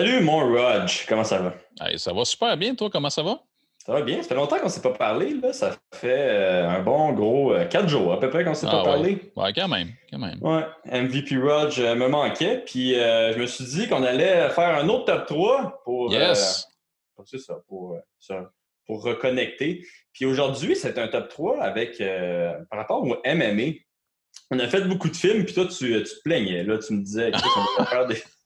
Salut 0.00 0.20
mon 0.22 0.38
Rog, 0.50 0.88
comment 1.06 1.24
ça 1.24 1.38
va? 1.42 1.54
ça 1.98 2.12
va 2.14 2.24
super 2.24 2.56
bien, 2.56 2.74
toi, 2.74 2.88
comment 2.90 3.10
ça 3.10 3.22
va? 3.22 3.38
Ça 3.84 3.92
va 3.92 4.00
bien, 4.00 4.22
ça 4.22 4.30
fait 4.30 4.34
longtemps 4.34 4.56
qu'on 4.56 4.64
ne 4.64 4.70
s'est 4.70 4.80
pas 4.80 4.94
parlé, 4.94 5.34
là. 5.34 5.52
ça 5.52 5.76
fait 5.92 6.08
euh, 6.30 6.66
un 6.70 6.80
bon 6.80 7.12
gros 7.12 7.52
euh, 7.52 7.66
quatre 7.66 7.86
jours 7.86 8.10
à 8.14 8.18
peu 8.18 8.30
près 8.30 8.42
qu'on 8.42 8.50
ne 8.50 8.54
s'est 8.54 8.64
pas 8.64 8.80
Ah 8.80 8.84
parlé. 8.84 9.30
Ouais. 9.36 9.52
quand 9.52 9.68
même, 9.68 9.90
quand 10.10 10.18
même. 10.18 10.38
Ouais, 10.40 10.64
MVP 10.86 11.36
Rog 11.36 11.74
euh, 11.80 11.94
me 11.96 12.08
manquait, 12.08 12.62
puis 12.64 12.98
euh, 12.98 13.34
je 13.34 13.38
me 13.40 13.46
suis 13.46 13.64
dit 13.66 13.88
qu'on 13.88 14.02
allait 14.02 14.48
faire 14.48 14.74
un 14.78 14.88
autre 14.88 15.04
top 15.04 15.26
3 15.26 15.82
pour, 15.84 16.10
euh, 16.10 16.16
Yes! 16.16 16.66
pour, 17.14 17.28
ça, 17.28 17.58
pour, 17.68 17.98
ça, 18.18 18.50
pour 18.86 19.02
reconnecter. 19.02 19.86
Puis 20.14 20.24
aujourd'hui, 20.24 20.76
c'est 20.76 20.96
un 20.96 21.08
top 21.08 21.28
3 21.28 21.60
avec, 21.60 21.98
par 22.70 22.78
rapport 22.78 23.02
au 23.02 23.16
MMA. 23.26 23.72
On 24.50 24.58
a 24.60 24.66
fait 24.66 24.80
beaucoup 24.80 25.10
de 25.10 25.16
films, 25.16 25.44
puis 25.44 25.52
toi, 25.52 25.66
tu, 25.66 25.92
tu 25.92 26.04
te 26.04 26.22
plaignais. 26.24 26.64
Là, 26.64 26.78
tu 26.78 26.94
me 26.94 27.02
disais, 27.02 27.30
on 27.34 27.80
devrait 27.82 27.90
faire 27.90 28.06
des... 28.06 28.22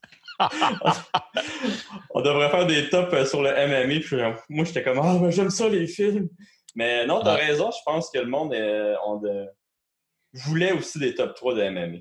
on 2.11 2.21
devrait 2.21 2.51
faire 2.51 2.67
des 2.67 2.89
tops 2.89 3.13
euh, 3.13 3.25
sur 3.25 3.43
le 3.43 3.51
MMA. 3.51 4.01
Puis 4.01 4.21
euh, 4.21 4.33
moi, 4.49 4.65
j'étais 4.65 4.83
comme, 4.83 4.99
ah, 5.03 5.17
ben, 5.21 5.31
j'aime 5.31 5.51
ça, 5.51 5.69
les 5.69 5.87
films. 5.87 6.29
Mais 6.75 7.07
non, 7.07 7.21
t'as 7.23 7.37
Ouais. 7.37 7.47
raison. 7.47 7.71
Je 7.71 7.79
pense 7.85 8.11
que 8.11 8.19
le 8.19 8.27
monde 8.27 8.53
euh, 8.53 8.97
on 9.07 9.21
voulait 10.33 10.73
aussi 10.73 10.99
des 10.99 11.15
top 11.15 11.35
3 11.35 11.55
de 11.55 11.69
MMA. 11.69 11.99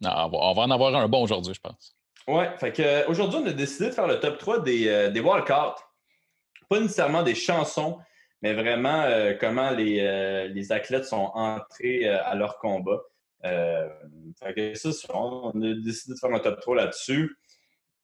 Non, 0.00 0.10
on, 0.32 0.52
va, 0.54 0.62
en 0.62 0.70
avoir 0.70 0.94
un 0.96 1.08
bon 1.08 1.22
aujourd'hui, 1.22 1.54
je 1.54 1.60
pense. 1.60 1.96
Ouais, 2.26 2.50
fait 2.58 2.72
que 2.72 3.06
aujourd'hui, 3.08 3.40
on 3.42 3.46
a 3.46 3.52
décidé 3.52 3.86
de 3.90 3.94
faire 3.94 4.08
le 4.08 4.18
top 4.18 4.38
3 4.38 4.60
des, 4.60 4.88
euh, 4.88 5.10
des. 5.10 5.22
Pas 5.22 6.80
nécessairement 6.80 7.22
des 7.22 7.34
chansons, 7.34 7.98
mais 8.40 8.54
vraiment 8.54 9.06
comment 9.38 9.70
les, 9.70 10.48
les 10.48 10.72
athlètes 10.72 11.04
sont 11.04 11.30
entrés 11.34 12.08
à 12.08 12.34
leur 12.34 12.58
combat. 12.58 12.98
Fait 13.42 14.54
que 14.56 14.74
ça, 14.74 14.88
on 15.14 15.50
a 15.50 15.74
décidé 15.74 16.14
de 16.14 16.18
faire 16.18 16.32
un 16.32 16.38
top 16.38 16.60
3 16.60 16.76
là-dessus. 16.76 17.36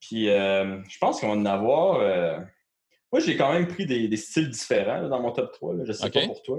Puis 0.01 0.29
euh, 0.29 0.80
je 0.88 0.99
pense 0.99 1.21
qu'on 1.21 1.29
va 1.29 1.35
en 1.35 1.45
avoir. 1.46 2.01
euh, 2.01 2.38
Moi, 3.13 3.21
j'ai 3.21 3.37
quand 3.37 3.52
même 3.52 3.66
pris 3.68 3.87
des, 3.87 4.09
des 4.09 4.16
styles 4.16 4.51
différents 4.51 5.01
là, 5.02 5.09
dans 5.09 5.21
mon 5.21 5.32
top 5.32 5.52
3. 5.52 5.74
là. 5.74 5.85
Je 5.87 5.93
sais 5.93 6.10
pas 6.10 6.21
pour 6.27 6.43
toi. 6.43 6.59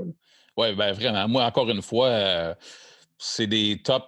Oui, 0.58 0.76
ben 0.76 0.92
vraiment. 0.94 1.28
Moi, 1.28 1.44
encore 1.46 1.70
une 1.70 1.82
fois, 1.82 2.08
euh, 2.08 2.56
c'est 3.18 3.48
des 3.48 3.82
tops 3.82 4.06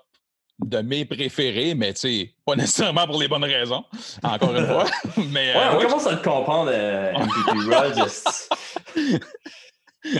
de 0.59 0.77
mes 0.79 1.05
préférés, 1.05 1.73
mais 1.75 1.93
tu 1.93 1.99
sais, 2.01 2.35
pas 2.45 2.55
nécessairement 2.57 3.07
pour 3.07 3.19
les 3.19 3.27
bonnes 3.27 3.43
raisons, 3.45 3.83
encore 4.21 4.55
une 4.55 4.65
fois. 4.67 4.85
mais, 5.31 5.55
Ouais, 5.55 5.61
on 5.73 5.77
ouais, 5.77 5.85
commence 5.85 6.05
à 6.07 6.11
le 6.11 6.17
comprendre, 6.21 6.71
MVP 6.71 7.51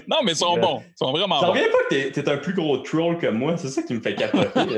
non, 0.08 0.18
mais 0.24 0.34
ils 0.34 0.38
sont 0.38 0.58
bons. 0.58 0.82
Ils 0.86 0.94
sont 0.96 1.12
vraiment 1.12 1.40
Ça 1.40 1.48
bons. 1.48 1.54
revient 1.54 1.70
pas 1.72 1.84
que 1.84 1.90
t'es, 1.90 2.12
t'es 2.12 2.30
un 2.30 2.38
plus 2.38 2.54
gros 2.54 2.78
troll 2.78 3.18
que 3.18 3.26
moi. 3.28 3.58
C'est 3.58 3.70
ça 3.70 3.82
qui 3.82 3.94
me 3.96 4.00
fait 4.02 4.14
capoter. 4.14 4.78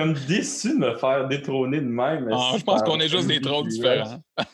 Suis 0.00 0.14
comme 0.14 0.14
déçu 0.26 0.68
de 0.70 0.78
me 0.78 0.96
faire 0.96 1.26
détrôner 1.28 1.80
de 1.80 1.86
même. 1.86 2.28
Ah, 2.32 2.52
je 2.58 2.62
pense 2.64 2.82
qu'on 2.82 3.00
est 3.00 3.08
juste 3.08 3.26
des 3.28 3.40
trolls 3.40 3.68
différents. 3.68 4.20
Ouais. 4.36 4.44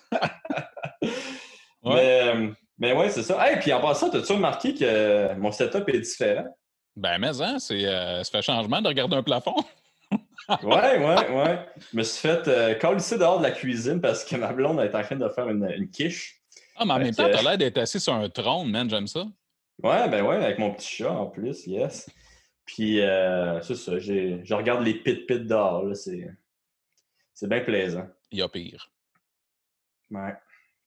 Mais, 1.84 2.32
mais 2.78 2.92
ouais, 2.92 3.10
c'est 3.10 3.22
ça. 3.24 3.52
Et 3.52 3.58
puis 3.58 3.72
en 3.72 3.80
passant, 3.80 4.08
t'as-tu 4.08 4.32
remarqué 4.32 4.72
que 4.74 5.34
mon 5.34 5.50
setup 5.50 5.88
est 5.88 5.98
différent? 6.00 6.46
Ben, 6.94 7.18
mais 7.18 7.40
hein, 7.42 7.58
c'est, 7.58 7.84
euh, 7.86 8.22
ça 8.22 8.30
fait 8.30 8.42
changement 8.42 8.80
de 8.80 8.86
regarder 8.88 9.16
un 9.16 9.22
plafond. 9.22 9.56
Ouais, 10.64 10.98
ouais, 10.98 11.30
ouais. 11.30 11.58
Je 11.92 11.96
me 11.96 12.02
suis 12.02 12.20
fait 12.28 12.46
euh, 12.48 12.74
calisser 12.74 13.16
dehors 13.16 13.38
de 13.38 13.44
la 13.44 13.52
cuisine 13.52 14.00
parce 14.00 14.24
que 14.24 14.34
ma 14.36 14.52
blonde 14.52 14.80
est 14.80 14.92
en 14.94 15.02
train 15.02 15.14
de 15.16 15.28
faire 15.28 15.48
une, 15.48 15.64
une 15.76 15.88
quiche. 15.88 16.42
Ah, 16.76 16.84
mais 16.84 16.92
en 16.92 16.96
Fait 16.96 17.02
même 17.04 17.10
que- 17.12 17.16
temps, 17.16 17.28
t'as 17.32 17.42
l'air 17.42 17.58
d'être 17.58 17.78
assis 17.78 18.00
sur 18.00 18.12
un 18.12 18.28
trône, 18.28 18.68
man, 18.68 18.90
j'aime 18.90 19.06
ça. 19.06 19.20
Ouais, 19.82 20.08
ben 20.08 20.22
ouais, 20.24 20.36
avec 20.36 20.58
mon 20.58 20.72
petit 20.72 20.96
chat 20.96 21.12
en 21.12 21.26
plus, 21.26 21.64
yes. 21.68 22.10
Puis 22.74 23.02
euh, 23.02 23.60
c'est 23.60 23.74
ça, 23.74 23.98
j'ai, 23.98 24.40
je 24.44 24.54
regarde 24.54 24.82
les 24.82 24.94
pit-pit 24.94 25.46
dehors, 25.46 25.84
là, 25.84 25.94
c'est, 25.94 26.26
c'est 27.34 27.46
bien 27.46 27.60
plaisant. 27.60 28.08
Il 28.30 28.38
y 28.38 28.42
a 28.42 28.48
pire. 28.48 28.90
Ouais. 30.10 30.32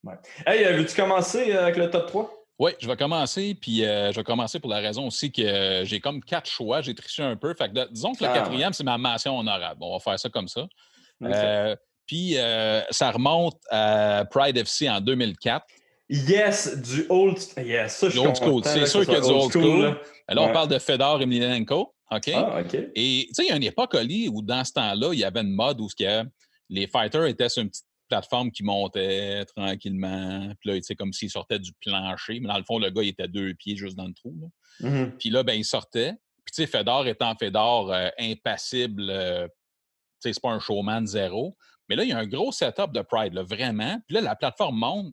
ouais. 0.02 0.14
Hey, 0.44 0.64
euh, 0.64 0.78
veux-tu 0.78 0.96
commencer 0.96 1.54
euh, 1.54 1.62
avec 1.62 1.76
le 1.76 1.88
top 1.88 2.08
3? 2.08 2.32
Oui, 2.58 2.72
je 2.80 2.88
vais 2.88 2.96
commencer, 2.96 3.54
puis 3.54 3.84
euh, 3.84 4.10
je 4.10 4.16
vais 4.16 4.24
commencer 4.24 4.58
pour 4.58 4.70
la 4.70 4.78
raison 4.78 5.06
aussi 5.06 5.30
que 5.30 5.42
euh, 5.42 5.84
j'ai 5.84 6.00
comme 6.00 6.24
quatre 6.24 6.50
choix, 6.50 6.80
j'ai 6.80 6.94
triché 6.94 7.22
un 7.22 7.36
peu. 7.36 7.54
Fait 7.54 7.72
que 7.72 7.88
disons 7.92 8.14
que 8.14 8.24
le 8.24 8.30
Ah, 8.30 8.34
quatrième, 8.34 8.72
c'est 8.72 8.82
ma 8.82 8.98
mention 8.98 9.38
honorable. 9.38 9.78
On 9.80 9.92
va 9.92 10.00
faire 10.00 10.18
ça 10.18 10.28
comme 10.28 10.48
ça. 10.48 10.66
Euh, 11.22 11.76
puis 12.04 12.34
ça 12.90 13.12
remonte 13.12 13.60
à 13.70 14.24
Pride 14.28 14.56
FC 14.56 14.90
en 14.90 15.00
2004. 15.00 15.64
Yes, 16.08 16.76
du 16.80 17.04
old... 17.08 17.36
Yes, 17.58 17.96
ça, 17.96 18.08
je 18.08 18.18
old 18.20 18.36
school. 18.36 18.62
C'est 18.64 18.86
sûr 18.86 19.00
que 19.00 19.06
qu'il 19.06 19.14
y 19.14 19.16
a 19.16 19.20
du 19.20 19.26
old 19.30 19.50
school. 19.52 19.98
Là, 20.28 20.42
on 20.42 20.52
parle 20.52 20.68
de 20.68 20.78
Fedor 20.78 21.20
Emelianenko. 21.22 21.92
OK? 22.10 22.30
Ah, 22.34 22.60
OK. 22.60 22.74
Et 22.94 23.24
tu 23.28 23.34
sais, 23.34 23.44
il 23.44 23.48
y 23.48 23.52
a 23.52 23.56
une 23.56 23.64
époque, 23.64 23.94
Oli, 23.94 24.28
où 24.28 24.40
dans 24.40 24.62
ce 24.64 24.72
temps-là, 24.74 25.10
il 25.12 25.18
y 25.18 25.24
avait 25.24 25.40
une 25.40 25.52
mode 25.54 25.80
où 25.80 25.88
a- 26.04 26.24
les 26.68 26.86
fighters 26.86 27.26
étaient 27.26 27.48
sur 27.48 27.62
une 27.62 27.68
petite 27.70 27.84
plateforme 28.08 28.52
qui 28.52 28.62
montait 28.62 29.44
tranquillement. 29.46 30.52
Puis 30.60 30.70
là, 30.70 30.76
tu 30.76 30.82
sais, 30.84 30.94
comme 30.94 31.12
s'ils 31.12 31.30
sortaient 31.30 31.58
du 31.58 31.72
plancher. 31.84 32.38
Mais 32.38 32.46
dans 32.48 32.58
le 32.58 32.62
fond, 32.62 32.78
le 32.78 32.90
gars, 32.90 33.02
il 33.02 33.08
était 33.08 33.26
deux 33.26 33.54
pieds 33.54 33.76
juste 33.76 33.96
dans 33.96 34.06
le 34.06 34.14
trou. 34.14 34.32
là. 34.40 34.88
Mhm. 34.88 35.16
Puis 35.18 35.30
là, 35.30 35.42
ben, 35.42 35.54
il 35.54 35.64
sortait. 35.64 36.12
Puis, 36.44 36.54
tu 36.54 36.62
sais, 36.62 36.66
Fedor 36.68 37.08
étant 37.08 37.34
Fedor, 37.36 37.92
euh, 37.92 38.08
impassible, 38.20 39.08
euh, 39.10 39.48
tu 39.48 39.52
sais, 40.20 40.32
c'est 40.34 40.40
pas 40.42 40.50
un 40.50 40.60
showman 40.60 41.04
zéro. 41.06 41.56
Mais 41.88 41.96
là, 41.96 42.04
il 42.04 42.10
y 42.10 42.12
a 42.12 42.18
un 42.18 42.26
gros 42.26 42.52
setup 42.52 42.92
de 42.92 43.00
Pride, 43.02 43.34
là, 43.34 43.42
vraiment. 43.42 43.98
Puis 44.06 44.14
là, 44.14 44.20
la 44.20 44.36
plateforme 44.36 44.78
monte, 44.78 45.12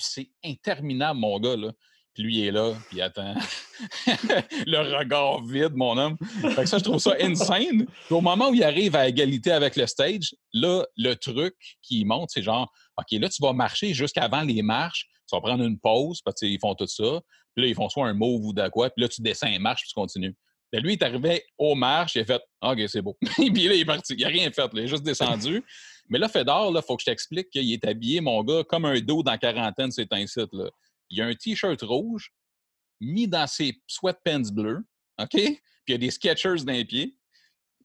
puis 0.00 0.08
c'est 0.10 0.30
interminable, 0.42 1.20
mon 1.20 1.38
gars, 1.38 1.56
là. 1.56 1.72
Puis 2.14 2.24
lui, 2.24 2.38
il 2.38 2.46
est 2.46 2.50
là, 2.50 2.74
puis 2.88 2.96
il 2.96 3.02
attend. 3.02 3.34
le 4.66 4.98
regard 4.98 5.44
vide, 5.44 5.74
mon 5.74 5.96
homme. 5.96 6.16
Fait 6.40 6.62
que 6.62 6.66
ça, 6.66 6.78
je 6.78 6.84
trouve 6.84 6.98
ça 6.98 7.14
insane. 7.20 7.86
Puis 7.86 8.14
au 8.14 8.20
moment 8.20 8.48
où 8.48 8.54
il 8.54 8.64
arrive 8.64 8.96
à 8.96 9.06
égalité 9.06 9.52
avec 9.52 9.76
le 9.76 9.86
stage, 9.86 10.34
là, 10.52 10.84
le 10.96 11.14
truc 11.14 11.54
qui 11.82 12.04
monte, 12.04 12.30
c'est 12.32 12.42
genre, 12.42 12.72
OK, 12.96 13.12
là, 13.12 13.28
tu 13.28 13.42
vas 13.42 13.52
marcher 13.52 13.94
jusqu'avant 13.94 14.42
les 14.42 14.62
marches, 14.62 15.06
tu 15.28 15.36
vas 15.36 15.40
prendre 15.40 15.62
une 15.62 15.78
pause, 15.78 16.20
parce 16.22 16.40
qu'ils 16.40 16.58
font 16.58 16.74
tout 16.74 16.88
ça. 16.88 17.20
Puis 17.54 17.64
là, 17.64 17.68
ils 17.68 17.74
font 17.74 17.88
soit 17.88 18.08
un 18.08 18.14
move 18.14 18.44
ou 18.46 18.52
de 18.52 18.66
quoi, 18.68 18.90
puis 18.90 19.02
là, 19.02 19.08
tu 19.08 19.20
descends 19.20 19.48
les 19.48 19.58
marches, 19.58 19.82
puis 19.82 19.90
tu 19.90 19.94
continues. 19.94 20.34
Puis 20.72 20.80
lui, 20.80 20.92
il 20.94 20.96
est 20.96 21.04
arrivé 21.04 21.44
aux 21.58 21.74
marches, 21.74 22.14
il 22.14 22.22
a 22.22 22.24
fait 22.24 22.42
OK, 22.62 22.78
c'est 22.88 23.02
beau. 23.02 23.16
puis 23.36 23.68
là, 23.68 23.74
il 23.74 23.80
est 23.80 23.84
parti. 23.84 24.14
Il 24.14 24.22
n'a 24.22 24.28
rien 24.28 24.50
fait, 24.50 24.62
là, 24.62 24.70
il 24.74 24.80
est 24.80 24.88
juste 24.88 25.02
descendu. 25.02 25.62
Mais 26.10 26.18
là, 26.18 26.28
Fedor, 26.28 26.72
il 26.74 26.82
faut 26.82 26.96
que 26.96 27.02
je 27.02 27.06
t'explique 27.06 27.50
qu'il 27.50 27.72
est 27.72 27.84
habillé, 27.86 28.20
mon 28.20 28.42
gars, 28.42 28.64
comme 28.64 28.84
un 28.84 29.00
dos 29.00 29.22
dans 29.22 29.38
quarantaine, 29.38 29.92
c'est 29.92 30.12
un 30.12 30.26
site. 30.26 30.52
Là. 30.52 30.68
Il 31.08 31.22
a 31.22 31.26
un 31.26 31.34
T-shirt 31.34 31.80
rouge 31.82 32.32
mis 33.00 33.28
dans 33.28 33.46
ses 33.46 33.80
sweatpants 33.86 34.52
bleus, 34.52 34.84
OK? 35.18 35.30
Puis 35.30 35.60
il 35.88 35.92
y 35.92 35.94
a 35.94 35.98
des 35.98 36.10
Skechers 36.10 36.64
dans 36.64 36.72
les 36.72 36.84
pieds, 36.84 37.16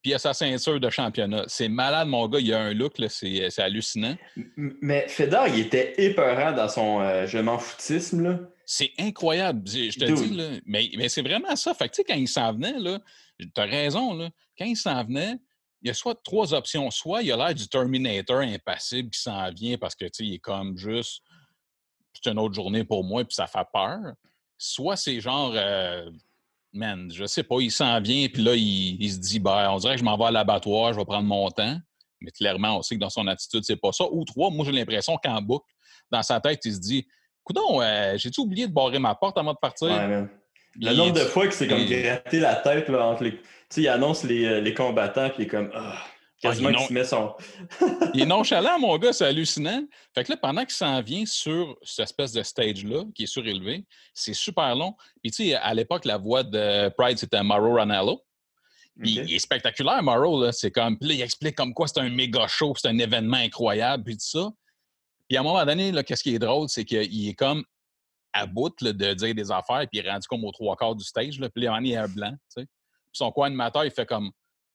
puis 0.02 0.12
il 0.12 0.14
a 0.16 0.20
sa 0.20 0.34
ceinture 0.34 0.80
de 0.80 0.90
championnat. 0.90 1.46
C'est 1.48 1.70
malade, 1.70 2.08
mon 2.08 2.28
gars. 2.28 2.40
Il 2.40 2.54
a 2.54 2.60
un 2.60 2.74
look, 2.74 2.98
là, 2.98 3.10
c'est 3.10 3.60
hallucinant. 3.60 4.18
Mais 4.58 5.08
Fedor, 5.08 5.48
il 5.48 5.62
était 5.62 5.94
épeurant 5.98 6.52
dans 6.52 6.68
son 6.68 7.02
euh, 7.02 7.28
je 7.28 7.38
m'en 7.38 7.60
foutisme, 7.60 8.24
là. 8.24 8.40
C'est 8.68 8.92
incroyable, 8.98 9.62
je 9.68 9.98
te 9.98 10.12
dis, 10.12 10.36
là. 10.36 10.50
Mais, 10.66 10.90
mais 10.98 11.08
c'est 11.10 11.22
vraiment 11.22 11.56
ça. 11.56 11.76
Fait 11.76 11.88
que, 11.88 11.94
tu 11.94 11.98
sais, 11.98 12.04
quand 12.04 12.16
il 12.16 12.28
s'en 12.28 12.52
venait, 12.54 12.80
là, 12.80 13.00
t'as 13.54 13.66
raison, 13.66 14.16
là. 14.16 14.32
Quand 14.58 14.66
il 14.66 14.76
s'en 14.76 15.04
venait, 15.04 15.38
il 15.86 15.90
y 15.90 15.92
a 15.92 15.94
soit 15.94 16.16
trois 16.24 16.52
options. 16.56 16.90
Soit 16.90 17.22
il 17.22 17.32
a 17.32 17.38
l'air 17.38 17.54
du 17.54 17.68
Terminator 17.68 18.40
impassible 18.40 19.12
qui 19.12 19.22
s'en 19.22 19.52
vient 19.52 19.78
parce 19.78 19.94
que, 19.94 20.06
tu 20.06 20.12
sais, 20.14 20.26
il 20.26 20.34
est 20.34 20.40
comme 20.40 20.76
juste, 20.76 21.22
c'est 22.12 22.32
une 22.32 22.40
autre 22.40 22.56
journée 22.56 22.84
pour 22.84 23.04
moi, 23.04 23.24
puis 23.24 23.36
ça 23.36 23.46
fait 23.46 23.68
peur. 23.72 24.00
Soit 24.58 24.96
c'est 24.96 25.22
genre, 25.22 25.52
euh, 25.54 26.10
man, 26.74 27.12
je 27.14 27.26
sais 27.26 27.44
pas, 27.44 27.58
il 27.60 27.72
s'en 27.72 28.02
vient, 28.02 28.28
puis 28.28 28.42
là, 28.42 28.56
il, 28.56 29.00
il 29.00 29.12
se 29.12 29.20
dit, 29.20 29.40
ben, 29.40 29.70
on 29.70 29.78
dirait 29.78 29.94
que 29.94 30.00
je 30.00 30.04
m'en 30.04 30.18
vais 30.18 30.26
à 30.26 30.32
l'abattoir, 30.32 30.92
je 30.92 30.98
vais 30.98 31.06
prendre 31.06 31.28
mon 31.28 31.52
temps. 31.52 31.78
Mais 32.20 32.32
clairement, 32.32 32.80
on 32.80 32.82
sait 32.82 32.96
que 32.96 33.02
dans 33.02 33.12
son 33.12 33.28
attitude, 33.28 33.64
c'est 33.64 33.76
pas 33.76 33.92
ça. 33.92 34.06
Ou 34.10 34.26
trois, 34.26 34.50
moi, 34.50 34.66
j'ai 34.66 34.72
l'impression 34.72 35.18
qu'en 35.24 35.40
boucle, 35.40 35.72
dans 36.10 36.24
sa 36.24 36.40
tête, 36.40 36.62
il 36.66 36.74
se 36.74 36.80
dit, 36.80 37.06
Coudon, 37.44 37.80
euh, 37.84 38.18
j'ai-tu 38.18 38.42
oublié 38.42 38.68
de 38.68 38.74
barrer 38.74 38.98
ma 38.98 39.14
porte 39.14 39.38
avant 39.38 39.54
de 39.54 39.60
partir? 39.60 39.90
Ouais. 39.90 40.26
Le 40.80 40.92
Il- 40.92 40.98
nombre 40.98 41.14
de 41.14 41.20
fois 41.26 41.48
que 41.48 41.54
c'est 41.54 41.68
comme 41.68 41.80
il- 41.80 42.02
gratter 42.04 42.40
la 42.40 42.56
tête 42.56 42.90
là, 42.90 43.06
entre 43.06 43.24
les. 43.24 43.32
Tu 43.38 43.42
sais, 43.70 43.82
il 43.82 43.88
annonce 43.88 44.24
les, 44.24 44.46
euh, 44.46 44.62
les 44.62 44.74
combattants, 44.74 45.30
puis 45.30 45.44
il 45.44 45.46
est 45.46 45.50
comme. 45.50 45.72
Ah, 45.74 45.98
quasiment 46.42 46.70
Ah, 46.70 46.72
il 46.72 46.76
qu'il 46.76 46.82
non- 46.82 46.88
se 46.88 46.94
met 46.94 47.04
son. 47.04 47.34
Il 48.14 48.22
est 48.22 48.26
nonchalant, 48.26 48.78
mon 48.80 48.98
gars, 48.98 49.14
c'est 49.14 49.26
hallucinant. 49.26 49.84
Fait 50.14 50.24
que 50.24 50.32
là, 50.32 50.38
pendant 50.38 50.62
qu'il 50.62 50.74
s'en 50.76 51.02
vient 51.02 51.26
sur 51.26 51.76
cette 51.82 52.04
espèce 52.06 52.32
de 52.34 52.44
stage-là, 52.44 53.04
qui 53.16 53.24
est 53.24 53.28
surélevé, 53.28 53.86
c'est 54.14 54.34
super 54.34 54.76
long. 54.76 54.96
Puis, 55.24 55.32
tu 55.32 55.46
sais, 55.46 55.56
à 55.56 55.74
l'époque, 55.74 56.06
la 56.06 56.18
voix 56.18 56.44
de 56.44 56.90
Pride, 56.98 57.18
c'était 57.18 57.42
Mauro 57.42 57.76
Ranallo. 57.76 58.22
Puis, 59.02 59.20
Ok. 59.20 59.26
il 59.28 59.36
est 59.36 59.40
spectaculaire, 59.40 60.02
là. 60.04 60.52
C'est 60.52 60.72
comme, 60.72 60.98
puis 61.00 61.10
là, 61.10 61.16
il 61.16 61.22
explique 61.22 61.56
comme 61.56 61.74
quoi 61.74 61.88
c'est 61.88 62.00
un 62.00 62.10
méga 62.10 62.48
show, 62.48 62.74
c'est 62.78 62.88
un 62.90 62.98
événement 62.98 63.38
incroyable, 63.38 64.04
puis 64.04 64.16
tout 64.18 64.26
ça. 64.26 64.50
Puis, 65.28 65.38
à 65.38 65.40
un 65.40 65.44
moment 65.44 65.66
donné, 65.66 65.92
là, 65.92 66.04
qu'est-ce 66.04 66.22
qui 66.24 66.36
est 66.36 66.40
drôle, 66.40 66.70
c'est 66.70 66.86
qu'il 66.86 67.28
est 67.30 67.34
comme 67.34 67.64
à 68.36 68.46
bout 68.46 68.74
là, 68.82 68.94
de 68.94 69.14
dire 69.14 69.34
des 69.34 69.52
affaires, 69.52 69.88
puis 69.90 70.00
il 70.00 70.06
est 70.06 70.12
rendu 70.12 70.28
comme 70.28 70.44
aux 70.44 70.52
trois 70.52 70.76
quarts 70.76 70.96
du 70.96 71.04
stage, 71.04 71.40
là. 71.40 71.50
Puis, 71.50 71.64
il 71.64 71.90
y 71.90 71.96
a 71.96 72.04
un 72.04 72.08
blanc, 72.08 72.32
tu 72.32 72.62
sais. 72.62 72.66
Puis, 72.66 73.14
son 73.14 73.32
co-animateur, 73.32 73.86
il 73.86 73.92
fait 73.92 74.06
comme, 74.06 74.32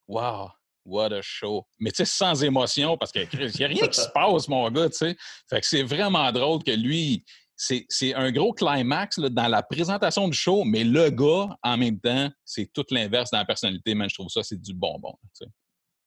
wow, 0.09 0.49
What 0.85 1.13
a 1.13 1.21
show. 1.23 1.67
Mais 1.79 1.91
tu 1.91 1.97
sais, 1.99 2.05
sans 2.05 2.43
émotion, 2.43 2.97
parce 2.97 3.13
qu'il 3.13 3.29
n'y 3.33 3.65
a 3.65 3.69
rien 3.69 3.87
qui 3.87 4.01
se 4.01 4.09
passe, 4.15 4.49
mon 4.49 4.69
gars, 4.71 4.89
tu 4.89 4.97
sais. 4.97 5.17
Fait 5.49 5.61
que 5.61 5.67
c'est 5.67 5.83
vraiment 5.83 6.31
drôle 6.33 6.63
que 6.65 6.71
lui, 6.71 7.25
c'est 7.57 8.15
un 8.15 8.33
gros 8.33 8.53
climax 8.53 9.19
là, 9.19 9.29
dans 9.29 9.49
la 9.49 9.63
présentation 9.63 10.27
du 10.27 10.37
show, 10.37 10.65
mais 10.65 10.83
le 10.83 11.11
gars, 11.11 11.57
en 11.63 11.77
même 11.77 12.01
temps, 12.01 12.31
c'est 12.45 12.73
tout 12.73 12.87
l'inverse 12.91 13.31
dans 13.31 13.39
la 13.39 13.45
personnalité, 13.45 13.95
mais 13.95 14.09
je 14.09 14.15
trouve 14.15 14.31
ça, 14.31 14.43
c'est 14.43 14.61
du 14.61 14.73
bonbon. 14.73 15.15
tu 15.39 15.45
sais. 15.45 15.51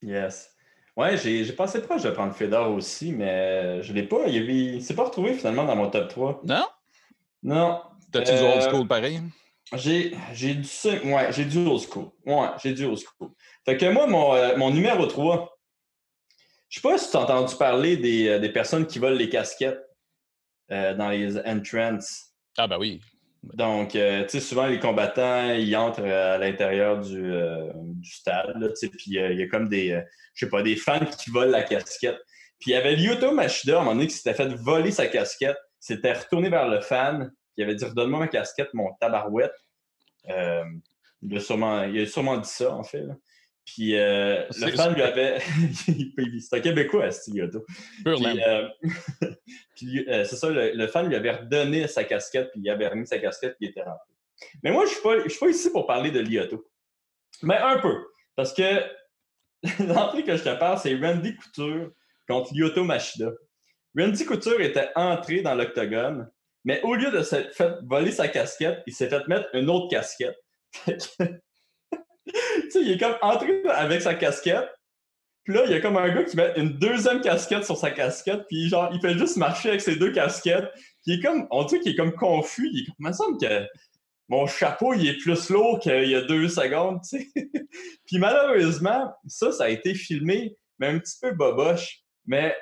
Yes. 0.02 0.50
Ouais, 0.96 1.18
j'ai 1.18 1.52
pensé 1.54 1.82
proche 1.82 2.04
de 2.04 2.12
prendre 2.12 2.34
Fedor 2.34 2.72
aussi, 2.72 3.12
mais 3.12 3.82
je 3.82 3.94
ne 3.94 4.00
l'ai 4.00 4.08
pas. 4.08 4.28
Il 4.28 4.76
ne 4.76 4.80
s'est 4.80 4.96
pas 4.96 5.06
retrouvé 5.06 5.34
finalement 5.34 5.66
dans 5.66 5.76
mon 5.76 5.90
top 5.90 6.08
3. 6.10 6.42
Non? 6.44 6.66
Non. 7.44 7.82
T'as-tu 8.12 8.34
du 8.34 8.40
old 8.40 8.62
school 8.62 8.88
pareil? 8.88 9.22
J'ai 9.76 10.10
du, 10.10 10.64
ouais, 11.06 11.32
j'ai 11.32 11.46
du 11.46 11.58
old 11.66 11.82
school. 11.82 12.10
Ouais, 12.26 12.48
j'ai 12.62 12.74
du 12.74 12.86
old 12.86 12.98
school. 12.98 13.32
Fait 13.66 13.78
que 13.78 13.86
moi, 13.92 14.08
mon, 14.08 14.34
euh, 14.34 14.56
mon 14.58 14.72
numéro 14.72 15.06
3, 15.06 15.58
je 16.70 16.80
sais 16.80 16.88
pas 16.88 16.98
si 16.98 17.10
tu 17.10 17.18
as 17.18 17.22
entendu 17.22 17.56
parler 17.56 17.98
des, 17.98 18.28
euh, 18.28 18.40
des, 18.40 18.50
personnes 18.50 18.86
qui 18.86 19.00
volent 19.00 19.16
les 19.16 19.30
casquettes 19.30 19.82
euh, 20.72 20.94
dans 20.94 21.10
les 21.10 21.38
entrances. 21.40 22.34
Ah, 22.58 22.68
ben 22.68 22.78
oui. 22.78 23.02
Donc, 23.42 23.90
tu 23.90 23.98
sais, 23.98 24.40
souvent, 24.40 24.68
les 24.68 24.80
combattants, 24.80 25.54
ils 25.54 25.76
entrent 25.76 26.06
à 26.06 26.38
l'intérieur 26.38 27.02
du, 27.02 27.34
du, 27.74 28.10
stade, 28.10 28.74
puis 28.80 29.04
il 29.08 29.38
y 29.38 29.44
a 29.44 29.48
comme 29.50 29.68
des, 29.68 30.02
je 30.34 30.46
sais 30.46 30.50
pas, 30.50 30.64
des 30.64 30.78
fans 30.78 31.06
qui 31.06 31.30
volent 31.30 31.52
la 31.52 31.64
casquette. 31.64 32.22
Puis 32.58 32.72
il 32.72 32.76
y 32.76 32.78
avait 32.78 32.96
Lyoto 32.96 33.34
Machida, 33.34 33.76
à 33.76 33.82
un 33.82 33.84
moment 33.84 33.96
donné, 33.96 34.08
qui 34.08 34.16
s'était 34.16 34.34
fait 34.34 34.48
voler 34.48 34.92
sa 34.92 35.08
casquette, 35.08 35.58
s'était 35.84 36.14
retourné 36.14 36.50
vers 36.50 36.70
le 36.70 36.80
fan, 36.80 37.34
qui 37.56 37.62
avait 37.62 37.76
dit 37.76 37.84
Redonne-moi 37.84 38.20
ma 38.20 38.28
casquette, 38.30 38.74
mon 38.74 38.94
tabarouette. 39.02 39.54
Euh, 40.30 40.64
il, 41.22 41.36
a 41.36 41.40
sûrement, 41.42 41.84
il 41.84 42.02
a 42.02 42.06
sûrement 42.06 42.38
dit 42.38 42.50
ça, 42.50 42.74
en 42.74 42.84
fait. 42.84 43.04
Puis 43.66 43.98
euh, 43.98 44.46
le 44.58 44.72
fan 44.72 44.94
lui 44.94 45.02
avait. 45.02 45.40
c'est 46.40 46.56
un 46.56 46.60
Québécois, 46.62 47.12
Stilioto. 47.12 47.66
Puis, 48.06 48.42
euh, 48.48 48.68
puis 49.76 50.06
c'est 50.08 50.36
ça, 50.38 50.50
le, 50.50 50.88
fan 50.88 51.08
lui 51.08 51.16
avait 51.16 51.32
redonné 51.32 51.88
sa 51.88 52.06
casquette, 52.06 52.52
puis 52.52 52.62
il 52.64 52.70
avait 52.70 52.88
remis 52.88 53.08
sa 53.08 53.20
casquette, 53.20 53.58
puis 53.58 53.68
il 53.68 53.70
était 53.72 53.84
rentré. 53.84 54.14
Mais 54.64 54.72
moi, 54.72 54.86
je 54.86 54.92
ne 54.92 55.30
suis, 55.30 55.40
pas 55.40 55.50
ici 55.50 55.70
pour 55.70 55.86
parler 55.86 56.12
de 56.12 56.20
Lyoto. 56.20 56.66
Mais 57.42 57.58
un 57.58 57.80
peu. 57.80 58.06
Parce 58.36 58.54
que 58.54 58.82
l'entrée 59.84 60.24
que 60.24 60.38
je 60.38 60.44
te 60.44 60.58
parle, 60.58 60.78
c'est 60.78 60.96
Randy 60.96 61.36
Couture 61.36 61.92
contre 62.28 62.54
Lyoto 62.54 62.86
Machida. 62.86 63.32
Randy 63.98 64.26
Couture 64.26 64.62
était 64.62 64.90
entré 64.96 65.42
dans 65.42 65.56
l'octogone 65.56 66.30
mais 66.66 66.82
au 66.84 66.96
lieu 66.96 67.12
de 67.12 67.24
se 67.24 67.36
faire 67.52 67.80
voler 67.84 68.12
sa 68.12 68.28
casquette, 68.28 68.84
il 68.88 68.94
s'est 68.94 69.10
fait 69.10 69.28
mettre 69.28 69.50
une 69.54 69.70
autre 69.70 69.90
casquette. 69.90 70.38
tu 70.86 70.96
sais, 72.70 72.82
il 72.82 72.92
est 72.92 72.98
comme 72.98 73.18
entré 73.22 73.62
avec 73.70 74.02
sa 74.02 74.16
casquette. 74.16 74.70
Puis 75.44 75.54
là, 75.54 75.64
il 75.66 75.72
y 75.72 75.76
a 75.76 75.82
comme 75.82 75.98
un 75.98 76.08
gars 76.08 76.24
qui 76.24 76.38
met 76.38 76.54
une 76.56 76.78
deuxième 76.80 77.20
casquette 77.20 77.66
sur 77.66 77.76
sa 77.76 77.92
casquette. 77.92 78.46
Puis 78.48 78.70
genre, 78.70 78.90
il 78.94 79.02
fait 79.02 79.18
juste 79.18 79.36
marcher 79.36 79.70
avec 79.70 79.82
ses 79.82 79.98
deux 79.98 80.14
casquettes. 80.14 80.72
Il 81.06 81.20
est 81.20 81.22
comme, 81.22 81.48
on 81.52 81.66
dit 81.66 81.82
qu'il 81.82 81.92
est 81.92 81.98
comme 81.98 82.14
confus. 82.14 82.70
Il 82.72 82.84
est 82.84 82.86
comme, 82.86 82.96
il 83.00 83.08
me 83.08 83.12
semble 83.12 83.38
que 83.38 83.68
mon 84.30 84.48
chapeau, 84.48 84.94
il 84.94 85.06
est 85.06 85.18
plus 85.18 85.50
lourd 85.50 85.80
qu'il 85.80 86.10
y 86.10 86.16
a 86.16 86.22
deux 86.22 86.48
secondes, 86.48 87.02
puis 88.06 88.18
malheureusement, 88.18 89.14
ça, 89.28 89.52
ça 89.52 89.66
a 89.66 89.70
été 89.70 89.94
filmé, 89.94 90.56
mais 90.80 90.88
un 90.88 91.00
petit 91.00 91.18
peu 91.22 91.34
boboche. 91.34 92.00
Mais 92.26 92.56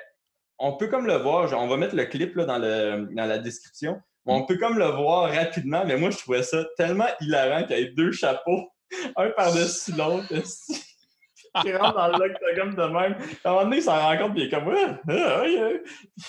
on 0.62 0.72
peut 0.74 0.86
comme 0.86 1.06
le 1.06 1.16
voir, 1.16 1.52
on 1.60 1.66
va 1.66 1.76
mettre 1.76 1.96
le 1.96 2.04
clip 2.04 2.38
dans, 2.38 2.56
la 2.56 3.38
description. 3.38 4.00
On 4.24 4.46
peut 4.46 4.56
comme 4.56 4.78
le 4.78 4.86
voir 4.86 5.32
rapidement, 5.34 5.82
mais 5.84 5.96
moi, 5.96 6.10
je 6.10 6.18
trouvais 6.18 6.44
ça 6.44 6.64
tellement 6.76 7.08
hilarant 7.20 7.64
qu'il 7.64 7.76
y 7.76 7.80
ait 7.80 7.90
deux 7.90 8.12
chapeaux, 8.12 8.70
un 9.16 9.30
par-dessus 9.30 9.92
l'autre, 9.92 10.28
qui 11.62 11.74
rentre 11.74 11.96
dans 11.96 12.16
l'octogone 12.16 12.76
de 12.76 12.92
même. 12.92 13.16
À 13.44 13.48
un 13.48 13.52
moment 13.52 13.64
donné, 13.64 13.76
il 13.78 13.82
s'en 13.82 14.00
rend 14.00 14.16
compte, 14.16 14.34
puis 14.34 14.42
il 14.42 14.46
est 14.46 14.50
comme, 14.50 14.68
ouais, 14.68 15.82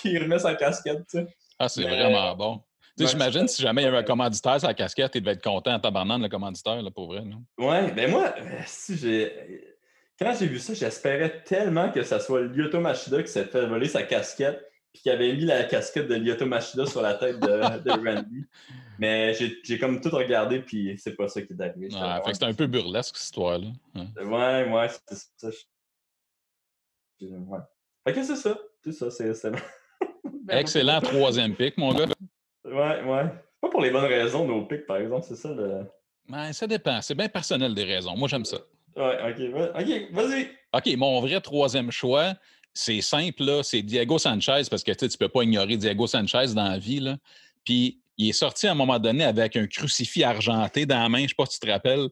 il 0.04 0.18
remet 0.22 0.40
sa 0.40 0.56
casquette, 0.56 1.06
tu 1.08 1.18
sais. 1.18 1.26
Ah, 1.56 1.68
c'est 1.68 1.84
vraiment 1.84 2.34
bon. 2.34 2.60
Tu 2.98 3.04
sais, 3.04 3.12
j'imagine 3.12 3.46
si 3.46 3.62
jamais 3.62 3.82
il 3.82 3.84
y 3.84 3.88
avait 3.88 3.98
un 3.98 4.02
commanditaire 4.02 4.58
sur 4.58 4.68
la 4.68 4.74
casquette, 4.74 5.12
il 5.14 5.20
devait 5.20 5.32
être 5.32 5.42
content 5.42 5.74
en 5.74 5.80
tabarnant 5.80 6.18
le 6.18 6.28
commanditaire, 6.28 6.82
là, 6.82 6.90
pour 6.90 7.06
vrai. 7.06 7.22
Non? 7.22 7.42
Ouais, 7.58 7.92
ben 7.92 8.10
moi, 8.10 8.34
euh, 8.36 8.60
si 8.66 8.96
j'ai 8.96 9.73
quand 10.18 10.34
j'ai 10.38 10.46
vu 10.46 10.58
ça, 10.58 10.74
j'espérais 10.74 11.42
tellement 11.44 11.90
que 11.90 12.02
ça 12.02 12.20
soit 12.20 12.42
Lyoto 12.42 12.80
Machida 12.80 13.22
qui 13.22 13.30
s'est 13.30 13.46
fait 13.46 13.66
voler 13.66 13.88
sa 13.88 14.02
casquette 14.02 14.64
puis 14.92 15.02
qui 15.02 15.10
avait 15.10 15.34
mis 15.34 15.44
la 15.44 15.64
casquette 15.64 16.06
de 16.06 16.14
Lyoto 16.14 16.46
Machida 16.46 16.86
sur 16.86 17.02
la 17.02 17.14
tête 17.14 17.40
de, 17.40 17.90
Randy. 17.90 18.44
Mais 19.00 19.34
j'ai 19.34 19.78
comme 19.78 20.00
tout 20.00 20.10
regardé, 20.10 20.60
puis 20.60 20.96
c'est 20.98 21.16
pas 21.16 21.26
ça 21.26 21.42
qui 21.42 21.52
est 21.52 21.60
arrivé. 21.60 21.88
Ah, 21.96 22.20
fait 22.24 22.30
que 22.30 22.34
c'était 22.34 22.46
un 22.46 22.54
peu 22.54 22.68
burlesque, 22.68 23.16
cette 23.16 23.24
histoire-là. 23.24 23.66
Hein. 23.96 24.06
Ouais, 24.18 24.72
ouais, 24.72 24.88
c'est 25.08 25.18
ça. 25.36 25.48
Ouais. 27.20 27.58
Fait 28.06 28.12
que 28.12 28.22
c'est 28.22 28.36
ça. 28.36 28.56
C'est 28.84 28.92
ça, 28.92 29.10
c'est... 29.10 29.50
Excellent 30.48 31.00
troisième 31.00 31.56
pic, 31.56 31.76
mon 31.76 31.92
gars. 31.92 32.06
Ouais, 32.64 33.02
ouais. 33.02 33.24
Pas 33.60 33.70
pour 33.70 33.80
les 33.80 33.90
bonnes 33.90 34.04
raisons, 34.04 34.46
nos 34.46 34.64
pics, 34.64 34.86
par 34.86 34.98
exemple, 34.98 35.26
c'est 35.26 35.36
ça 35.36 35.52
le... 35.52 36.52
Ça 36.52 36.66
dépend. 36.68 37.02
C'est 37.02 37.14
bien 37.14 37.28
personnel 37.28 37.74
des 37.74 37.84
raisons. 37.84 38.16
Moi, 38.16 38.28
j'aime 38.28 38.44
ça. 38.44 38.58
Ouais, 38.96 39.30
OK. 39.30 40.12
Vas-y. 40.12 40.50
OK, 40.72 40.96
mon 40.96 41.20
vrai 41.20 41.40
troisième 41.40 41.90
choix, 41.90 42.34
c'est 42.72 43.00
simple, 43.00 43.44
là, 43.44 43.62
c'est 43.62 43.82
Diego 43.82 44.18
Sanchez, 44.18 44.62
parce 44.68 44.82
que 44.82 44.92
tu 44.92 45.04
ne 45.04 45.16
peux 45.16 45.28
pas 45.28 45.44
ignorer 45.44 45.76
Diego 45.76 46.06
Sanchez 46.06 46.54
dans 46.54 46.68
la 46.68 46.78
vie. 46.78 47.00
Là. 47.00 47.16
Puis 47.64 48.00
il 48.16 48.28
est 48.28 48.32
sorti 48.32 48.66
à 48.66 48.72
un 48.72 48.74
moment 48.74 48.98
donné 48.98 49.24
avec 49.24 49.56
un 49.56 49.66
crucifix 49.66 50.24
argenté 50.24 50.86
dans 50.86 51.00
la 51.00 51.08
main, 51.08 51.18
je 51.18 51.24
ne 51.24 51.28
sais 51.28 51.34
pas 51.36 51.46
si 51.46 51.58
tu 51.58 51.66
te 51.66 51.72
rappelles. 51.72 52.08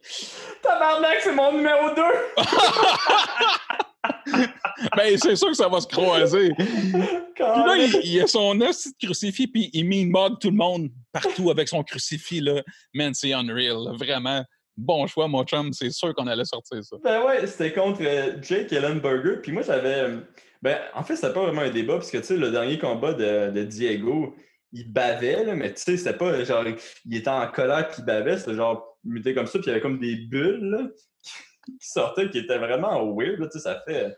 Tabarnak, 0.63 1.21
c'est 1.23 1.35
mon 1.35 1.53
numéro 1.53 1.95
2! 1.95 2.03
ben, 4.97 5.19
c'est 5.19 5.37
sûr 5.37 5.49
que 5.49 5.55
ça 5.55 5.69
va 5.69 5.81
se 5.81 5.87
croiser. 5.87 6.53
puis 6.57 6.93
là, 7.37 7.77
il, 8.03 8.21
a 8.21 8.27
son 8.27 8.59
petit 8.59 8.93
crucifix, 9.01 9.47
puis 9.47 9.71
il 9.73 9.85
mine 9.85 10.11
mode 10.11 10.41
tout 10.41 10.51
le 10.51 10.57
monde 10.57 10.91
partout 11.13 11.51
avec 11.51 11.69
son 11.69 11.83
crucifix. 11.83 12.41
Là. 12.41 12.63
Man, 12.95 13.15
c'est 13.15 13.33
unreal, 13.33 13.97
vraiment 13.97 14.45
bon 14.77 15.07
choix, 15.07 15.29
mon 15.29 15.45
chum. 15.45 15.73
C'est 15.73 15.91
sûr 15.91 16.15
qu'on 16.15 16.27
allait 16.27 16.45
sortir 16.45 16.83
ça. 16.85 16.97
Ben 17.03 17.25
ouais, 17.25 17.47
c'était 17.47 17.73
contre 17.73 18.03
euh, 18.03 18.41
Jake 18.43 18.73
Ellenberger. 18.73 19.41
Puis 19.43 19.53
moi, 19.53 19.63
j'avais. 19.63 20.01
Euh, 20.01 20.21
ben, 20.63 20.79
en 20.95 21.03
fait, 21.03 21.17
c'était 21.17 21.33
pas 21.33 21.43
vraiment 21.43 21.63
un 21.63 21.71
débat, 21.71 21.95
parce 21.95 22.11
que, 22.11 22.19
tu 22.19 22.25
sais, 22.25 22.37
le 22.37 22.51
dernier 22.51 22.79
combat 22.79 23.15
de, 23.15 23.65
Diego, 23.65 24.35
il 24.73 24.93
bavait, 24.93 25.45
là, 25.45 25.55
mais 25.55 25.75
tu 25.75 25.83
sais, 25.83 25.97
c'était 25.97 26.17
pas 26.17 26.43
genre. 26.45 26.65
Il 27.05 27.17
était 27.17 27.29
en 27.29 27.47
colère 27.51 27.89
qu'il 27.89 28.05
bavait, 28.05 28.39
c'était 28.39 28.55
genre 28.55 28.99
muté 29.05 29.35
comme 29.35 29.47
ça, 29.47 29.59
puis 29.59 29.67
il 29.67 29.69
y 29.69 29.73
avait 29.73 29.81
comme 29.81 29.99
des 29.99 30.17
bulles, 30.17 30.71
là, 30.71 30.89
qui 31.81 31.89
sortaient, 31.89 32.31
qui 32.31 32.39
étaient 32.39 32.59
vraiment 32.59 33.05
weird, 33.15 33.41
tu 33.51 33.59
sais, 33.59 33.59
ça 33.59 33.83
fait. 33.87 34.17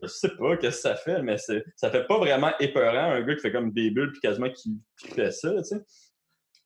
Je 0.00 0.06
sais 0.06 0.30
pas 0.38 0.56
qu'est-ce 0.56 0.76
que 0.76 0.82
ça 0.88 0.96
fait, 0.96 1.22
mais 1.22 1.36
ça 1.36 1.90
fait 1.90 2.06
pas 2.06 2.16
vraiment 2.16 2.52
épeurant, 2.58 3.12
un 3.12 3.20
gars 3.20 3.34
qui 3.34 3.42
fait 3.42 3.52
comme 3.52 3.72
des 3.72 3.90
bulles, 3.90 4.12
puis 4.12 4.20
quasiment 4.20 4.50
qui, 4.50 4.80
fait 4.96 5.30
ça, 5.30 5.52
tu 5.56 5.64
sais. 5.64 5.84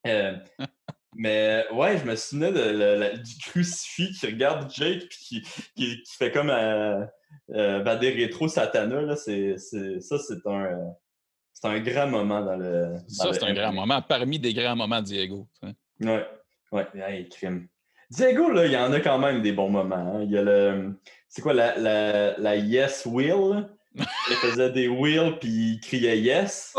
Euh, 0.06 0.36
Mais 1.18 1.64
ouais, 1.72 1.96
je 1.96 2.04
me 2.04 2.14
souvenais 2.14 2.52
de, 2.52 3.16
du 3.16 3.38
crucifix 3.38 4.18
qui 4.20 4.26
regarde 4.26 4.70
Jake 4.70 5.08
puis 5.08 5.42
qui, 5.74 6.02
qui, 6.02 6.16
fait 6.18 6.30
comme 6.30 6.50
euh, 6.50 7.06
euh, 7.54 7.98
des 7.98 8.10
rétro 8.10 8.48
Satana. 8.48 9.00
Là, 9.00 9.16
c'est, 9.16 9.56
ça, 9.56 10.18
c'est 10.18 10.46
un, 10.46 10.94
c'est 11.54 11.68
un 11.68 11.80
grand 11.80 12.06
moment 12.08 12.42
dans 12.44 12.56
le. 12.56 12.96
ça, 13.08 13.32
c'est 13.32 13.44
un 13.44 13.54
grand 13.54 13.72
moment, 13.72 14.02
parmi 14.02 14.38
des 14.38 14.52
grands 14.52 14.76
moments 14.76 15.00
de 15.00 15.06
Diego. 15.06 15.48
Ouais, 16.00 16.26
ouais, 16.72 16.86
hey, 16.94 17.28
crime. 17.30 17.66
Diego, 18.10 18.50
là, 18.50 18.66
il 18.66 18.72
y 18.72 18.76
en 18.76 18.92
a 18.92 19.00
quand 19.00 19.18
même 19.18 19.40
des 19.40 19.52
bons 19.52 19.70
moments. 19.70 19.96
Hein. 20.16 20.22
Il 20.24 20.30
y 20.30 20.36
a 20.36 20.42
le. 20.42 21.00
C'est 21.28 21.40
quoi 21.40 21.54
la, 21.54 21.78
la, 21.78 22.38
la 22.38 22.56
Yes 22.56 23.06
Will? 23.06 23.68
il 23.94 24.36
faisait 24.36 24.70
des 24.70 24.88
Will 24.88 25.38
puis 25.40 25.48
il 25.48 25.80
criait 25.80 26.18
Yes. 26.18 26.76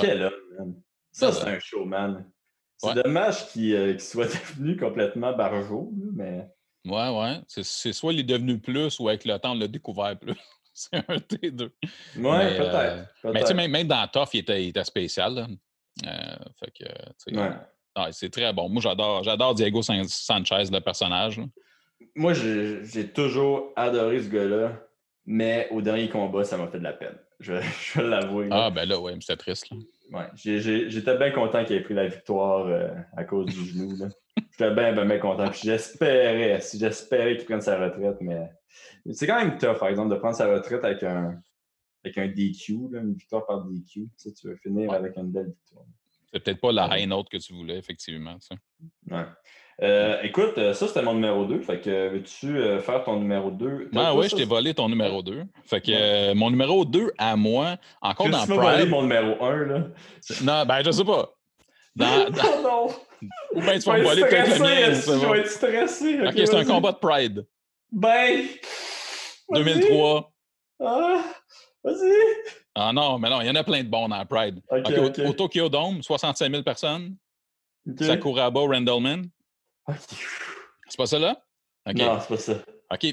Quel 0.00 0.22
homme, 0.22 0.82
ça, 1.30 1.32
c'est 1.32 1.48
un 1.48 1.58
showman. 1.58 2.24
C'est 2.78 3.02
dommage 3.02 3.42
euh, 3.56 3.92
qu'il 3.92 4.00
soit 4.00 4.26
devenu 4.56 4.76
complètement 4.76 5.32
barjot, 5.32 5.92
mais. 6.14 6.48
Ouais, 6.84 7.08
ouais. 7.10 7.40
C'est 7.46 7.92
soit 7.92 8.12
il 8.12 8.20
est 8.20 8.24
devenu 8.24 8.58
plus 8.58 8.98
ou 8.98 9.08
avec 9.08 9.24
le 9.24 9.38
temps, 9.38 9.52
on 9.52 9.58
l'a 9.58 9.68
découvert 9.68 10.18
plus. 10.18 10.34
c'est 10.74 10.96
un 10.96 11.16
des 11.40 11.50
deux. 11.50 11.72
Ouais, 12.16 12.56
peut-être. 12.56 13.32
mais 13.32 13.40
tu 13.40 13.46
sais, 13.46 13.54
même, 13.54 13.86
dans 13.86 14.06
Tough, 14.08 14.30
il 14.32 14.40
était, 14.40 14.64
il 14.64 14.68
était 14.70 14.84
spécial. 14.84 15.46
Euh, 16.06 16.36
fait 16.58 16.72
que, 16.72 17.36
ouais. 17.36 18.12
c'est 18.12 18.30
très 18.30 18.52
bon. 18.52 18.68
Moi, 18.68 18.82
j'adore, 18.82 19.22
j'adore 19.22 19.54
Diego 19.54 19.82
Sanchez, 19.82 20.64
le 20.72 20.80
personnage. 20.80 21.40
Moi, 22.16 22.32
j'ai 22.32 23.12
toujours 23.12 23.70
adoré 23.76 24.20
ce 24.22 24.28
gars-là, 24.28 24.80
mais 25.24 25.68
au 25.70 25.82
dernier 25.82 26.08
combat, 26.08 26.42
ça 26.42 26.56
m'a 26.56 26.66
fait 26.66 26.78
de 26.78 26.84
la 26.84 26.94
peine. 26.94 27.16
Je, 27.38 27.54
je 27.94 28.00
vais 28.00 28.08
l'avouer. 28.08 28.48
Ah, 28.50 28.70
ben 28.70 28.88
là, 28.88 28.98
ouais, 28.98 29.14
c'était 29.20 29.36
triste. 29.36 29.70
Là. 29.70 29.76
Ouais, 30.12 30.26
j'étais 30.34 31.16
bien 31.16 31.30
content 31.30 31.64
qu'il 31.64 31.76
ait 31.76 31.82
pris 31.82 31.94
la 31.94 32.06
victoire 32.06 32.66
euh, 32.66 32.90
à 33.16 33.24
cause 33.24 33.46
du 33.46 33.64
genou. 33.64 33.96
J'étais 34.50 34.74
bien, 34.74 34.92
bien, 34.92 35.06
bien 35.06 35.18
content. 35.18 35.50
J'espérais, 35.52 36.60
j'espérais 36.74 37.36
qu'il 37.36 37.46
prenne 37.46 37.62
sa 37.62 37.78
retraite, 37.78 38.18
mais 38.20 38.50
c'est 39.12 39.26
quand 39.26 39.42
même 39.42 39.56
tough, 39.56 39.78
par 39.78 39.88
exemple, 39.88 40.14
de 40.14 40.18
prendre 40.18 40.36
sa 40.36 40.52
retraite 40.52 40.84
avec 40.84 41.02
un, 41.02 41.40
avec 42.04 42.18
un 42.18 42.28
DQ, 42.28 42.90
une 42.92 43.14
victoire 43.14 43.46
par 43.46 43.64
DQ. 43.64 43.84
Tu, 43.84 44.10
sais, 44.16 44.32
tu 44.32 44.48
veux 44.48 44.56
finir 44.56 44.92
avec 44.92 45.16
une 45.16 45.32
belle 45.32 45.46
victoire. 45.48 45.86
C'est 46.30 46.42
peut-être 46.42 46.60
pas 46.60 46.72
la 46.72 46.98
high 46.98 47.08
note 47.08 47.30
que 47.30 47.38
tu 47.38 47.54
voulais, 47.54 47.78
effectivement. 47.78 48.36
Ça. 48.40 48.54
Ouais. 49.10 49.24
Euh, 49.80 50.18
écoute, 50.22 50.58
euh, 50.58 50.74
ça 50.74 50.86
c'était 50.86 51.02
mon 51.02 51.14
numéro 51.14 51.44
2. 51.44 51.60
Fait 51.60 51.80
que 51.80 52.08
veux-tu 52.10 52.58
euh, 52.58 52.78
faire 52.80 53.02
ton 53.04 53.18
numéro 53.18 53.50
2? 53.50 53.90
Ah 53.96 54.14
oui, 54.14 54.28
je 54.28 54.36
t'ai 54.36 54.44
volé 54.44 54.74
ton 54.74 54.88
numéro 54.88 55.22
2. 55.22 55.44
Fait 55.64 55.80
que 55.80 56.34
mon 56.34 56.50
numéro 56.50 56.84
2 56.84 57.12
à 57.18 57.36
moi, 57.36 57.76
encore 58.00 58.28
dans 58.28 58.44
Prime. 58.44 58.56
Tu 58.56 58.62
volé 58.62 58.86
mon 58.86 59.02
numéro 59.02 59.42
1, 59.44 59.56
là. 59.66 59.78
Non, 60.42 60.64
ben 60.66 60.82
je 60.84 60.90
sais 60.90 61.04
pas. 61.04 61.32
Dans, 61.96 62.06
oh 62.28 62.62
non! 62.62 63.28
Ou 63.54 63.60
bien 63.60 63.78
tu 63.78 63.88
vas 63.88 63.98
me 63.98 64.02
voler 64.02 64.22
peut-être 64.22 64.58
le 64.58 64.62
mien. 64.62 64.92
Je 64.92 65.32
vais 65.32 65.40
être 65.40 65.50
stressé? 65.50 66.20
Ok, 66.26 66.32
c'est 66.36 66.54
un 66.54 66.64
combat 66.64 66.92
de 66.92 66.98
Pride. 66.98 67.46
Ben, 67.90 68.46
2003. 69.50 70.32
Ah, 70.80 71.22
vas-y. 71.84 72.12
Ah 72.74 72.92
non, 72.92 73.18
mais 73.18 73.28
non, 73.28 73.40
il 73.42 73.46
y 73.46 73.50
en 73.50 73.54
a 73.54 73.64
plein 73.64 73.82
de 73.82 73.88
bons 73.88 74.08
dans 74.08 74.24
Pride. 74.24 74.60
Au-. 74.70 75.26
Au, 75.26 75.32
Tokyo 75.34 75.68
Dome, 75.68 76.02
65 76.02 76.50
000 76.50 76.62
personnes. 76.62 77.16
Sakuraba, 77.98 78.60
Randallman. 78.60 79.24
C'est 80.88 80.96
pas 80.96 81.06
ça 81.06 81.18
là? 81.18 81.42
Non, 81.86 82.18
c'est 82.20 82.28
pas 82.28 82.36
ça. 82.36 82.54
OK. 82.92 83.06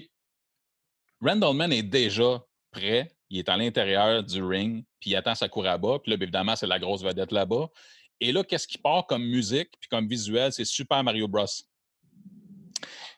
Randallman 1.21 1.71
est 1.71 1.83
déjà 1.83 2.43
prêt. 2.71 3.11
Il 3.29 3.39
est 3.39 3.49
à 3.49 3.57
l'intérieur 3.57 4.23
du 4.23 4.43
ring, 4.43 4.83
puis 4.99 5.11
il 5.11 5.15
attend 5.15 5.35
Sakuraba. 5.35 5.99
Puis 5.99 6.11
là, 6.11 6.17
évidemment, 6.19 6.55
c'est 6.55 6.67
la 6.67 6.79
grosse 6.79 7.03
vedette 7.03 7.31
là-bas. 7.31 7.69
Et 8.21 8.31
là, 8.31 8.43
qu'est-ce 8.43 8.67
qui 8.67 8.77
part 8.77 9.05
comme 9.05 9.23
musique 9.23 9.69
puis 9.79 9.89
comme 9.89 10.07
visuel? 10.07 10.51
C'est 10.51 10.65
Super 10.65 11.03
Mario 11.03 11.27
Bros. 11.27 11.45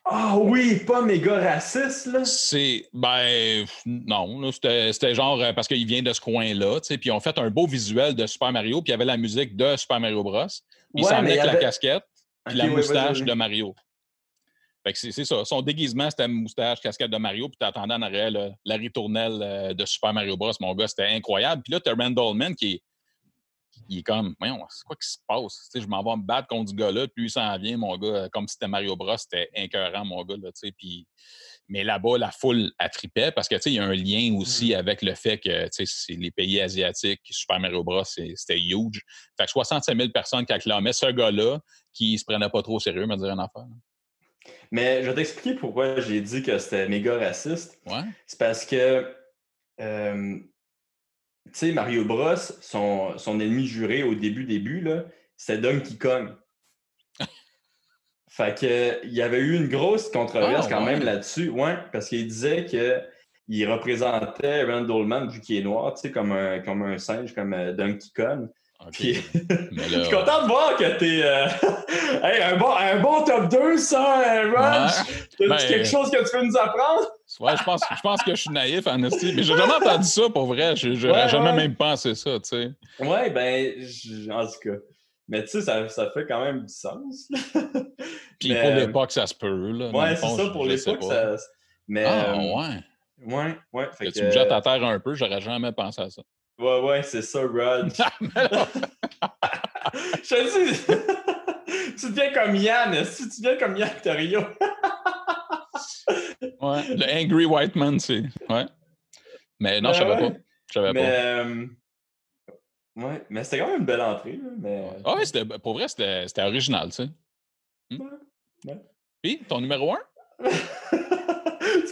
Ah 0.04 0.36
oui, 0.36 0.80
pas 0.84 1.00
méga 1.00 1.38
raciste, 1.38 2.06
là. 2.06 2.24
C'est. 2.24 2.88
Ben, 2.92 3.64
non. 3.86 4.50
C'était 4.50 5.14
genre 5.14 5.40
euh, 5.40 5.52
parce 5.52 5.68
qu'il 5.68 5.86
vient 5.86 6.02
de 6.02 6.12
ce 6.12 6.20
coin-là. 6.20 6.80
tu 6.80 6.88
sais, 6.88 6.98
Puis 6.98 7.08
ils 7.08 7.12
ont 7.12 7.20
fait 7.20 7.38
un 7.38 7.50
beau 7.50 7.66
visuel 7.66 8.14
de 8.14 8.26
Super 8.26 8.52
Mario, 8.52 8.82
puis 8.82 8.90
il 8.90 8.92
y 8.92 8.94
avait 8.94 9.04
la 9.04 9.16
musique 9.16 9.56
de 9.56 9.76
Super 9.76 10.00
Mario 10.00 10.24
Bros. 10.24 10.46
Puis 10.46 11.02
il 11.02 11.04
s'en 11.04 11.16
avec 11.16 11.36
la 11.36 11.56
casquette, 11.56 12.04
puis 12.44 12.54
Ok, 12.54 12.58
la 12.58 12.64
ouais, 12.64 12.70
moustache 12.70 13.22
de 13.22 13.32
Mario. 13.32 13.74
Fait 14.84 14.92
que 14.92 14.98
c'est 14.98 15.24
ça. 15.24 15.44
Son 15.44 15.62
déguisement, 15.62 16.10
c'était 16.10 16.26
moustache, 16.26 16.80
casquette 16.80 17.10
de 17.10 17.16
Mario, 17.16 17.48
puis 17.48 17.56
t'attendais 17.58 17.94
en 17.94 18.02
arrière 18.02 18.30
là, 18.30 18.50
la 18.64 18.76
ritournelle 18.76 19.40
euh, 19.40 19.74
de 19.74 19.86
Super 19.86 20.12
Mario 20.12 20.36
Bros. 20.36 20.52
Mon 20.60 20.74
gars, 20.74 20.88
c'était 20.88 21.06
incroyable. 21.06 21.62
Puis 21.62 21.72
là, 21.72 21.80
t'as 21.80 21.94
Randallman 21.94 22.54
qui 22.54 22.72
est, 22.72 22.82
il 23.88 23.98
est 23.98 24.02
comme, 24.02 24.34
voyons, 24.40 24.60
c'est 24.68 24.84
quoi 24.84 24.96
qui 24.96 25.08
se 25.08 25.18
passe? 25.26 25.70
Je 25.74 25.86
m'en 25.86 26.02
vais 26.02 26.16
me 26.16 26.26
battre 26.26 26.48
contre 26.48 26.70
ce 26.70 26.74
gars-là, 26.74 27.06
puis 27.06 27.22
lui, 27.22 27.26
il 27.28 27.30
s'en 27.30 27.56
vient, 27.58 27.76
mon 27.76 27.96
gars, 27.96 28.28
comme 28.32 28.48
si 28.48 28.54
c'était 28.54 28.68
Mario 28.68 28.96
Bros. 28.96 29.16
C'était 29.16 29.50
écœurant, 29.54 30.04
mon 30.04 30.24
gars, 30.24 30.36
là, 30.36 30.50
tu 30.50 30.66
sais. 30.66 30.72
Puis, 30.72 31.06
mais 31.68 31.84
là-bas, 31.84 32.18
la 32.18 32.32
foule 32.32 32.72
attripait 32.78 33.30
parce 33.30 33.48
que, 33.48 33.56
il 33.66 33.74
y 33.74 33.78
a 33.78 33.84
un 33.84 33.94
lien 33.94 34.34
aussi 34.36 34.74
avec 34.74 35.00
le 35.02 35.14
fait 35.14 35.38
que, 35.38 35.68
c'est 35.70 36.14
les 36.14 36.32
pays 36.32 36.60
asiatiques, 36.60 37.20
Super 37.30 37.60
Mario 37.60 37.84
Bros., 37.84 38.04
c'était 38.04 38.58
huge. 38.58 39.00
Fait 39.38 39.44
que 39.44 39.50
65 39.50 39.96
000 39.96 40.08
personnes 40.10 40.44
qui 40.44 40.52
acclamaient 40.52 40.92
ce 40.92 41.06
gars-là 41.06 41.60
qui 41.92 42.18
se 42.18 42.24
prenait 42.24 42.48
pas 42.48 42.62
trop 42.62 42.76
au 42.76 42.80
sérieux, 42.80 43.06
me 43.06 43.16
dire 43.16 43.30
une 43.30 43.40
affaire. 43.40 43.62
là. 43.62 44.52
Mais 44.70 45.02
je 45.02 45.08
vais 45.10 45.14
t'expliquer 45.14 45.54
pourquoi 45.56 46.00
j'ai 46.00 46.20
dit 46.20 46.42
que 46.42 46.58
c'était 46.58 46.88
méga 46.88 47.16
raciste. 47.18 47.80
Ouais. 47.86 48.02
C'est 48.26 48.38
parce 48.38 48.64
que, 48.64 49.14
euh, 49.80 50.38
tu 51.46 51.52
sais, 51.52 51.72
Mario 51.72 52.04
Bros, 52.04 52.34
son, 52.36 53.16
son 53.18 53.38
ennemi 53.38 53.66
juré 53.66 54.02
au 54.02 54.14
début, 54.14 54.44
début, 54.44 54.84
c'était 55.36 55.58
Donkey 55.60 55.96
Kong. 55.96 56.34
fait 58.28 58.58
que, 58.58 59.06
il 59.06 59.12
y 59.12 59.22
avait 59.22 59.38
eu 59.40 59.54
une 59.56 59.68
grosse 59.68 60.08
controverse 60.10 60.66
Ah, 60.66 60.70
quand 60.70 60.84
ouais. 60.84 60.94
même 60.94 61.04
là-dessus, 61.04 61.48
ouais, 61.50 61.76
parce 61.92 62.08
qu'il 62.08 62.26
disait 62.26 62.66
que 62.66 63.00
il 63.48 63.70
représentait 63.70 64.64
Randallman, 64.64 65.26
vu 65.26 65.40
qu'il 65.40 65.56
est 65.56 65.62
noir, 65.62 65.92
tu 65.94 66.00
sais, 66.02 66.10
comme 66.10 66.32
un, 66.32 66.60
comme 66.60 66.82
un 66.82 66.96
singe, 66.98 67.34
comme 67.34 67.52
euh, 67.52 67.72
Donkey 67.74 68.08
Kong. 68.14 68.48
Puis, 68.90 69.18
Mais 69.72 69.82
je 69.88 70.00
suis 70.02 70.10
content 70.14 70.42
de 70.42 70.46
voir 70.48 70.76
que 70.76 70.98
t'es. 70.98 71.22
euh, 71.22 71.46
hey, 72.22 72.42
un, 72.42 72.56
bon, 72.56 72.70
un 72.74 73.00
bon 73.00 73.22
top 73.24 73.48
2, 73.48 73.76
ça, 73.78 74.20
euh, 74.44 74.52
Raj! 74.54 74.90
T'as-tu 75.38 75.48
Ben, 75.48 75.56
quelque 75.56 75.86
chose 75.86 76.10
que 76.10 76.18
tu 76.24 76.30
peux 76.36 76.44
nous 76.44 76.56
apprendre? 76.56 77.06
ouais, 77.40 77.56
je 77.56 77.62
pense, 77.64 77.80
je 77.96 78.00
pense 78.02 78.22
que 78.22 78.34
je 78.34 78.40
suis 78.42 78.50
naïf, 78.50 78.86
en 78.86 79.02
esti, 79.04 79.32
Mais 79.36 79.42
j'ai 79.42 79.56
jamais 79.56 79.74
entendu 79.74 80.06
ça 80.06 80.22
pour 80.32 80.46
vrai. 80.46 80.74
Je- 80.76 80.94
J'aurais 80.94 81.24
Ouais, 81.24 81.28
jamais 81.28 81.50
ouais. 81.50 81.56
même 81.56 81.74
pensé 81.76 82.14
ça, 82.14 82.38
tu 82.40 82.48
sais. 82.48 82.70
Ouais, 82.98 83.30
ben, 83.30 83.74
en 84.32 84.46
tout 84.46 84.58
cas. 84.70 84.76
Mais 85.28 85.42
tu 85.42 85.48
sais, 85.50 85.60
ça, 85.62 85.88
ça 85.88 86.10
fait 86.12 86.26
quand 86.26 86.44
même 86.44 86.62
du 86.66 86.72
sens. 86.72 87.28
Puis 88.38 88.50
Mais, 88.50 88.60
pour 88.60 88.70
euh, 88.70 88.74
l'époque, 88.86 89.12
ça 89.12 89.26
se 89.26 89.34
peut. 89.34 89.70
Là, 89.72 89.90
Ouais, 89.90 90.16
c'est 90.16 90.26
ça, 90.26 90.48
pour 90.50 90.66
l'époque, 90.66 91.02
ça. 91.02 91.36
Mais. 91.88 92.04
Ah, 92.04 92.36
ouais. 92.36 93.34
ouais, 93.34 93.56
ouais. 93.72 93.88
Fait 93.96 94.06
Que 94.06 94.10
que, 94.10 94.18
tu 94.18 94.24
me 94.24 94.30
jettes 94.30 94.50
à 94.52 94.60
terre 94.60 94.84
un 94.84 94.98
peu, 94.98 95.14
j'aurais 95.14 95.40
jamais 95.40 95.72
pensé 95.72 96.02
à 96.02 96.10
ça. 96.10 96.22
Ouais, 96.58 96.80
ouais, 96.80 97.02
c'est 97.02 97.22
ça. 97.22 97.40
Mais 97.48 97.54
là, 98.34 98.68
Je 100.22 100.34
te 100.34 100.40
dis, 100.72 101.94
tu 101.98 102.10
deviens 102.10 102.32
comme 102.32 102.56
Yann. 102.56 103.04
Si 103.04 103.28
tu 103.28 103.40
deviens 103.42 103.56
comme 103.58 103.76
Yann 103.76 103.90
Torrio. 104.02 104.40
ouais, 106.60 106.82
le 106.96 107.24
Angry 107.24 107.44
White 107.46 107.74
Man, 107.76 107.98
c'est. 107.98 108.22
Ouais. 108.48 108.66
Mais 109.60 109.80
non, 109.80 109.90
Ben 109.90 109.94
je 109.94 109.98
savais 109.98 110.22
ouais. 110.22 110.30
pas. 110.30 110.36
Je 110.68 110.72
savais 110.72 110.92
Mais. 110.92 111.00
pas. 111.02 111.08
euh, 111.08 111.66
Ouais, 112.94 113.24
mais 113.30 113.42
c'était 113.42 113.58
quand 113.60 113.68
même 113.68 113.80
une 113.80 113.86
belle 113.86 114.02
entrée. 114.02 114.32
Là, 114.32 114.50
mais... 114.58 114.86
Ah 115.06 115.14
ouais, 115.16 115.24
c'était- 115.24 115.46
pour 115.46 115.72
vrai, 115.72 115.88
c'était 115.88 116.28
c'était 116.28 116.42
original, 116.42 116.88
tu 116.90 116.96
sais. 116.96 117.08
Hmm? 117.90 118.00
Ouais, 118.02 118.10
ouais. 118.66 118.82
Puis, 119.22 119.38
ton 119.48 119.62
numéro 119.62 119.94
un? 119.94 120.00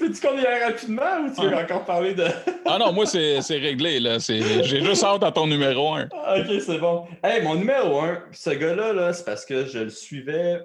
Tu 0.00 0.07
veux-tu 0.07 0.26
qu'on 0.26 0.38
y 0.38 0.47
aille 0.47 0.64
rapidement 0.64 1.21
ou 1.26 1.35
tu 1.35 1.42
veux 1.47 1.54
Ah. 1.54 1.62
encore 1.64 1.85
parler 1.85 2.14
de. 2.14 2.25
Ah 2.66 2.78
non, 2.78 2.92
moi, 2.92 3.07
c'est 3.07 3.40
c'est 3.42 3.59
réglé, 3.59 4.00
là. 4.00 4.19
C'est- 4.19 4.62
J'ai 4.64 4.80
juste 4.85 5.04
hâte 5.04 5.23
à 5.23 5.30
ton 5.33 5.47
numéro 5.47 5.95
un. 5.95 6.09
Ah, 6.12 6.37
ok, 6.38 6.61
c'est 6.61 6.78
bon. 6.78 7.07
Hey, 7.23 7.42
mon 7.42 7.54
numéro 7.54 8.00
un, 8.00 8.23
ce 8.33 8.50
gars-là, 8.50 8.92
là, 8.92 9.12
c'est 9.12 9.25
parce 9.25 9.45
que 9.45 9.66
je 9.66 9.78
le 9.80 9.90
suivais. 9.90 10.59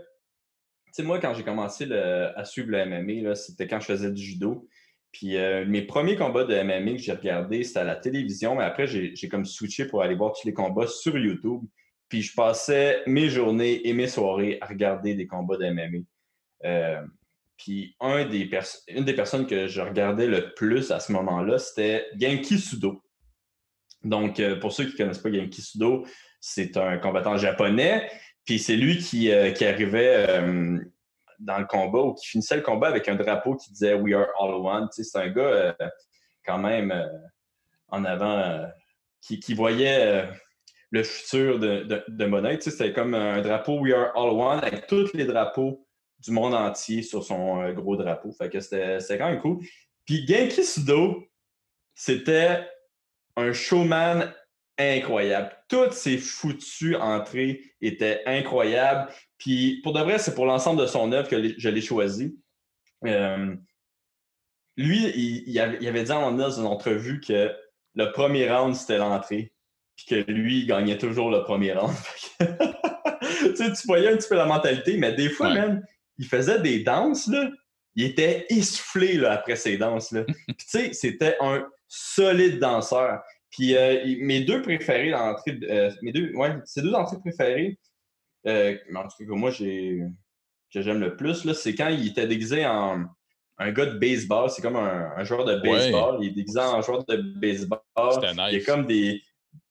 Tu 0.87 0.91
sais, 0.93 1.03
moi, 1.03 1.19
quand 1.19 1.33
j'ai 1.33 1.43
commencé 1.43 1.85
le- 1.85 2.37
à 2.37 2.45
suivre 2.45 2.69
le 2.71 2.77
MMA, 2.85 3.21
là, 3.27 3.35
c'était 3.35 3.67
quand 3.67 3.79
je 3.81 3.85
faisais 3.87 4.11
du 4.11 4.21
judo. 4.23 4.67
Puis 5.11 5.37
euh, 5.37 5.65
mes 5.65 5.81
premiers 5.81 6.15
combats 6.17 6.43
de 6.43 6.53
MMA 6.55 6.91
que 6.93 6.97
j'ai 6.97 7.13
regardés, 7.13 7.63
c'était 7.63 7.79
à 7.79 7.83
la 7.85 7.95
télévision, 7.95 8.55
mais 8.55 8.63
après, 8.65 8.85
j'ai 8.87 9.15
j'ai 9.15 9.29
comme 9.29 9.45
switché 9.45 9.85
pour 9.85 10.01
aller 10.01 10.15
voir 10.15 10.33
tous 10.33 10.45
les 10.45 10.53
combats 10.53 10.87
sur 10.87 11.17
YouTube. 11.17 11.61
Puis 12.09 12.21
je 12.21 12.33
passais 12.35 13.01
mes 13.07 13.29
journées 13.29 13.87
et 13.87 13.93
mes 13.93 14.07
soirées 14.07 14.57
à 14.61 14.65
regarder 14.67 15.15
des 15.15 15.25
combats 15.25 15.57
de 15.57 15.65
MMA. 15.65 15.99
Euh, 16.65 17.01
puis 17.57 17.95
une 18.01 19.05
des 19.05 19.13
personnes 19.13 19.47
que 19.47 19.67
je 19.67 19.81
regardais 19.81 20.27
le 20.27 20.53
plus 20.53 20.91
à 20.91 20.99
ce 20.99 21.11
moment-là, 21.13 21.57
c'était 21.57 22.05
Genki 22.19 22.59
Sudo. 22.59 23.01
Donc, 24.03 24.39
euh, 24.39 24.59
pour 24.59 24.71
ceux 24.71 24.85
qui 24.85 24.93
ne 24.93 24.97
connaissent 24.97 25.19
pas 25.19 25.31
Genki 25.31 25.61
Sudo, 25.61 26.05
c'est 26.39 26.77
un 26.77 26.97
combattant 26.97 27.37
japonais. 27.37 28.09
Puis 28.45 28.59
c'est 28.59 28.75
lui 28.75 28.99
qui, 28.99 29.31
euh, 29.31 29.53
arrivait 29.61 30.27
euh, 30.29 30.77
dans 31.39 31.57
le 31.57 31.65
combat 31.65 31.99
ou 31.99 32.13
qui 32.13 32.27
finissait 32.27 32.57
le 32.57 32.61
combat 32.61 32.87
avec 32.87 33.07
un 33.09 33.15
drapeau 33.15 33.55
qui 33.55 33.71
disait 33.71 33.95
We 33.95 34.13
are 34.13 34.27
all 34.39 34.53
one. 34.53 34.87
C'est 34.91 35.17
un 35.17 35.29
gars 35.29 35.75
quand 36.45 36.59
même 36.59 36.93
en 37.87 38.05
avant 38.05 38.69
qui, 39.21 39.53
voyait 39.55 40.29
le 40.91 41.03
futur 41.03 41.57
de, 41.57 41.83
de, 42.07 42.61
sais, 42.61 42.69
c'était 42.69 42.93
comme 42.93 43.15
un 43.15 43.41
drapeau 43.41 43.79
We 43.79 43.93
are 43.93 44.11
all 44.15 44.31
one 44.31 44.59
avec 44.63 44.85
tous 44.85 45.11
les 45.13 45.25
drapeaux 45.25 45.84
du 46.19 46.31
monde 46.31 46.53
entier 46.53 47.01
sur 47.01 47.23
son 47.23 47.61
euh, 47.61 47.73
gros 47.73 47.95
drapeau. 47.95 48.31
Fait 48.31 48.49
que 48.49 48.59
c'était 48.59 49.17
quand 49.17 49.29
même 49.29 49.41
cool. 49.41 49.59
Puis 50.05 50.25
Genki 50.27 50.63
Sudo, 50.63 51.23
c'était 51.93 52.67
un 53.35 53.53
showman 53.53 54.33
incroyable. 54.77 55.51
Toutes 55.69 55.93
ses 55.93 56.17
foutues 56.17 56.95
entrées 56.95 57.61
étaient 57.81 58.21
incroyables. 58.25 59.11
Puis 59.37 59.81
pour 59.83 59.93
de 59.93 60.01
vrai, 60.01 60.19
c'est 60.19 60.35
pour 60.35 60.45
l'ensemble 60.45 60.81
de 60.81 60.87
son 60.87 61.11
œuvre 61.11 61.27
que 61.27 61.53
je 61.57 61.69
l'ai 61.69 61.81
choisi. 61.81 62.37
Euh, 63.05 63.55
lui, 64.77 65.05
il, 65.15 65.43
il 65.47 65.59
avait, 65.87 66.03
dit 66.03 66.11
en 66.11 66.31
dans 66.33 66.51
une 66.51 66.65
entrevue 66.65 67.19
que 67.21 67.51
le 67.95 68.11
premier 68.11 68.49
round, 68.49 68.75
c'était 68.75 68.97
l'entrée. 68.97 69.53
Puis 69.95 70.05
que 70.07 70.31
lui, 70.31 70.59
il 70.59 70.67
gagnait 70.67 70.97
toujours 70.97 71.31
le 71.31 71.43
premier 71.43 71.73
round. 71.73 71.95
Tu 73.39 73.55
sais, 73.55 73.71
tu 73.73 73.87
voyais 73.87 74.09
un 74.09 74.17
petit 74.17 74.27
peu 74.27 74.35
la 74.35 74.45
mentalité, 74.45 74.97
mais 74.97 75.13
des 75.13 75.29
fois, 75.29 75.47
Ouais. 75.49 75.55
même, 75.55 75.85
il 76.17 76.25
faisait 76.25 76.59
des 76.61 76.81
danses, 76.83 77.27
là. 77.27 77.49
Il 77.97 78.03
était 78.03 78.45
essoufflé 78.49 79.13
là, 79.13 79.31
après 79.33 79.55
ces 79.55 79.77
danses-là. 79.77 80.23
Puis 80.47 80.55
tu 80.57 80.65
sais, 80.67 80.93
c'était 80.93 81.37
un 81.39 81.65
solide 81.87 82.59
danseur. 82.59 83.21
Puis 83.51 83.75
euh, 83.75 84.03
mes 84.19 84.41
deux 84.41 84.61
préférés 84.61 85.11
d'entrée, 85.11 85.53
de- 85.53 85.67
euh, 85.67 85.91
mes 86.01 86.11
deux, 86.11 86.33
ouais, 86.33 86.55
ces 86.65 86.81
deux 86.81 86.93
entrées 86.93 87.19
préférées, 87.19 87.79
euh, 88.47 88.77
mais 88.89 88.99
en 88.99 89.03
tout 89.03 89.15
cas 89.19 89.25
que 89.25 89.31
moi 89.31 89.49
j'ai 89.51 90.01
que 90.73 90.81
j'aime 90.81 90.99
le 90.99 91.15
plus, 91.15 91.45
là, 91.45 91.53
c'est 91.53 91.73
quand 91.73 91.87
il 91.87 92.07
était 92.07 92.27
déguisé 92.27 92.65
en 92.65 93.05
un 93.57 93.71
gars 93.71 93.85
de 93.85 93.97
baseball. 93.97 94.49
C'est 94.49 94.61
comme 94.61 94.75
un, 94.75 95.13
un 95.15 95.23
joueur 95.23 95.45
de 95.45 95.55
baseball. 95.61 96.17
Il 96.21 96.27
est 96.27 96.31
déguisé 96.31 96.59
en 96.59 96.81
joueur 96.81 97.05
de 97.05 97.15
baseball. 97.39 97.79
C'était 98.11 98.31
Il 98.33 98.35
y 98.37 98.39
a 98.41 98.51
nice. 98.51 98.65
comme 98.65 98.85
des. 98.85 99.21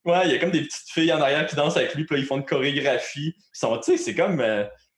Ouais, 0.07 0.23
il 0.25 0.33
y 0.33 0.35
a 0.35 0.39
comme 0.39 0.51
des 0.51 0.63
petites 0.63 0.89
filles 0.91 1.13
en 1.13 1.21
arrière 1.21 1.45
qui 1.47 1.57
dansent 1.57 1.77
avec 1.77 1.95
lui, 1.95 2.07
puis 2.07 2.17
là, 2.17 2.23
ils 2.23 2.27
font 2.27 2.39
une 2.39 2.45
chorégraphie. 2.47 3.35
Ils 3.37 3.43
sont, 3.59 3.77
tu 3.77 3.83
sais, 3.93 3.97
c'est 3.99 4.15
comme. 4.15 4.43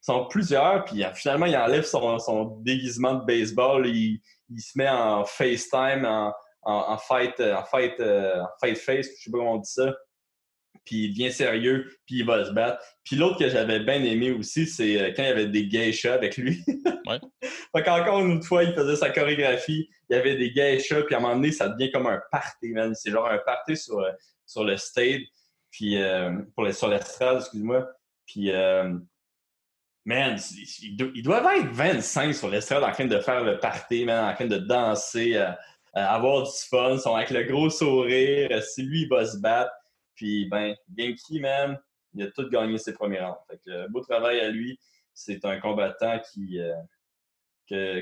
Sont 0.06 0.26
plusieurs, 0.26 0.84
puis 0.84 1.04
euh, 1.04 1.12
finalement, 1.14 1.46
il 1.46 1.56
enlève 1.56 1.84
son, 1.84 2.18
son 2.18 2.44
déguisement 2.62 3.14
de 3.14 3.24
baseball. 3.24 3.86
Il, 3.86 4.20
il 4.50 4.60
se 4.60 4.78
met 4.78 4.88
en 4.88 5.24
FaceTime, 5.24 6.04
en, 6.04 6.32
en, 6.62 6.92
en 6.92 6.98
fight, 6.98 7.38
euh, 7.40 7.54
en 7.54 7.64
fight, 7.64 7.98
euh, 8.00 8.40
en 8.40 8.48
fight 8.60 8.76
face, 8.76 9.06
je 9.18 9.24
sais 9.24 9.30
pas 9.30 9.38
comment 9.38 9.54
on 9.54 9.58
dit 9.58 9.70
ça. 9.70 9.94
Puis 10.84 11.04
il 11.04 11.10
devient 11.10 11.32
sérieux, 11.32 11.86
puis 12.06 12.18
il 12.18 12.26
va 12.26 12.44
se 12.44 12.50
battre. 12.50 12.82
Puis 13.04 13.16
l'autre 13.16 13.38
que 13.38 13.48
j'avais 13.48 13.80
bien 13.80 14.02
aimé 14.04 14.30
aussi, 14.30 14.66
c'est 14.66 15.00
euh, 15.00 15.12
quand 15.14 15.22
il 15.22 15.28
y 15.28 15.32
avait 15.32 15.48
des 15.48 15.68
geishas 15.68 16.14
avec 16.14 16.36
lui. 16.36 16.62
Ouais. 17.06 17.20
fait 17.40 17.84
qu'encore 17.84 18.18
une 18.18 18.38
autre 18.38 18.48
fois, 18.48 18.64
il 18.64 18.74
faisait 18.74 18.96
sa 18.96 19.10
chorégraphie, 19.10 19.88
il 20.10 20.16
y 20.16 20.18
avait 20.18 20.34
des 20.34 20.50
geishas, 20.52 21.02
puis 21.02 21.14
à 21.14 21.18
un 21.18 21.20
moment 21.20 21.36
donné, 21.36 21.52
ça 21.52 21.68
devient 21.68 21.92
comme 21.92 22.08
un 22.08 22.20
party, 22.32 22.70
man. 22.70 22.96
C'est 22.96 23.12
genre 23.12 23.28
un 23.28 23.38
party 23.38 23.76
sur, 23.76 24.04
sur 24.44 24.64
le 24.64 24.76
stage, 24.76 25.20
puis 25.70 26.02
euh, 26.02 26.32
pour 26.56 26.64
les, 26.64 26.72
sur 26.72 26.88
l'estrade, 26.88 27.38
excuse-moi. 27.38 27.86
Puis, 28.26 28.50
euh, 28.50 28.92
man, 30.06 30.38
il, 30.82 30.96
do- 30.96 31.10
il 31.14 31.22
doivent 31.22 31.46
être 31.58 31.70
25 31.70 32.34
sur 32.34 32.48
l'estrade 32.48 32.82
en 32.82 32.92
train 32.92 33.06
de 33.06 33.18
faire 33.18 33.44
le 33.44 33.58
party, 33.58 34.06
man, 34.06 34.30
en 34.30 34.34
train 34.34 34.46
de 34.46 34.56
danser. 34.56 35.36
euh, 35.36 35.50
avoir 35.94 36.42
du 36.42 36.50
fun, 36.70 36.98
sont 36.98 37.14
avec 37.14 37.30
le 37.30 37.42
gros 37.44 37.70
sourire. 37.70 38.62
Si 38.62 38.82
lui, 38.82 39.02
il 39.02 39.08
va 39.08 39.24
se 39.26 39.38
battre, 39.38 39.72
puis 40.14 40.46
ben, 40.50 40.74
Genki, 40.96 41.40
man, 41.40 41.78
il 42.14 42.24
a 42.24 42.30
tout 42.30 42.48
gagné 42.48 42.78
ses 42.78 42.92
premiers 42.92 43.20
rounds. 43.20 43.38
Fait 43.50 43.58
que, 43.64 43.88
beau 43.88 44.00
travail 44.00 44.40
à 44.40 44.48
lui. 44.48 44.78
C'est 45.14 45.44
un 45.46 45.58
combattant 45.58 46.20
qui, 46.20 46.58
que, 47.68 48.00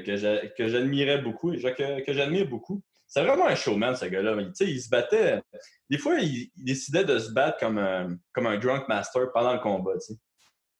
que 0.56 0.66
j'admirais 0.68 1.18
beaucoup 1.18 1.52
que, 1.52 2.00
que 2.04 2.12
j'admire 2.12 2.48
beaucoup. 2.48 2.82
C'est 3.06 3.22
vraiment 3.22 3.46
un 3.46 3.54
showman, 3.54 3.94
ce 3.94 4.06
gars-là. 4.06 4.36
Il, 4.40 4.68
il 4.68 4.80
se 4.80 4.88
battait. 4.88 5.40
Des 5.88 5.98
fois, 5.98 6.16
il, 6.18 6.50
décidait 6.56 7.04
de 7.04 7.18
se 7.18 7.30
battre 7.30 7.58
comme 7.58 7.78
un, 7.78 8.16
comme 8.32 8.46
un 8.48 8.58
drunk 8.58 8.88
master 8.88 9.30
pendant 9.32 9.52
le 9.52 9.60
combat. 9.60 9.92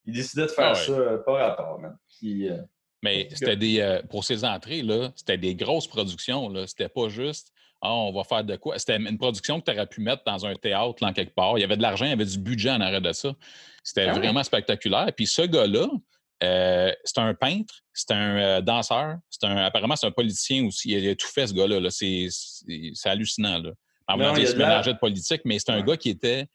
Il 0.07 0.15
décidait 0.15 0.43
de 0.43 0.49
faire 0.49 0.71
ah 0.71 0.75
ça 0.75 0.93
euh, 0.93 1.19
pas 1.19 1.49
rapport, 1.49 1.81
man. 1.81 1.97
Euh, 2.23 2.63
Mais 3.03 3.29
c'était 3.33 3.57
des. 3.57 3.81
Euh, 3.81 4.03
pour 4.03 4.25
ses 4.25 4.45
entrées, 4.45 4.83
là, 4.83 5.11
c'était 5.17 5.39
des 5.39 5.55
grosses 5.55 5.87
productions. 5.87 6.49
Là. 6.49 6.67
C'était 6.67 6.89
pas 6.89 7.09
juste. 7.09 7.53
Ah, 7.81 7.93
on 7.93 8.13
va 8.13 8.25
faire 8.25 8.45
de 8.45 8.57
quoi? 8.57 8.79
C'était 8.79 8.97
une 8.97 9.19
production 9.19 9.61
que 9.61 9.71
tu 9.71 9.77
aurais 9.77 9.87
pu 9.87 10.01
mettre 10.01 10.23
dans 10.25 10.47
un 10.47 10.55
théâtre, 10.55 10.97
là, 11.03 11.13
quelque 11.13 11.35
part. 11.35 11.59
Il 11.59 11.61
y 11.61 11.65
avait 11.65 11.77
de 11.77 11.83
l'argent, 11.83 12.07
il 12.07 12.11
y 12.11 12.13
avait 12.13 12.25
du 12.25 12.39
budget 12.39 12.71
en 12.71 12.81
arrêt 12.81 13.01
de 13.01 13.13
ça. 13.13 13.35
C'était 13.83 14.09
ah 14.09 14.15
vraiment 14.15 14.43
spectaculaire. 14.43 15.07
Puis 15.15 15.27
ce 15.27 15.43
gars-là, 15.43 15.89
euh, 16.43 16.93
c'est 17.05 17.19
un 17.19 17.35
peintre, 17.35 17.75
c'est 17.93 18.11
un 18.13 18.37
euh, 18.39 18.61
danseur, 18.61 19.19
c'est 19.29 19.45
un, 19.45 19.57
apparemment 19.59 19.97
c'est 19.97 20.07
un 20.07 20.13
politicien 20.13 20.67
aussi. 20.67 20.93
Il 20.93 21.09
a, 21.09 21.15
tout 21.15 21.27
fait 21.27 21.47
ce 21.47 21.53
gars-là. 21.53 21.91
C'est, 21.91 22.29
hallucinant. 23.05 23.59
Là. 23.59 23.71
En 24.09 24.17
non, 24.17 24.37
il 24.37 24.49
se 24.49 24.57
mélangeait 24.57 24.95
de 24.95 24.99
politique, 24.99 25.43
mais 25.45 25.59
c'est 25.59 25.71
un 25.71 25.83
gars 25.83 25.97
qui 25.97 26.09
était 26.09 26.47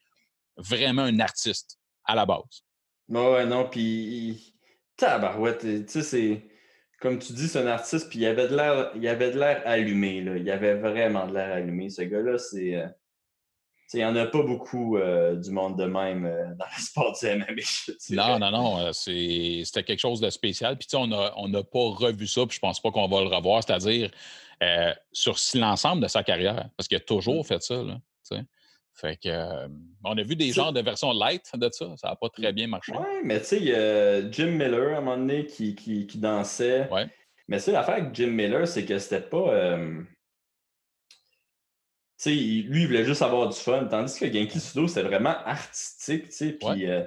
vraiment 0.57 1.03
un 1.03 1.19
artiste 1.19 1.77
à 2.05 2.15
la 2.15 2.25
base. 2.25 2.63
Ouais, 3.09 3.45
non, 3.45 3.67
puis 3.69 4.53
tabarouette, 4.97 5.61
tu 5.61 5.83
sais, 5.87 6.01
c'est 6.03 6.43
comme 6.99 7.17
tu 7.17 7.33
dis, 7.33 7.47
c'est 7.47 7.59
un 7.59 7.67
artiste, 7.67 8.09
puis 8.09 8.19
il 8.19 8.25
avait 8.25 8.47
de 8.49 8.55
l'air, 8.55 8.91
il 8.95 9.07
avait 9.07 9.31
de 9.31 9.39
l'air 9.39 9.61
allumé, 9.65 10.21
là. 10.21 10.35
Il 10.35 10.49
avait 10.51 10.75
vraiment 10.75 11.27
de 11.27 11.33
l'air 11.33 11.53
allumé. 11.53 11.89
Ce 11.89 12.01
gars-là, 12.01 12.37
c'est. 12.37 12.75
Euh, 12.75 12.87
il 13.93 13.97
n'y 13.97 14.05
en 14.05 14.15
a 14.15 14.27
pas 14.27 14.43
beaucoup 14.43 14.97
euh, 14.97 15.35
du 15.35 15.49
monde 15.49 15.77
de 15.77 15.85
même 15.85 16.25
euh, 16.25 16.53
dans 16.55 16.65
le 16.65 16.81
sport 16.81 17.17
du 17.19 17.25
MMA. 17.25 17.63
Non, 18.11 18.37
non, 18.37 18.51
non. 18.51 18.79
Euh, 18.79 18.91
c'était 18.93 19.83
quelque 19.83 19.99
chose 19.99 20.21
de 20.21 20.29
spécial. 20.29 20.77
Puis, 20.77 20.87
on 20.93 21.07
n'a 21.07 21.33
on 21.37 21.51
pas 21.51 22.05
revu 22.05 22.27
ça, 22.27 22.45
puis 22.45 22.55
je 22.55 22.59
pense 22.59 22.79
pas 22.79 22.91
qu'on 22.91 23.07
va 23.07 23.21
le 23.21 23.35
revoir, 23.35 23.63
c'est-à-dire 23.63 24.11
sur 25.11 25.37
l'ensemble 25.55 26.03
de 26.03 26.07
sa 26.07 26.21
carrière, 26.21 26.69
parce 26.77 26.87
qu'il 26.87 26.97
a 26.97 27.01
toujours 27.01 27.41
mm. 27.41 27.45
fait 27.45 27.63
ça. 27.63 27.81
Là, 27.81 27.97
fait 28.99 29.17
que, 29.17 29.67
on 30.03 30.17
a 30.17 30.23
vu 30.23 30.35
des 30.35 30.51
genres 30.51 30.73
de 30.73 30.81
versions 30.81 31.11
light 31.11 31.49
de 31.55 31.69
ça. 31.71 31.85
Ça 31.97 32.09
n'a 32.09 32.15
pas 32.15 32.29
très 32.29 32.53
bien 32.53 32.67
marché. 32.67 32.91
Oui, 32.93 33.21
mais 33.23 33.39
tu 33.39 33.45
sais, 33.45 33.57
il 33.57 33.65
y 33.65 33.73
a 33.73 34.29
Jim 34.31 34.51
Miller 34.51 34.95
à 34.95 34.97
un 34.97 35.01
moment 35.01 35.17
donné 35.17 35.45
qui, 35.45 35.75
qui, 35.75 36.07
qui 36.07 36.17
dansait. 36.17 36.87
Ouais. 36.91 37.07
Mais 37.47 37.57
tu 37.57 37.63
sais, 37.63 37.71
l'affaire 37.71 37.95
avec 37.95 38.13
Jim 38.13 38.27
Miller, 38.27 38.67
c'est 38.67 38.85
que 38.85 38.97
c'était 38.99 39.21
pas 39.21 39.77
sais, 42.19 42.31
lui, 42.31 42.81
il 42.81 42.87
voulait 42.87 43.05
juste 43.05 43.21
avoir 43.21 43.47
du 43.47 43.57
fun, 43.57 43.85
tandis 43.85 44.19
que 44.19 44.31
Genki 44.31 44.59
Sudo, 44.59 44.87
c'était 44.87 45.07
vraiment 45.07 45.35
artistique, 45.45 46.25
tu 46.25 46.35
sais, 46.35 46.51
puis 46.51 46.85
euh, 46.85 47.03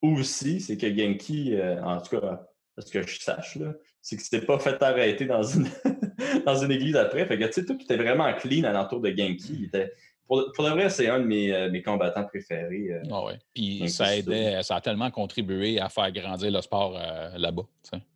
aussi, 0.00 0.60
c'est 0.60 0.78
que 0.78 0.86
Genki, 0.86 1.54
euh, 1.54 1.82
en 1.84 2.00
tout 2.00 2.18
cas, 2.18 2.46
parce 2.74 2.90
que 2.90 3.06
je 3.06 3.20
sache, 3.20 3.56
là, 3.56 3.74
c'est 4.00 4.16
que 4.16 4.22
c'était 4.22 4.44
pas 4.44 4.58
fait 4.58 4.82
arrêter 4.82 5.26
dans 5.26 5.42
une, 5.42 5.68
dans 6.46 6.56
une 6.56 6.72
église 6.72 6.96
après, 6.96 7.26
fait 7.26 7.38
que, 7.38 7.44
tu 7.44 7.52
sais, 7.52 7.64
tout 7.66 7.78
était 7.80 7.98
vraiment 7.98 8.32
clean 8.34 8.64
à 8.64 8.72
l'entour 8.72 9.00
de 9.00 9.10
Genki, 9.10 9.66
était... 9.66 9.92
Pour, 10.26 10.52
pour, 10.54 10.68
vrai, 10.68 10.88
c'est 10.88 11.08
un 11.08 11.20
de 11.20 11.24
mes, 11.24 11.52
euh, 11.52 11.70
mes 11.70 11.82
combattants 11.82 12.24
préférés. 12.24 13.00
ah 13.10 13.24
ouais. 13.24 13.38
Puis 13.54 13.88
ça 13.90 14.06
a 14.06 14.62
ça 14.62 14.76
a 14.76 14.80
tellement 14.80 15.10
contribué 15.10 15.80
à 15.80 15.88
faire 15.88 16.10
grandir 16.12 16.50
le 16.50 16.60
sport 16.60 16.98
là-bas. 17.36 17.64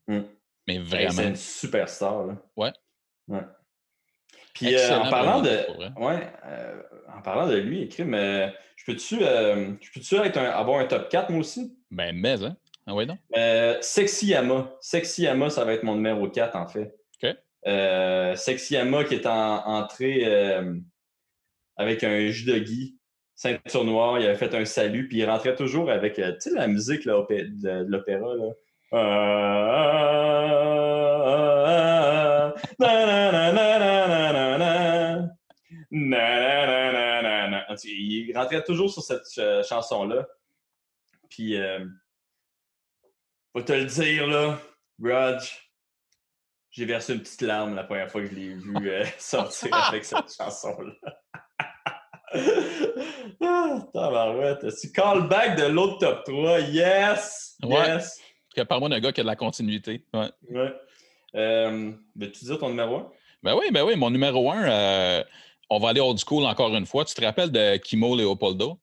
Mmh. 0.07 0.21
Mais 0.67 0.79
vraiment. 0.79 1.11
C'est 1.11 1.29
une 1.29 1.37
superstar. 1.37 2.27
Là. 2.27 2.37
Ouais. 2.57 2.73
ouais. 3.29 3.41
Puis 4.59 4.75
euh, 4.75 4.99
en 4.99 5.09
parlant 5.09 5.41
de. 5.41 5.51
Ouais, 6.01 6.31
euh, 6.47 6.83
en 7.17 7.23
parlant 7.23 7.47
de 7.47 7.57
lui, 7.57 7.83
écrit, 7.83 8.05
mais 8.05 8.53
je 8.77 8.85
peux-tu 8.85 9.19
euh, 9.23 9.73
peux 9.95 10.41
avoir 10.41 10.81
un 10.81 10.85
top 10.85 11.09
4 11.09 11.31
moi 11.31 11.41
aussi? 11.41 11.77
Ben, 11.91 12.15
mais, 12.15 12.43
hein? 12.45 12.57
Ah 12.87 12.95
ouais, 12.95 13.07
non? 13.07 13.17
Sexy 13.81 14.29
Yama. 14.29 14.71
Sexy 14.81 15.23
Yama, 15.23 15.51
ça 15.51 15.65
va 15.65 15.75
être 15.75 15.85
mon 15.85 15.95
numéro 15.95 16.29
4, 16.29 16.57
en 16.57 16.67
fait. 16.67 16.95
OK. 17.23 18.37
Sexy 18.37 18.75
Yama 18.75 19.05
qui 19.05 19.15
est 19.15 19.27
en, 19.27 19.67
entré 19.67 20.25
avec 21.79 22.05
un 22.05 22.29
judogi, 22.29 22.99
ceinture 23.35 23.85
noire, 23.85 24.19
il 24.19 24.27
avait 24.27 24.37
fait 24.37 24.55
un 24.55 24.65
salut, 24.67 25.09
puis 25.09 25.19
il 25.19 25.25
rentrait 25.25 25.55
toujours 25.57 25.91
avec, 25.91 26.17
tu 26.17 26.23
sais, 26.41 26.51
la 26.51 26.67
musique 26.67 27.05
là, 27.07 27.25
de, 27.31 27.85
l'opéra, 27.89 28.35
là. 28.35 28.51
Il 37.85 38.33
rentrait 38.35 38.65
toujours 38.65 38.91
sur 38.91 39.03
cette 39.03 39.27
euh, 39.39 39.63
chanson-là. 39.63 40.27
Puis, 41.29 41.57
euh, 41.57 41.85
faut 43.53 43.63
te 43.63 43.73
le 43.73 43.85
dire, 43.85 44.27
là, 44.27 44.59
Rudge, 45.01 45.71
j'ai 46.71 46.85
versé 46.85 47.15
une 47.15 47.21
petite 47.21 47.43
larme 47.43 47.75
la 47.75 47.85
première 47.85 48.11
fois 48.11 48.23
que 48.23 48.29
je 48.29 48.35
l'ai 48.35 48.55
vu 48.55 48.91
euh, 48.91 49.05
sortir 49.19 49.75
avec 49.75 50.05
cette 50.05 50.35
chanson-là. 50.35 51.18
Ah, 53.43 54.69
C'est 54.71 54.93
callback 54.93 55.59
de 55.59 55.67
l'autre 55.67 55.99
top 55.99 56.25
3. 56.25 56.61
Yes! 56.61 57.57
Yes! 57.63 58.21
Par-moi 58.69 58.89
d'un 58.89 59.01
gars 59.01 59.13
qui 59.13 59.21
a 59.21 59.25
de 59.25 59.29
la 59.29 59.37
continuité. 59.37 60.05
Ouais. 60.13 60.31
ouais. 60.51 60.73
Euh, 61.35 61.93
Veux-tu 62.17 62.45
dire 62.45 62.59
ton 62.59 62.71
numéro 62.71 62.97
1? 62.97 63.13
Ben 63.43 63.55
oui, 63.55 63.67
ben 63.71 63.85
oui. 63.85 63.95
Mon 63.97 64.11
numéro 64.11 64.51
1, 64.51 65.25
on 65.71 65.79
va 65.79 65.89
aller 65.91 66.01
old 66.01 66.19
school 66.19 66.45
encore 66.45 66.75
une 66.75 66.87
fois. 66.87 67.05
Tu 67.05 67.15
te 67.15 67.25
rappelles 67.25 67.53
de 67.53 67.77
Kimo 67.77 68.17
Leopoldo? 68.17 68.81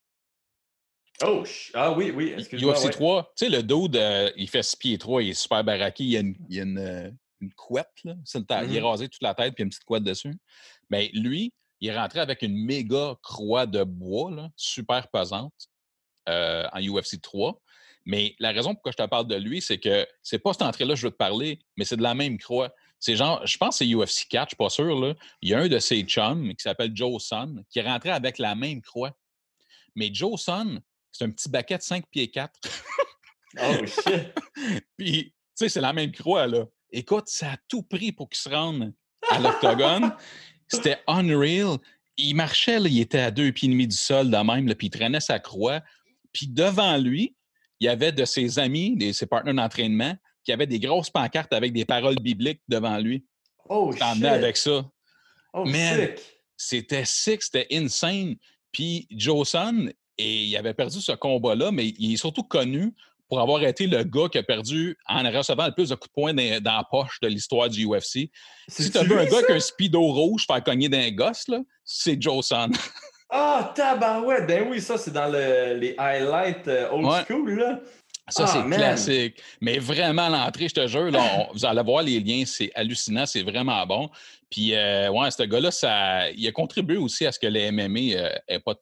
Oh, 1.23 1.43
ah 1.73 1.93
oui, 1.93 2.11
oui. 2.11 2.35
UFC 2.35 2.91
3, 2.91 3.33
tu 3.37 3.45
sais, 3.45 3.49
le 3.49 3.63
dos, 3.63 3.87
il 4.35 4.49
fait 4.49 4.63
6 4.63 4.75
pieds 4.75 4.97
3, 4.97 5.23
il 5.23 5.29
est 5.29 5.33
super 5.33 5.63
baraqué, 5.63 6.03
il 6.03 6.09
y 6.09 6.17
a 6.17 6.19
une, 6.19 6.35
il 6.49 6.59
a 6.59 6.63
une, 6.63 6.77
euh, 6.77 7.09
couette, 7.55 7.87
là. 8.03 8.15
Il 8.15 8.41
est 8.41 8.79
mm-hmm. 8.79 8.83
rasé 8.83 9.07
toute 9.07 9.21
la 9.21 9.33
tête, 9.33 9.55
puis 9.55 9.63
une 9.63 9.69
petite 9.69 9.85
couette 9.85 10.03
dessus. 10.03 10.33
Mais 10.89 11.09
lui, 11.13 11.53
il 11.85 11.89
est 11.89 11.97
rentré 11.97 12.19
avec 12.19 12.41
une 12.41 12.57
méga 12.57 13.15
croix 13.21 13.67
de 13.67 13.83
bois, 13.83 14.31
là, 14.31 14.49
super 14.55 15.07
pesante, 15.09 15.53
euh, 16.27 16.67
en 16.73 16.81
UFC 16.81 17.21
3. 17.21 17.61
Mais 18.05 18.35
la 18.39 18.51
raison 18.51 18.73
pourquoi 18.73 18.91
je 18.91 18.97
te 18.97 19.07
parle 19.07 19.27
de 19.27 19.35
lui, 19.35 19.61
c'est 19.61 19.79
que 19.79 20.07
c'est 20.23 20.39
pas 20.39 20.53
cette 20.53 20.63
entrée-là 20.63 20.95
que 20.95 20.99
je 20.99 21.05
veux 21.05 21.11
te 21.11 21.17
parler, 21.17 21.59
mais 21.77 21.85
c'est 21.85 21.97
de 21.97 22.01
la 22.01 22.15
même 22.15 22.39
croix. 22.39 22.73
C'est 22.99 23.15
genre, 23.15 23.45
je 23.45 23.57
pense 23.57 23.77
que 23.77 23.85
c'est 23.85 23.93
UFC 23.93 24.27
4, 24.29 24.45
je 24.45 24.49
suis 24.49 24.55
pas 24.55 24.69
sûr. 24.69 24.99
Là. 24.99 25.13
Il 25.43 25.49
y 25.49 25.53
a 25.53 25.59
un 25.59 25.67
de 25.67 25.77
ses 25.77 26.01
chums 26.03 26.49
qui 26.55 26.63
s'appelle 26.63 26.91
Joe 26.95 27.21
Sun 27.21 27.63
qui 27.69 27.79
est 27.79 27.83
rentré 27.83 28.09
avec 28.09 28.39
la 28.39 28.55
même 28.55 28.81
croix. 28.81 29.15
Mais 29.95 30.09
Joe 30.11 30.41
Sun, 30.41 30.81
c'est 31.11 31.25
un 31.25 31.29
petit 31.29 31.49
baquet 31.49 31.77
de 31.77 31.83
5 31.83 32.05
pieds 32.09 32.31
4. 32.31 32.51
oh 33.61 33.85
shit! 33.85 34.33
Puis, 34.97 35.25
tu 35.25 35.33
sais, 35.53 35.69
c'est 35.69 35.81
la 35.81 35.93
même 35.93 36.11
croix, 36.11 36.47
là. 36.47 36.65
Écoute, 36.91 37.27
ça 37.27 37.51
a 37.51 37.57
tout 37.67 37.83
pris 37.83 38.11
pour 38.11 38.29
qu'il 38.29 38.39
se 38.39 38.49
rende 38.49 38.91
à 39.29 39.39
l'octogone. 39.39 40.15
C'était 40.67 40.97
unreal. 41.07 41.77
Il 42.17 42.35
marchait, 42.35 42.79
là, 42.79 42.87
il 42.89 42.99
était 42.99 43.19
à 43.19 43.31
deux 43.31 43.51
pieds 43.51 43.67
et 43.67 43.71
demi 43.71 43.87
du 43.87 43.95
sol, 43.95 44.29
de 44.29 44.37
même, 44.37 44.67
là, 44.67 44.75
puis 44.75 44.87
il 44.87 44.89
traînait 44.89 45.19
sa 45.19 45.39
croix. 45.39 45.81
Puis 46.31 46.47
devant 46.47 46.97
lui, 46.97 47.35
il 47.79 47.85
y 47.85 47.89
avait 47.89 48.11
de 48.11 48.25
ses 48.25 48.57
amis, 48.59 48.95
de 48.95 49.11
ses 49.11 49.25
partenaires 49.25 49.65
d'entraînement, 49.65 50.15
qui 50.43 50.51
avait 50.51 50.67
des 50.67 50.79
grosses 50.79 51.09
pancartes 51.09 51.53
avec 51.53 51.73
des 51.73 51.85
paroles 51.85 52.15
bibliques 52.15 52.61
devant 52.67 52.97
lui. 52.97 53.25
Oh, 53.67 53.91
shit! 53.91 54.23
avec 54.23 54.57
ça. 54.57 54.89
Oh, 55.53 55.65
C'était 56.55 57.05
sick, 57.05 57.41
c'était 57.41 57.67
insane. 57.71 58.35
Puis 58.71 59.07
Joson, 59.09 59.89
et 60.17 60.43
il 60.43 60.57
avait 60.57 60.73
perdu 60.73 61.01
ce 61.01 61.11
combat-là, 61.11 61.71
mais 61.71 61.87
il 61.97 62.13
est 62.13 62.17
surtout 62.17 62.43
connu 62.43 62.93
pour 63.27 63.39
avoir 63.39 63.63
été 63.63 63.87
le 63.87 64.03
gars 64.03 64.27
qui 64.31 64.37
a 64.37 64.43
perdu 64.43 64.97
en 65.07 65.23
recevant 65.31 65.65
le 65.65 65.73
plus 65.73 65.89
de 65.89 65.95
coups 65.95 66.09
de 66.09 66.13
poing 66.13 66.33
dans, 66.33 66.61
la 66.63 66.83
poche 66.89 67.19
de 67.21 67.27
l'histoire 67.27 67.69
du 67.69 67.85
UFC. 67.85 68.29
Si 68.67 68.91
tu 68.91 68.97
as 68.97 69.03
vu 69.03 69.17
un 69.17 69.25
gars 69.25 69.37
avec 69.37 69.49
un 69.49 69.59
speedo 69.59 70.01
rouge 70.01 70.45
faire 70.45 70.63
cogner 70.63 70.89
d'un 70.89 71.11
gosse, 71.11 71.45
c'est 71.83 72.21
Joson. 72.21 72.69
Ah, 73.27 73.73
tabarouette! 73.75 74.45
Ben 74.47 74.67
oui, 74.69 74.79
ça, 74.79 74.99
c'est 74.99 75.11
dans 75.11 75.27
les 75.27 75.95
highlights 75.97 76.67
euh, 76.67 76.91
old 76.91 77.25
school, 77.27 77.57
là. 77.57 77.79
Ça, 78.29 78.47
c'est 78.47 78.59
ah, 78.59 78.69
classique. 78.69 79.41
Mais 79.61 79.77
vraiment, 79.77 80.29
l'entrée, 80.29 80.67
je 80.67 80.75
te 80.75 80.87
jure, 80.87 81.11
là, 81.11 81.47
vous 81.53 81.65
allez 81.65 81.83
voir 81.83 82.01
les 82.01 82.19
liens, 82.19 82.43
c'est 82.45 82.71
hallucinant, 82.73 83.25
c'est 83.25 83.43
vraiment 83.43 83.85
bon. 83.85 84.09
Puis, 84.49 84.73
euh, 84.73 85.09
ouais, 85.09 85.29
ce 85.31 85.43
gars-là, 85.43 85.71
ça, 85.71 86.29
il 86.31 86.47
a 86.47 86.51
contribué 86.51 86.97
aussi 86.97 87.25
à 87.25 87.31
ce 87.31 87.39
que 87.39 87.47
les 87.47 87.71
MMA 87.71 87.87
n'aient 88.49 88.59
pas 88.63 88.73
de 88.73 88.79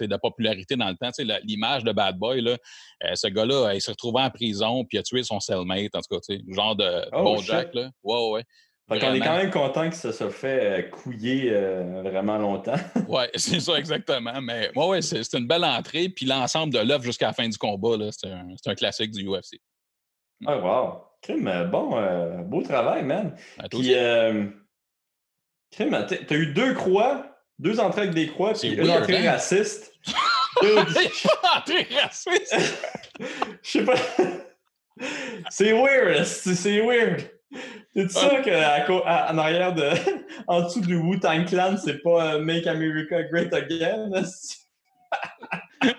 de 0.00 0.16
popularité 0.16 0.76
dans 0.76 0.88
le 0.88 0.96
temps. 0.96 1.10
L'image 1.44 1.84
de 1.84 1.92
Bad 1.92 2.16
Boy, 2.16 2.40
là, 2.40 2.56
euh, 3.04 3.14
ce 3.14 3.28
gars-là, 3.28 3.74
il 3.74 3.80
s'est 3.80 3.92
retrouvé 3.92 4.22
en 4.22 4.30
prison 4.30 4.84
puis 4.84 4.96
il 4.96 5.00
a 5.00 5.02
tué 5.02 5.22
son 5.22 5.40
cellmate, 5.40 5.94
en 5.94 6.00
tout 6.00 6.18
cas, 6.18 6.34
genre 6.48 6.76
de 6.76 7.04
oh, 7.12 7.22
bon 7.22 7.36
Jack. 7.38 7.74
Là. 7.74 7.90
Ouais, 8.02 8.30
ouais. 8.30 8.42
On 8.88 8.94
est 8.94 9.20
quand 9.20 9.36
même 9.36 9.50
content 9.50 9.90
que 9.90 9.96
ça 9.96 10.12
se 10.12 10.30
fait 10.30 10.64
euh, 10.64 10.82
couiller 10.90 11.50
euh, 11.50 12.02
vraiment 12.02 12.38
longtemps. 12.38 12.76
oui, 13.08 13.24
c'est 13.34 13.58
ça 13.58 13.76
exactement. 13.78 14.40
Mais 14.40 14.70
ouais, 14.76 14.86
ouais, 14.86 15.02
c'est 15.02 15.34
une 15.34 15.48
belle 15.48 15.64
entrée. 15.64 16.08
Puis 16.08 16.24
l'ensemble 16.24 16.72
de 16.72 16.78
l'œuvre 16.78 17.02
jusqu'à 17.02 17.26
la 17.26 17.32
fin 17.32 17.48
du 17.48 17.58
combat, 17.58 17.96
c'est 18.12 18.30
un, 18.30 18.46
un, 18.64 18.74
classique 18.76 19.10
du 19.10 19.26
UFC. 19.26 19.60
Ah, 20.46 20.58
wow. 20.58 21.02
Crime, 21.20 21.48
euh, 21.48 21.64
bon, 21.64 22.44
beau 22.44 22.62
travail, 22.62 23.02
man. 23.02 23.36
Puis, 23.70 23.94
Crime, 25.72 26.06
t'as 26.08 26.36
eu 26.36 26.52
deux 26.52 26.74
croix, 26.74 27.35
deux 27.58 27.80
entrées 27.80 28.02
avec 28.02 28.14
des 28.14 28.28
croix, 28.28 28.52
puis 28.52 28.68
une 28.68 28.86
weird, 28.86 29.02
entrée 29.02 29.26
hein? 29.26 29.32
raciste. 29.32 29.92
Entrée 31.56 31.86
raciste! 32.02 32.56
Je 33.62 33.70
sais 33.70 33.84
pas. 33.84 33.96
C'est 35.50 35.72
weird, 35.72 36.24
c'est 36.24 36.80
weird. 36.80 37.22
C'est 37.94 38.10
ça 38.10 38.42
qu'en 38.86 39.38
arrière 39.38 39.74
de. 39.74 39.90
En 40.48 40.62
dessous 40.62 40.80
du 40.80 40.96
Wu-Tang 40.96 41.46
Clan, 41.46 41.76
c'est 41.82 42.02
pas 42.02 42.34
euh, 42.34 42.38
Make 42.40 42.66
America 42.66 43.22
Great 43.24 43.52
Again? 43.52 44.10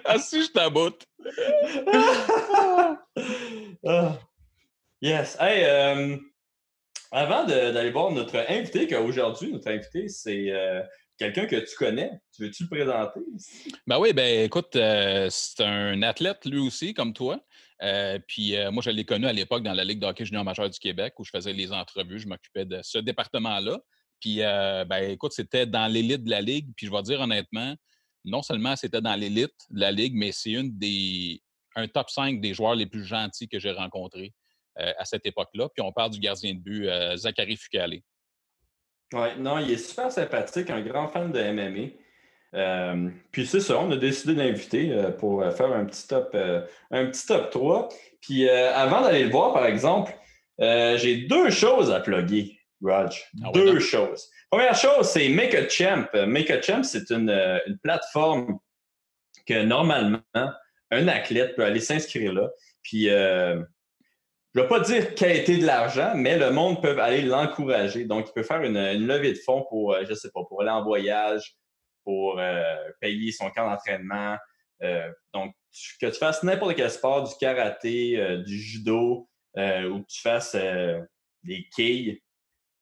Ah 0.06 0.17
si, 0.20 0.43
je 0.43 0.52
t'aboute. 0.52 1.06
Ah. 3.86 4.17
Yes. 5.02 5.38
Hey, 5.39 5.63
euh, 5.65 6.17
avant 7.12 7.46
d'aller 7.46 7.91
voir 7.91 8.12
notre 8.12 8.38
invité, 8.50 8.88
qu'aujourd'hui, 8.88 9.52
notre 9.52 9.70
invité, 9.70 10.08
c'est 10.08 10.52
euh, 10.52 10.82
quelqu'un 11.17 11.45
que 11.45 11.56
tu 11.56 11.75
connais. 11.75 12.12
Tu 12.36 12.43
veux-tu 12.43 12.63
le 12.63 12.69
présenter? 12.69 13.19
Ben 13.86 13.99
oui, 13.99 14.13
ben 14.13 14.45
écoute, 14.45 14.75
euh, 14.75 15.27
c'est 15.30 15.63
un 15.63 16.01
athlète 16.03 16.45
lui 16.45 16.60
aussi, 16.60 16.93
comme 16.93 17.13
toi. 17.13 17.39
Euh, 17.84 18.19
puis 18.27 18.56
euh, 18.56 18.71
moi, 18.71 18.82
je 18.84 18.89
l'ai 18.89 19.06
connu 19.06 19.25
à 19.25 19.34
l'époque 19.34 19.63
dans 19.63 19.73
la 19.73 19.84
Ligue 19.84 19.99
de 19.99 20.06
hockey 20.06 20.25
junior 20.25 20.43
majeur 20.43 20.69
du 20.69 20.80
Québec 20.80 21.13
où 21.19 21.23
je 21.23 21.32
faisais 21.32 21.53
les 21.53 21.71
entrevues, 21.71 22.19
je 22.19 22.27
m'occupais 22.27 22.65
de 22.65 22.80
ce 22.84 22.99
département-là. 22.99 23.80
Puis, 24.19 24.38
ben 24.38 25.12
écoute, 25.12 25.34
c'était 25.34 25.67
dans 25.67 25.86
l'élite 25.86 26.23
de 26.23 26.32
la 26.32 26.41
Ligue. 26.41 26.71
Puis 26.75 26.88
je 26.88 26.91
vais 26.91 27.03
dire 27.03 27.19
honnêtement, 27.21 27.75
non 28.25 28.41
seulement 28.41 28.75
c'était 28.75 29.01
dans 29.01 29.13
l'élite 29.13 29.53
de 29.69 29.80
la 29.80 29.91
Ligue, 29.91 30.15
mais 30.15 30.32
c'est 30.32 30.53
une 30.53 30.75
des 30.75 31.41
un 31.75 31.88
top 31.88 32.10
5 32.10 32.41
des 32.41 32.56
joueurs 32.56 32.73
les 32.73 32.88
plus 32.88 33.06
gentils 33.06 33.47
que 33.47 33.60
j'ai 33.60 33.71
rencontrés 33.71 34.34
à 34.75 35.06
cette 35.06 35.23
époque-là. 35.27 35.69
Puis 35.69 35.84
on 35.86 35.91
parle 35.91 36.10
du 36.10 36.19
gardien 36.19 36.56
de 36.56 36.60
but, 36.60 36.89
Zachary 37.15 37.58
Fucalé. 37.58 38.03
Ouais, 39.13 39.36
non, 39.38 39.60
il 39.60 39.72
est 39.72 39.78
super 39.78 40.12
sympathique, 40.12 40.70
un 40.70 40.82
grand 40.82 41.08
fan 41.08 41.32
de 41.32 41.39
MMA. 41.39 41.93
Euh, 42.54 43.10
puis 43.32 43.46
c'est 43.46 43.60
ça, 43.60 43.80
on 43.80 43.91
a 43.91 43.98
décidé 43.98 44.34
d'inviter 44.34 44.91
euh, 44.91 45.12
pour 45.12 45.41
euh, 45.41 45.52
faire 45.52 45.72
un 45.72 45.86
petit 45.86 46.08
top, 46.08 46.32
euh, 46.34 46.65
un 46.91 47.06
petit 47.08 47.26
top 47.26 47.50
3. 47.52 47.89
Puis 48.22 48.50
avant 48.50 49.02
d'aller 49.02 49.24
le 49.24 49.30
voir, 49.30 49.54
par 49.54 49.65
exemple, 49.65 50.13
j'ai 50.60 51.28
deux 51.28 51.50
choses 51.50 51.91
à 51.91 52.02
plugger, 52.02 52.60
Raj. 52.84 53.24
Ah 53.43 53.52
deux 53.54 53.80
choses. 53.80 54.30
Première 54.50 54.76
chose, 54.76 55.08
c'est 55.08 55.30
Make 55.30 55.54
a 55.54 55.70
Champ. 55.70 56.08
Make 56.13 56.50
a 56.50 56.62
Champ, 56.62 56.84
c'est 56.84 57.10
une, 57.10 57.30
une 57.67 57.78
plateforme 57.78 58.60
que 59.46 59.63
normalement, 59.63 60.20
un 60.91 61.08
athlète 61.08 61.56
peut 61.56 61.63
aller 61.63 61.80
s'inscrire 61.80 62.34
là. 62.34 62.50
Puis 62.82 63.08
je 64.58 64.63
ne 64.63 64.65
vais 64.65 64.70
pas 64.70 64.80
dire 64.80 65.13
qualité 65.13 65.58
de 65.58 65.67
l'argent, 65.67 66.13
mais 66.15 66.36
le 66.36 66.50
monde 66.50 66.82
peut 66.82 67.00
aller 67.00 67.22
l'encourager. 67.22 68.06
Donc, 68.06 68.26
il 68.30 68.34
peut 68.34 68.41
faire 68.41 68.63
une, 68.63 68.76
une 68.76 69.06
levée 69.06 69.34
de 69.34 69.38
fonds 69.38 69.63
pour, 69.70 69.93
euh, 69.93 70.04
je 70.10 70.15
sais 70.15 70.32
pas, 70.34 70.41
pour 70.50 70.62
aller 70.62 70.72
en 70.72 70.84
voyage, 70.84 71.56
pour 72.04 72.39
euh, 72.39 72.63
payer 73.00 73.32
son 73.32 73.52
camp 73.52 73.70
d'entraînement. 73.70 74.36
Euh, 74.82 75.08
donc, 75.32 75.54
tu- 75.72 75.98
que 76.02 76.08
tu 76.08 76.17
fasses 76.17 76.41
n'importe 76.41 76.76
quel 76.76 76.89
sport, 76.89 77.28
du 77.30 77.36
karaté, 77.39 78.39
du 78.48 78.60
judo, 78.60 79.30
ou 79.56 80.02
que 80.02 80.08
tu 80.08 80.22
fasses 80.22 80.56
des 81.43 81.67
quilles, 81.76 82.20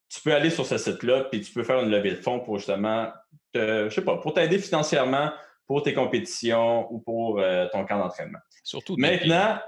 tu 0.07 0.21
peux 0.21 0.33
aller 0.33 0.51
sur 0.51 0.65
ce 0.65 0.77
site-là, 0.77 1.25
puis 1.25 1.41
tu 1.41 1.51
peux 1.51 1.63
faire 1.65 1.81
une 1.81 1.89
levée 1.89 2.11
de 2.11 2.21
fonds 2.21 2.39
pour 2.39 2.57
justement, 2.57 3.11
te, 3.51 3.89
je 3.89 3.93
sais 3.93 4.03
pas, 4.03 4.17
pour 4.17 4.33
t'aider 4.33 4.59
financièrement 4.59 5.31
pour 5.67 5.83
tes 5.83 5.93
compétitions 5.93 6.87
ou 6.93 6.99
pour 6.99 7.41
ton 7.73 7.85
camp 7.85 7.99
d'entraînement. 7.99 8.39
Surtout. 8.63 8.95
Maintenant, 8.97 9.59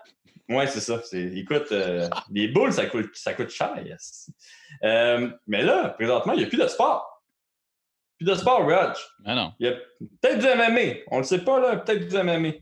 ouais, 0.49 0.67
c'est 0.67 0.79
ça. 0.79 1.01
écoute, 1.13 1.71
euh, 1.71 2.07
les 2.31 2.47
boules, 2.47 2.73
ça 2.73 2.85
coûte, 2.85 3.11
ça 3.13 3.33
coûte 3.33 3.49
cher. 3.49 3.73
yes. 3.85 4.29
Euh, 4.83 5.29
mais 5.47 5.61
là, 5.63 5.89
présentement, 5.89 6.33
il 6.33 6.39
n'y 6.39 6.45
a 6.45 6.47
plus 6.47 6.57
de 6.57 6.67
sport. 6.67 7.23
Plus 8.17 8.25
de 8.25 8.35
sport, 8.35 8.67
Raj. 8.67 8.97
Ah 9.25 9.35
non. 9.35 9.53
Il 9.59 9.67
y 9.67 9.69
a 9.69 9.73
peut-être 9.73 10.39
du 10.39 10.45
MMA. 10.45 11.03
On 11.11 11.17
ne 11.17 11.21
le 11.21 11.27
sait 11.27 11.43
pas, 11.43 11.59
là. 11.59 11.77
Peut-être 11.77 12.07
du 12.07 12.17
MMA. 12.17 12.53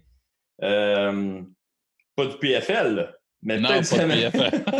Euh, 0.64 1.42
pas 2.16 2.26
du 2.26 2.38
PFL, 2.38 2.96
là, 2.96 3.12
mais 3.42 3.60
peut-être 3.60 3.94
du 3.94 4.06
MMA. 4.06 4.32
PFL. 4.32 4.64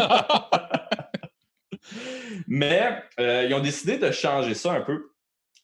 Mais 2.48 3.04
ils 3.18 3.54
ont 3.54 3.60
décidé 3.60 3.98
de 3.98 4.12
changer 4.12 4.54
ça 4.54 4.74
un 4.74 4.82
peu. 4.82 5.12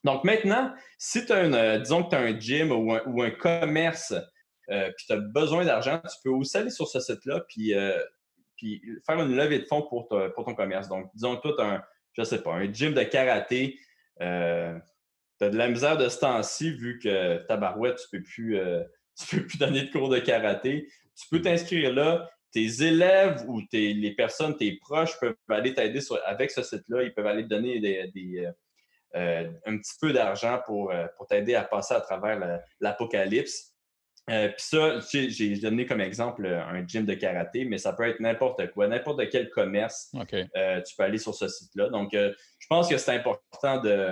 Donc 0.04 0.24
maintenant, 0.24 0.74
si 0.98 1.26
tu 1.26 1.32
as 1.32 1.44
une, 1.44 1.82
disons 1.82 2.04
que 2.04 2.10
tu 2.10 2.16
as 2.16 2.20
un 2.20 2.40
gym 2.40 2.72
ou 2.72 2.94
un, 2.94 3.02
ou 3.06 3.22
un 3.22 3.30
commerce, 3.30 4.14
euh, 4.70 4.92
puis 4.96 5.06
tu 5.08 5.14
as 5.14 5.18
besoin 5.18 5.66
d'argent, 5.66 6.00
tu 6.00 6.18
peux 6.24 6.30
aussi 6.30 6.58
aller 6.58 6.70
sur 6.70 6.88
ce 6.88 7.00
site-là, 7.00 7.42
puis, 7.48 7.74
euh, 7.74 8.00
puis 8.56 8.82
faire 9.06 9.20
une 9.20 9.36
levée 9.36 9.60
de 9.60 9.66
fonds 9.66 9.82
pour, 9.82 10.08
ton 10.08 10.56
commerce. 10.56 10.88
Donc, 10.88 11.10
disons 11.14 11.36
que 11.38 11.42
toi, 11.42 11.56
tu 11.58 11.64
un, 11.64 11.84
je 12.14 12.24
sais 12.24 12.42
pas, 12.42 12.54
un 12.54 12.72
gym 12.72 12.94
de 12.94 13.04
karaté, 13.04 13.80
euh, 14.22 14.78
tu 15.40 15.46
as 15.46 15.50
de 15.50 15.58
la 15.58 15.68
misère 15.68 15.98
de 15.98 16.08
ce 16.08 16.20
temps-ci, 16.20 16.72
vu 16.72 17.00
que 17.00 17.38
ta 17.48 17.58
barouette, 17.58 17.98
tu 17.98 18.18
peux 18.18 18.24
plus, 18.24 18.58
tu 19.30 19.36
peux 19.38 19.48
plus 19.48 19.58
donner 19.58 19.84
de 19.84 19.92
cours 19.92 20.10
de 20.10 20.20
karaté. 20.20 20.88
Tu 21.16 21.28
peux 21.30 21.42
t'inscrire 21.42 21.94
là. 21.94 22.30
Tes 22.52 22.84
élèves 22.84 23.46
ou 23.48 23.62
tes, 23.62 23.94
les 23.94 24.14
personnes, 24.14 24.58
tes 24.58 24.76
proches 24.82 25.18
peuvent 25.22 25.36
aller 25.48 25.74
t'aider 25.74 26.02
avec 26.26 26.52
ce 26.52 26.62
site-là. 26.64 27.04
Ils 27.04 27.14
peuvent 27.14 27.26
aller 27.26 27.44
te 27.44 27.48
donner 27.48 27.80
des, 27.80 28.12
des, 28.14 28.46
un 29.16 29.78
petit 29.78 29.94
peu 30.02 30.12
d'argent 30.12 30.60
pour, 30.66 30.94
pour 31.16 31.28
t'aider 31.28 31.56
à 31.56 31.64
passer 31.64 31.94
à 31.94 32.02
travers 32.02 32.38
la- 32.38 32.62
l'apocalypse. 32.82 33.71
Euh, 34.30 34.50
Puis 34.50 34.64
ça, 34.64 35.00
j'ai 35.12 35.56
donné 35.58 35.86
comme 35.86 36.00
exemple 36.00 36.46
euh, 36.46 36.64
un 36.64 36.88
gym 36.88 37.06
de 37.06 37.14
karaté, 37.16 37.66
mais 37.66 37.78
ça 37.78 37.94
peut 37.94 38.08
être 38.08 38.20
n'importe 38.20 38.72
quoi, 38.72 38.88
n'importe 38.88 39.28
quel 39.30 39.50
commerce 39.50 40.12
euh, 40.56 40.82
tu 40.82 40.96
peux 40.96 41.04
aller 41.04 41.18
sur 41.18 41.34
ce 41.34 41.48
site-là. 41.48 41.90
Donc, 41.90 42.14
euh, 42.14 42.32
je 42.60 42.68
pense 42.68 42.88
que 42.88 42.98
c'est 42.98 43.16
important 43.16 43.82
de, 43.82 44.12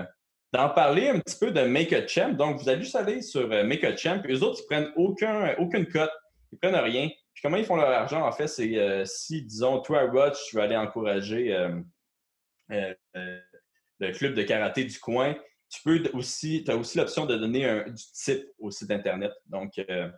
d'en 0.52 0.70
parler 0.70 1.10
un 1.10 1.20
petit 1.20 1.38
peu 1.38 1.52
de 1.52 1.62
Make 1.62 1.94
a 1.94 2.08
Champ. 2.08 2.34
Donc, 2.34 2.60
vous 2.60 2.68
allez 2.70 2.82
juste 2.82 2.96
aller 2.96 3.22
sur 3.22 3.48
Make 3.48 3.84
a 3.84 3.96
Champ. 3.96 4.22
Eux 4.28 4.42
autres, 4.42 4.60
ils 4.64 4.66
prennent 4.66 4.92
aucun, 4.96 5.56
aucune 5.60 5.86
cote. 5.86 6.12
Ils 6.52 6.58
prennent 6.58 6.76
rien. 6.76 7.10
Puis 7.34 7.44
comment 7.44 7.58
ils 7.58 7.66
font 7.66 7.76
leur 7.76 7.90
argent, 7.90 8.26
en 8.26 8.32
fait, 8.32 8.48
c'est 8.48 9.06
si, 9.06 9.44
disons, 9.44 9.80
toi, 9.80 10.10
Roach, 10.10 10.38
tu 10.50 10.56
veux 10.56 10.64
aller 10.64 10.76
encourager 10.76 11.56
le 12.70 14.12
club 14.12 14.34
de 14.34 14.42
karaté 14.42 14.84
du 14.84 15.00
coin, 15.00 15.36
tu 15.70 15.82
peux 15.84 16.02
aussi, 16.14 16.64
tu 16.66 16.72
as 16.72 16.76
aussi 16.76 16.98
l'option 16.98 17.26
de 17.26 17.36
donner 17.36 17.66
un, 17.68 17.84
du 17.90 18.04
type 18.14 18.44
au 18.58 18.72
site 18.72 18.92
Internet. 18.92 19.32
Donc, 19.48 19.74
euh, 19.78 20.10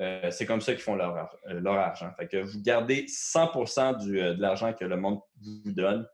euh, 0.00 0.30
c'est 0.30 0.46
comme 0.46 0.60
ça 0.60 0.72
qu'ils 0.72 0.82
font 0.82 0.94
leur, 0.96 1.14
euh, 1.48 1.60
leur 1.60 1.74
argent. 1.74 2.10
Fait 2.18 2.26
que 2.28 2.38
vous 2.38 2.60
gardez 2.62 3.06
100 3.08 3.92
du, 3.98 4.16
de 4.18 4.40
l'argent 4.40 4.72
que 4.72 4.84
le 4.84 4.96
monde 4.96 5.20
vous 5.42 5.72
donne. 5.72 6.06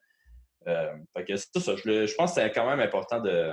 Euh, 0.68 0.92
fait 1.16 1.24
que 1.24 1.36
c'est 1.36 1.58
ça. 1.58 1.74
Je, 1.76 2.06
je 2.06 2.14
pense 2.14 2.34
que 2.34 2.40
c'est 2.40 2.52
quand 2.52 2.66
même 2.68 2.80
important 2.80 3.20
de- 3.20 3.52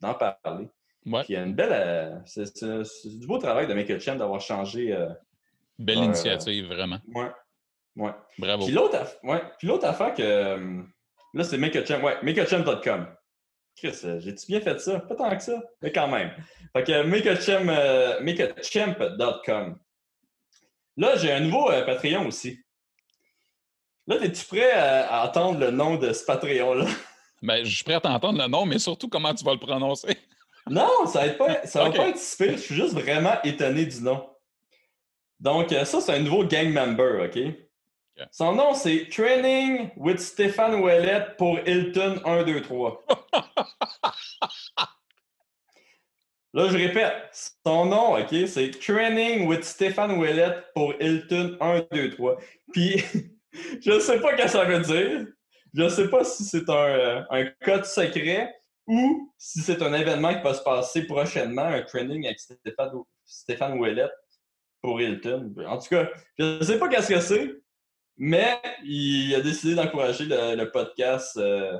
d'en 0.00 0.14
parler. 0.14 0.68
Ouais. 1.06 1.22
Puis 1.24 1.32
il 1.32 1.34
y 1.34 1.36
a 1.36 1.42
une 1.44 1.54
belle. 1.54 2.20
c'est, 2.26 2.46
c'est- 2.46 2.84
c'est 2.84 3.18
du 3.18 3.26
beau 3.26 3.38
travail 3.38 3.66
de 3.68 3.74
Michael 3.74 4.00
Chen 4.00 4.18
d'avoir 4.18 4.40
changé. 4.40 4.92
Belle 5.78 5.98
initiative, 6.06 6.66
vraiment. 6.66 6.98
ouais. 7.14 7.30
Ouais. 7.96 8.10
Bravo. 8.38 8.64
Puis 8.64 8.72
l'autre, 8.74 8.96
ouais. 9.24 9.42
Puis 9.58 9.66
l'autre 9.66 9.86
affaire 9.86 10.14
que. 10.14 10.22
euh, 10.22 10.82
là, 11.34 11.42
c'est 11.44 11.58
MakeAChamp. 11.58 12.00
Ouais, 12.02 12.16
MakeAChamp.com. 12.22 13.06
Chris, 13.78 13.98
euh, 14.04 14.20
j'ai-tu 14.20 14.46
bien 14.46 14.60
fait 14.60 14.80
ça? 14.80 15.00
Pas 15.00 15.14
tant 15.14 15.36
que 15.36 15.42
ça, 15.42 15.62
mais 15.82 15.92
quand 15.92 16.08
même. 16.08 16.32
Fait 16.72 16.84
que 16.84 16.92
euh, 16.92 18.20
MakeAChamp.com. 18.20 19.78
Là, 20.96 21.16
j'ai 21.16 21.32
un 21.32 21.40
nouveau 21.40 21.70
euh, 21.70 21.84
Patreon 21.84 22.26
aussi. 22.26 22.58
Là, 24.06 24.16
es-tu 24.22 24.44
prêt 24.46 24.72
à, 24.72 25.20
à 25.20 25.28
entendre 25.28 25.60
le 25.60 25.70
nom 25.70 25.96
de 25.96 26.12
ce 26.12 26.24
Patreon-là? 26.24 26.86
Ben, 27.40 27.64
je 27.64 27.72
suis 27.72 27.84
prêt 27.84 27.94
à 27.94 28.00
t'entendre 28.00 28.42
le 28.42 28.48
nom, 28.48 28.66
mais 28.66 28.80
surtout 28.80 29.08
comment 29.08 29.32
tu 29.32 29.44
vas 29.44 29.52
le 29.52 29.60
prononcer. 29.60 30.16
Non, 30.70 31.06
ça 31.06 31.20
va, 31.20 31.26
être 31.28 31.38
pas, 31.38 31.66
ça 31.66 31.84
va 31.84 31.90
pas 31.90 32.08
être. 32.08 32.18
Je 32.18 32.56
suis 32.56 32.74
juste 32.74 32.92
vraiment 32.92 33.40
étonné 33.42 33.86
du 33.86 34.02
nom. 34.02 34.28
Donc, 35.40 35.72
euh, 35.72 35.86
ça, 35.86 36.00
c'est 36.02 36.12
un 36.12 36.18
nouveau 36.18 36.44
gang 36.44 36.70
member, 36.70 37.24
OK? 37.24 37.38
Son 38.30 38.54
nom, 38.54 38.74
c'est 38.74 39.08
Training 39.08 39.90
with 39.96 40.18
Stéphane 40.18 40.76
Ouellet 40.76 41.26
pour 41.36 41.58
Hilton 41.66 42.20
1, 42.24 42.44
2, 42.44 42.62
3. 42.62 43.04
Là, 46.54 46.68
je 46.68 46.76
répète, 46.76 47.30
son 47.64 47.86
nom, 47.86 48.16
OK, 48.18 48.34
c'est 48.46 48.70
Training 48.80 49.46
with 49.46 49.64
Stéphane 49.64 50.12
Ouellet 50.18 50.56
pour 50.74 50.94
Hilton 51.00 51.56
1, 51.60 51.86
2, 51.92 52.10
3. 52.10 52.36
Puis, 52.72 53.04
je 53.80 53.92
ne 53.92 54.00
sais 54.00 54.18
pas 54.20 54.36
ce 54.36 54.42
que 54.42 54.48
ça 54.48 54.64
veut 54.64 54.80
dire. 54.80 55.26
Je 55.74 55.82
ne 55.82 55.88
sais 55.88 56.08
pas 56.08 56.24
si 56.24 56.44
c'est 56.44 56.68
un, 56.68 56.72
euh, 56.72 57.22
un 57.30 57.44
code 57.62 57.84
secret 57.84 58.54
ou 58.86 59.30
si 59.36 59.60
c'est 59.60 59.82
un 59.82 59.92
événement 59.92 60.34
qui 60.34 60.42
va 60.42 60.54
se 60.54 60.62
passer 60.62 61.06
prochainement, 61.06 61.66
un 61.66 61.82
training 61.82 62.26
avec 62.26 62.40
Stéphane, 62.40 62.92
Stéphane 63.24 63.78
Ouellet 63.78 64.08
pour 64.80 65.00
Hilton. 65.00 65.54
En 65.66 65.78
tout 65.78 65.88
cas, 65.90 66.08
je 66.38 66.58
ne 66.58 66.64
sais 66.64 66.78
pas 66.78 66.88
qu'est-ce 66.88 67.08
que 67.08 67.20
c'est, 67.20 67.54
mais 68.18 68.60
il 68.84 69.34
a 69.34 69.40
décidé 69.40 69.74
d'encourager 69.74 70.24
le, 70.26 70.54
le 70.56 70.70
podcast. 70.70 71.36
euh, 71.38 71.78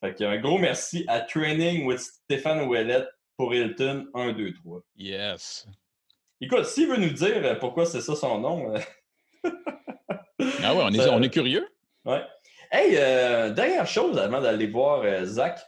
fait 0.00 0.14
qu'un 0.14 0.38
gros 0.40 0.58
merci 0.58 1.04
à 1.08 1.20
Training 1.20 1.84
with 1.86 1.98
Stéphane 1.98 2.60
Ouellet 2.68 3.04
pour 3.36 3.52
Hilton 3.54 4.06
1, 4.14 4.32
2, 4.32 4.52
3. 4.54 4.80
Yes. 4.96 5.66
Écoute, 6.40 6.66
s'il 6.66 6.88
veut 6.88 6.98
nous 6.98 7.10
dire 7.10 7.58
pourquoi 7.58 7.84
c'est 7.84 8.00
ça 8.00 8.14
son 8.14 8.38
nom. 8.38 8.74
euh, 8.76 8.78
Ah 10.62 10.74
ouais, 10.74 10.82
on 10.84 10.92
est, 10.92 11.08
on 11.08 11.22
est 11.22 11.30
curieux. 11.30 11.66
ouais. 12.04 12.22
Hey, 12.70 12.96
euh, 12.96 13.50
dernière 13.50 13.86
chose 13.86 14.18
avant 14.18 14.40
d'aller 14.42 14.66
voir 14.66 15.00
euh, 15.02 15.24
Zach. 15.24 15.58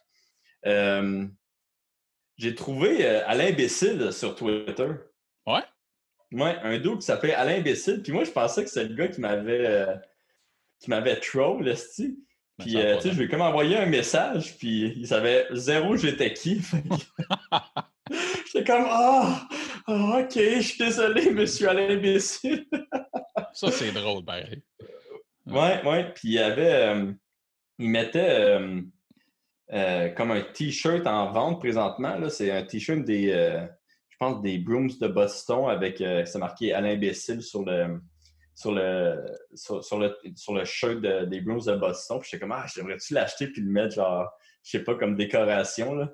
J'ai 2.36 2.54
trouvé 2.54 3.04
euh, 3.06 3.22
Alain 3.26 3.52
Bécile 3.52 4.12
sur 4.12 4.34
Twitter. 4.34 4.88
Ouais? 6.32 6.56
Un 6.62 6.78
dos 6.78 6.96
qui 6.96 7.02
s'appelait 7.02 7.34
Alain 7.34 7.60
Bécile. 7.60 8.02
Puis 8.02 8.12
moi, 8.12 8.24
je 8.24 8.30
pensais 8.30 8.62
que 8.62 8.70
c'était 8.70 8.88
le 8.88 8.94
gars 8.94 9.08
qui 9.08 9.20
m'avait 9.20 9.66
euh, 9.66 9.96
qui 10.78 10.90
m'avait 10.90 11.18
troll, 11.18 11.68
esti. 11.68 12.18
Ben, 12.58 12.64
Puis, 12.64 12.76
euh, 12.76 12.96
tu 12.96 13.02
sais, 13.02 13.10
je 13.12 13.18
lui 13.18 13.24
ai 13.24 13.28
comme 13.28 13.40
envoyé 13.40 13.76
un 13.76 13.86
message, 13.86 14.56
puis 14.58 14.94
il 14.96 15.06
savait 15.06 15.46
zéro 15.52 15.96
j'étais 15.96 16.32
qui. 16.32 16.60
J'étais 18.46 18.64
comme, 18.64 18.86
ah, 18.88 19.48
ah, 19.86 20.20
ok, 20.20 20.32
je 20.34 20.60
suis 20.60 20.78
désolé, 20.78 21.30
monsieur 21.30 21.68
Alain 21.68 21.96
Bécile. 21.96 22.66
Ça, 23.52 23.70
c'est 23.70 23.92
drôle, 23.92 24.24
pareil. 24.24 24.62
Ouais, 25.46 25.82
ouais. 25.84 26.12
Puis 26.14 26.28
il 26.28 26.32
y 26.32 26.38
avait. 26.38 26.72
euh, 26.72 27.12
il 27.78 27.88
mettait 27.88 28.58
comme 30.16 30.30
un 30.32 30.42
T-shirt 30.52 31.06
en 31.06 31.32
vente 31.32 31.60
présentement. 31.60 32.16
là. 32.16 32.28
C'est 32.30 32.50
un 32.50 32.62
T-shirt 32.62 33.04
des. 33.04 33.32
Je 34.20 34.26
pense 34.26 34.42
des 34.42 34.58
Brooms 34.58 34.90
de 35.00 35.08
Boston 35.08 35.68
avec. 35.70 36.00
euh, 36.00 36.24
c'est 36.26 36.38
marqué 36.38 36.72
Alain 36.74 36.96
Bécile 36.96 37.42
sur 37.42 37.64
le. 37.64 38.00
Sur 38.54 38.72
le, 38.72 39.24
sur, 39.54 39.82
sur 39.82 39.98
le, 39.98 40.14
sur 40.36 40.52
le 40.52 40.66
shirt 40.66 41.00
de- 41.00 41.24
des 41.24 41.40
Brooms 41.40 41.64
de 41.64 41.76
Boston. 41.76 42.18
Puis 42.20 42.28
j'étais 42.30 42.42
comme, 42.42 42.52
ah, 42.52 42.66
j'aimerais-tu 42.74 43.14
l'acheter 43.14 43.46
puis 43.46 43.62
le 43.62 43.70
mettre, 43.70 43.94
genre, 43.94 44.30
je 44.62 44.72
sais 44.72 44.84
pas, 44.84 44.96
comme 44.96 45.16
décoration. 45.16 45.94
Là. 45.94 46.10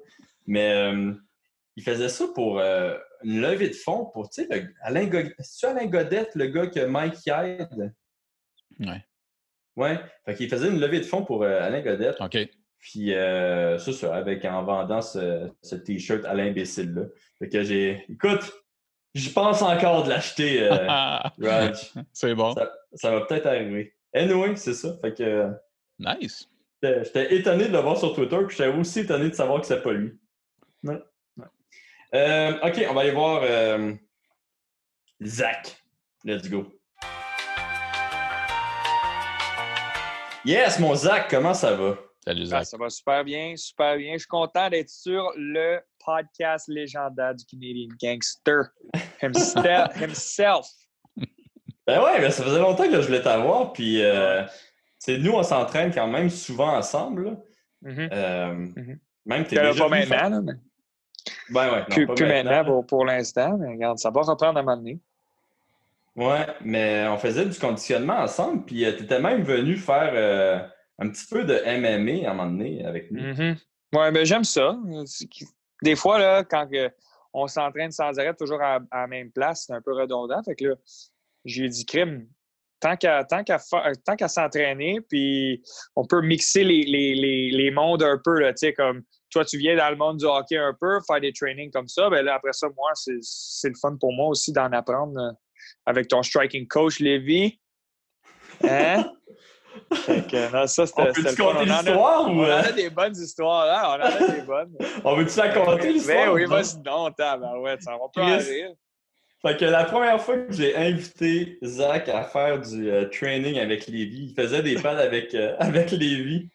Mais 0.46 0.72
euh, 0.72 1.12
il 1.74 1.82
faisait 1.82 2.08
ça 2.08 2.26
pour 2.32 2.60
euh, 2.60 2.96
une 3.24 3.40
levée 3.40 3.68
de 3.70 3.74
fonds 3.74 4.04
pour, 4.12 4.30
tu 4.30 4.44
sais, 4.46 4.68
Alain, 4.82 5.06
Go- 5.06 5.28
Alain 5.64 5.86
Godette, 5.86 6.36
le 6.36 6.46
gars 6.46 6.68
que 6.68 6.84
Mike 6.86 7.26
aide? 7.26 7.92
Ouais. 8.78 9.04
Ouais. 9.74 9.98
Fait 10.24 10.34
qu'il 10.36 10.48
faisait 10.48 10.68
une 10.68 10.78
levée 10.78 11.00
de 11.00 11.04
fonds 11.06 11.24
pour 11.24 11.42
euh, 11.42 11.60
Alain 11.60 11.80
Godette. 11.80 12.20
OK. 12.20 12.38
Puis, 12.86 13.12
euh, 13.14 13.78
c'est 13.78 13.92
ça, 13.92 14.14
avec, 14.14 14.44
en 14.44 14.62
vendant 14.62 15.02
ce, 15.02 15.50
ce 15.60 15.74
T-shirt 15.74 16.24
à 16.24 16.34
l'imbécile-là. 16.34 17.02
Fait 17.36 17.48
que 17.48 17.64
j'ai. 17.64 18.06
Écoute, 18.08 18.52
je 19.12 19.28
pense 19.28 19.60
encore 19.60 20.04
de 20.04 20.10
l'acheter, 20.10 20.62
euh, 20.62 21.28
c'est 22.12 22.36
bon. 22.36 22.54
Ça, 22.54 22.72
ça 22.94 23.10
va 23.10 23.22
peut-être 23.22 23.46
arriver. 23.46 23.92
Anyway, 24.14 24.54
c'est 24.54 24.74
ça. 24.74 24.96
Fait 25.00 25.12
que 25.12 25.50
Nice. 25.98 26.48
j'étais 26.80 27.04
j'étais 27.04 27.34
étonné 27.34 27.66
de 27.66 27.72
le 27.72 27.80
voir 27.80 27.98
sur 27.98 28.14
Twitter, 28.14 28.38
puis 28.46 28.56
j'étais 28.56 28.70
aussi 28.70 29.00
étonné 29.00 29.30
de 29.30 29.34
savoir 29.34 29.60
que 29.60 29.66
c'est 29.66 29.82
pas 29.82 29.92
lui. 29.92 30.12
Ouais. 30.84 31.02
Ouais. 31.38 31.46
Euh, 32.14 32.52
OK, 32.62 32.86
on 32.88 32.94
va 32.94 33.00
aller 33.00 33.10
voir 33.10 33.40
euh, 33.42 33.94
Zach. 35.24 35.76
Let's 36.24 36.48
go. 36.48 36.72
Yes, 40.44 40.78
mon 40.78 40.94
Zach, 40.94 41.26
comment 41.28 41.52
ça 41.52 41.74
va? 41.74 41.96
Salut, 42.26 42.48
Ah, 42.52 42.64
ça 42.64 42.76
va 42.76 42.90
super 42.90 43.22
bien, 43.24 43.54
super 43.56 43.96
bien. 43.96 44.14
Je 44.14 44.18
suis 44.18 44.26
content 44.26 44.68
d'être 44.68 44.88
sur 44.88 45.32
le 45.36 45.78
podcast 46.04 46.66
légendaire 46.66 47.34
du 47.34 47.44
Canadian 47.44 47.88
Gangster 48.02 48.64
himself. 49.22 50.00
himself. 50.00 50.66
Ben 51.86 52.02
ouais, 52.02 52.20
mais 52.20 52.30
ça 52.30 52.42
faisait 52.42 52.58
longtemps 52.58 52.88
que 52.88 53.00
je 53.00 53.06
voulais 53.06 53.22
t'avoir, 53.22 53.72
puis 53.72 54.02
euh, 54.02 54.42
nous, 55.08 55.30
on 55.32 55.42
s'entraîne 55.44 55.92
quand 55.94 56.08
même 56.08 56.28
souvent 56.30 56.76
ensemble. 56.76 57.26
là. 57.26 57.36
Mhm. 57.82 58.08
Euh, 58.12 58.54
Mhm. 58.54 58.98
Même 59.26 59.44
t'es 59.44 59.56
déjà 59.56 59.84
pas 59.84 59.88
maintenant, 59.88 60.28
là, 60.30 60.40
mais 60.40 60.52
Ben 61.50 61.70
ouais, 61.72 61.78
non, 61.80 61.84
plus, 61.90 62.06
pas 62.06 62.14
plus 62.14 62.26
maintenant 62.26 62.50
maintenant. 62.50 62.64
pour, 62.74 62.86
pour 62.86 63.04
l'instant. 63.04 63.56
Mais 63.58 63.68
regarde, 63.68 63.98
ça 63.98 64.10
va 64.10 64.20
reprendre 64.22 64.56
à 64.56 64.60
un 64.60 64.62
moment 64.64 64.76
donné. 64.76 64.98
Ouais, 66.16 66.46
mais 66.60 67.06
on 67.08 67.18
faisait 67.18 67.44
du 67.46 67.58
conditionnement 67.58 68.18
ensemble, 68.18 68.64
puis 68.64 68.80
tu 68.96 69.02
étais 69.04 69.20
même 69.20 69.42
venu 69.42 69.76
faire 69.76 70.10
euh, 70.14 70.60
un 70.98 71.08
petit 71.10 71.26
peu 71.30 71.44
de 71.44 71.54
MMA 71.54 72.26
à 72.26 72.30
un 72.30 72.34
moment 72.34 72.50
donné 72.50 72.84
avec 72.84 73.10
nous. 73.10 73.20
Ouais, 73.94 74.10
mais 74.10 74.24
j'aime 74.24 74.44
ça. 74.44 74.76
Des 75.82 75.94
fois, 75.96 76.18
là, 76.18 76.42
quand 76.44 76.68
on 77.32 77.46
s'entraîne 77.46 77.90
sans 77.90 78.18
arrêt, 78.18 78.34
toujours 78.34 78.62
à, 78.62 78.80
à 78.90 79.02
la 79.02 79.06
même 79.06 79.30
place, 79.30 79.64
c'est 79.66 79.74
un 79.74 79.82
peu 79.82 79.92
redondant. 79.92 80.42
Fait 80.42 80.54
que 80.54 80.64
là, 80.64 80.74
j'ai 81.44 81.68
dit, 81.68 81.84
crime, 81.84 82.26
tant 82.80 82.96
qu'à 82.96 83.24
tant 83.24 83.44
qu'à 83.44 83.58
fa- 83.58 83.92
tant 84.04 84.16
qu'à 84.16 84.28
s'entraîner, 84.28 85.00
puis 85.02 85.62
on 85.94 86.06
peut 86.06 86.22
mixer 86.22 86.64
les, 86.64 86.82
les, 86.82 87.14
les, 87.14 87.50
les 87.50 87.70
mondes 87.70 88.02
un 88.02 88.18
peu, 88.22 88.40
là, 88.40 88.52
tu 88.52 88.66
sais, 88.66 88.72
comme 88.72 89.02
toi, 89.30 89.44
tu 89.44 89.58
viens 89.58 89.76
dans 89.76 89.90
le 89.90 89.96
monde 89.96 90.18
du 90.18 90.24
hockey 90.24 90.56
un 90.56 90.74
peu, 90.80 90.98
faire 91.06 91.20
des 91.20 91.32
trainings 91.32 91.70
comme 91.70 91.88
ça, 91.88 92.08
ben 92.08 92.24
là, 92.24 92.34
après 92.36 92.52
ça, 92.52 92.68
moi, 92.74 92.90
c'est 92.94 93.18
c'est 93.20 93.68
le 93.68 93.74
fun 93.80 93.96
pour 94.00 94.12
moi 94.12 94.28
aussi 94.28 94.52
d'en 94.52 94.72
apprendre 94.72 95.18
euh, 95.20 95.30
avec 95.84 96.08
ton 96.08 96.22
striking 96.22 96.66
coach, 96.66 97.00
Lévi. 97.00 97.60
Hein? 98.64 99.12
que, 99.80 100.52
non, 100.52 100.66
ça, 100.66 100.84
On 100.96 101.04
peut-tu 101.04 101.20
a- 101.20 101.22
l'histoire 101.30 101.56
on 102.28 102.38
en 102.40 102.44
euh, 102.44 102.60
a 102.62 102.72
des 102.72 102.90
bonnes 102.90 103.16
histoires, 103.16 103.66
hein? 103.70 103.98
On 103.98 104.02
en 104.02 104.26
a 104.28 104.34
des 104.34 104.42
bonnes. 104.42 104.76
on 105.04 105.16
veut-tu 105.16 105.38
la 105.38 105.48
compter 105.50 105.82
Ben 105.82 105.92
l'histoire? 105.92 106.32
oui, 106.32 106.44
vas-y 106.46 106.82
donc, 106.82 107.16
tabarouette, 107.16 107.82
ça, 107.82 107.92
on 108.00 108.08
peut 108.08 108.22
en 108.22 108.36
rire. 108.38 108.70
Fait 109.42 109.56
que 109.58 109.64
la 109.66 109.84
première 109.84 110.20
fois 110.20 110.38
que 110.38 110.52
j'ai 110.52 110.74
invité 110.76 111.58
Zach 111.62 112.08
à 112.08 112.22
faire 112.24 112.58
du 112.60 112.90
euh, 112.90 113.04
training 113.04 113.58
avec 113.58 113.86
Lévi, 113.86 114.28
il 114.30 114.34
faisait 114.34 114.62
des 114.62 114.76
pads 114.76 114.96
avec, 114.98 115.34
euh, 115.34 115.54
avec 115.58 115.90
Lévi. 115.90 116.48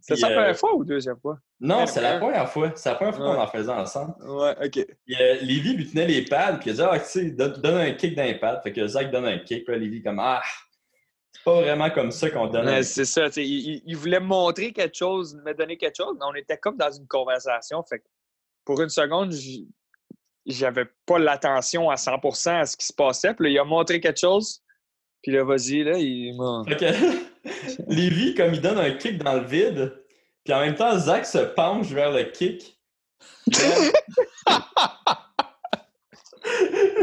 C'est 0.00 0.22
euh, 0.22 0.34
première 0.34 0.56
fois 0.56 0.74
ou 0.74 0.84
deuxième 0.84 1.16
fois? 1.20 1.38
Non, 1.60 1.78
Ouais, 1.80 1.86
c'est 1.86 2.00
la 2.00 2.14
ouais. 2.14 2.18
première 2.20 2.48
fois. 2.48 2.72
C'est 2.74 2.88
la 2.90 2.94
première 2.96 3.14
fois 3.16 3.28
Ouais. 3.30 3.36
qu'on 3.36 3.42
en 3.42 3.46
faisait 3.46 3.72
ensemble. 3.72 4.14
Ouais, 4.24 4.54
OK. 4.64 4.86
Puis, 5.06 5.16
Lévi 5.40 5.72
lui 5.74 5.88
tenait 5.88 6.06
les 6.06 6.22
pads, 6.22 6.58
puis 6.60 6.70
il 6.70 6.72
a 6.72 6.74
dit 6.74 6.90
Ah, 6.92 6.98
tu 7.00 7.06
sais, 7.06 7.30
donne, 7.30 7.52
donne 7.60 7.76
un 7.76 7.90
kick 7.92 8.14
dans 8.14 8.24
les 8.24 8.34
pads. 8.38 8.60
Fait 8.62 8.72
que 8.72 8.86
Zach 8.86 9.10
donne 9.10 9.24
un 9.24 9.38
kick, 9.38 9.64
puis 9.64 9.72
là, 9.74 9.78
Lévi, 9.80 10.02
comme 10.02 10.18
Ah, 10.20 10.42
pas 11.44 11.60
vraiment 11.60 11.90
comme 11.90 12.10
ça 12.10 12.30
qu'on 12.30 12.50
Mais 12.62 12.82
c'est 12.82 13.04
ça, 13.04 13.26
il, 13.36 13.82
il- 13.84 13.96
voulait 13.96 14.20
me 14.20 14.26
montrer 14.26 14.72
quelque 14.72 14.96
chose, 14.96 15.34
me 15.44 15.52
donner 15.54 15.76
quelque 15.76 15.96
chose, 15.96 16.16
mais 16.18 16.24
on 16.26 16.34
était 16.34 16.58
comme 16.58 16.76
dans 16.76 16.90
une 16.90 17.06
conversation. 17.06 17.82
Fait 17.82 17.98
que 18.00 18.04
pour 18.64 18.80
une 18.80 18.88
seconde, 18.88 19.32
j'avais 20.46 20.86
pas 21.06 21.18
l'attention 21.18 21.90
à 21.90 21.96
100% 21.96 22.60
à 22.60 22.66
ce 22.66 22.76
qui 22.76 22.86
se 22.86 22.92
passait. 22.92 23.34
Puis 23.34 23.44
là, 23.46 23.50
il 23.50 23.58
a 23.58 23.64
montré 23.64 24.00
quelque 24.00 24.20
chose. 24.20 24.62
Puis 25.22 25.32
là, 25.32 25.44
vas-y, 25.44 25.82
là, 25.84 25.98
il 25.98 26.36
m'a. 26.36 26.62
Que 26.66 26.92
Lévi, 27.92 28.34
comme 28.34 28.54
il 28.54 28.60
donne 28.60 28.78
un 28.78 28.92
kick 28.92 29.18
dans 29.18 29.34
le 29.34 29.44
vide, 29.44 30.04
puis 30.44 30.54
en 30.54 30.60
même 30.60 30.74
temps, 30.74 30.96
Zach 30.98 31.26
se 31.26 31.38
penche 31.38 31.88
vers 31.88 32.12
le 32.12 32.24
kick. 32.24 32.78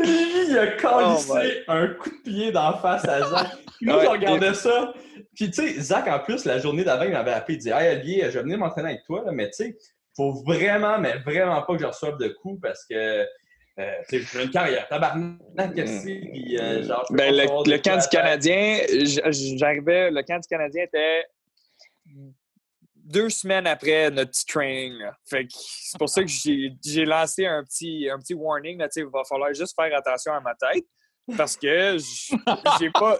Il 0.03 0.57
a 0.57 0.67
calissé 0.67 1.63
Oh 1.67 1.71
un 1.71 1.87
coup 1.87 2.09
de 2.09 2.21
pied 2.23 2.51
d'en 2.51 2.77
face 2.77 3.07
à 3.07 3.21
Zach. 3.21 3.47
Puis 3.77 3.85
moi, 3.87 3.97
Ouais, 3.97 4.05
je 4.05 4.09
regardais 4.09 4.53
ça. 4.53 4.93
Puis, 5.35 5.49
tu 5.49 5.53
sais, 5.53 5.81
Zach, 5.81 6.07
en 6.07 6.19
plus, 6.19 6.45
la 6.45 6.59
journée 6.59 6.83
d'avant, 6.83 7.03
il 7.03 7.11
m'avait 7.11 7.31
appelé. 7.31 7.57
Il 7.57 7.61
dit 7.61 7.69
Hey, 7.69 7.95
Olivier, 7.95 8.25
je 8.25 8.37
vais 8.37 8.43
venir 8.43 8.57
m'entraîner 8.57 8.89
avec 8.89 9.03
toi, 9.05 9.23
là, 9.25 9.31
mais 9.31 9.49
tu 9.49 9.63
sais, 9.63 9.77
faut 10.15 10.33
vraiment, 10.45 10.99
mais 10.99 11.17
vraiment 11.19 11.61
pas 11.63 11.73
que 11.75 11.81
je 11.81 11.87
reçoive 11.87 12.17
de 12.17 12.27
coups 12.29 12.61
parce 12.61 12.85
que. 12.85 13.25
Euh, 13.79 13.91
tu 14.07 14.21
sais, 14.21 14.37
j'ai 14.37 14.43
une 14.43 14.51
carrière, 14.51 14.87
tabarnak, 14.87 15.73
que 15.75 15.83
c'est, 15.87 16.21
puis 16.31 16.59
euh, 16.59 16.83
genre... 16.83 17.03
je 17.09 17.13
peux 17.13 17.17
Ben, 17.17 17.35
pas 17.35 17.63
le, 17.65 17.77
camp 17.79 17.97
du. 17.97 18.07
Canadien, 18.07 18.81
j'arrivais, 19.57 20.11
le 20.11 20.21
camp 20.21 20.39
du 20.39 20.47
Canadien 20.47 20.83
était 20.83 21.25
deux 23.03 23.29
semaines 23.29 23.67
après 23.67 24.09
notre 24.09 24.31
petit 24.31 24.45
training. 24.45 24.97
c'est 25.25 25.97
pour 25.97 26.09
ça 26.09 26.23
que 26.23 26.29
j'ai 26.29 27.05
lancé 27.05 27.45
un 27.45 27.63
petit, 27.63 28.09
un 28.09 28.17
petit 28.17 28.33
warning. 28.33 28.81
Il 28.95 29.05
va 29.05 29.23
falloir 29.27 29.53
juste 29.53 29.75
faire 29.75 29.95
attention 29.97 30.33
à 30.33 30.39
ma 30.39 30.55
tête 30.55 30.85
parce 31.37 31.57
que 31.57 31.97
j'ai 32.79 32.89
pas. 32.91 33.17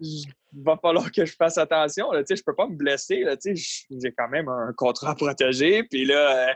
Il 0.00 0.24
va 0.64 0.76
falloir 0.80 1.10
que 1.10 1.24
je 1.24 1.34
fasse 1.34 1.58
attention. 1.58 2.10
Là, 2.12 2.22
je 2.28 2.42
peux 2.42 2.54
pas 2.54 2.66
me 2.66 2.76
blesser. 2.76 3.24
J'ai 3.44 4.12
quand 4.16 4.28
même 4.28 4.48
un 4.48 4.72
contrat 4.76 5.10
à 5.10 5.14
protéger. 5.14 5.82
Puis 5.84 6.04
là, 6.04 6.54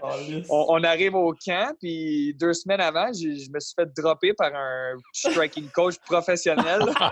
on, 0.48 0.66
on 0.68 0.84
arrive 0.84 1.14
au 1.14 1.34
camp, 1.34 1.74
puis 1.80 2.34
deux 2.34 2.52
semaines 2.52 2.80
avant, 2.80 3.12
je 3.12 3.50
me 3.50 3.60
suis 3.60 3.74
fait 3.78 3.88
dropper 3.96 4.32
par 4.34 4.54
un 4.54 4.96
striking 5.12 5.68
coach 5.70 5.96
professionnel. 6.06 6.82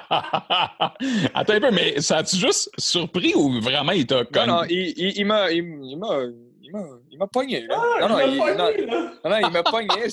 Attends 1.35 1.55
un 1.55 1.61
peu, 1.61 1.71
mais 1.71 2.01
ça 2.01 2.19
a-tu 2.19 2.37
juste 2.37 2.71
surpris 2.79 3.35
ou 3.35 3.61
vraiment 3.61 3.93
il 3.93 4.07
t'a 4.07 4.19
Non, 4.19 4.25
comme. 4.33 4.47
non, 4.47 4.63
il, 4.69 4.95
il, 4.97 5.19
il 5.19 5.27
m'a 5.27 5.51
il, 5.51 5.63
m'a 5.99 6.21
il 6.63 6.73
m'a 6.73 6.85
il 7.11 7.19
m'a 7.19 7.27
pogné. 7.27 7.67
là. 7.67 7.77
Ah, 7.79 8.01
non, 8.01 8.09
non, 8.09 8.21
il 8.21 8.37
non, 8.37 8.47
là. 8.47 8.71
non, 9.25 9.31
non, 9.31 9.39
il 9.39 9.51
m'a 9.51 9.63
pogné. 9.63 10.09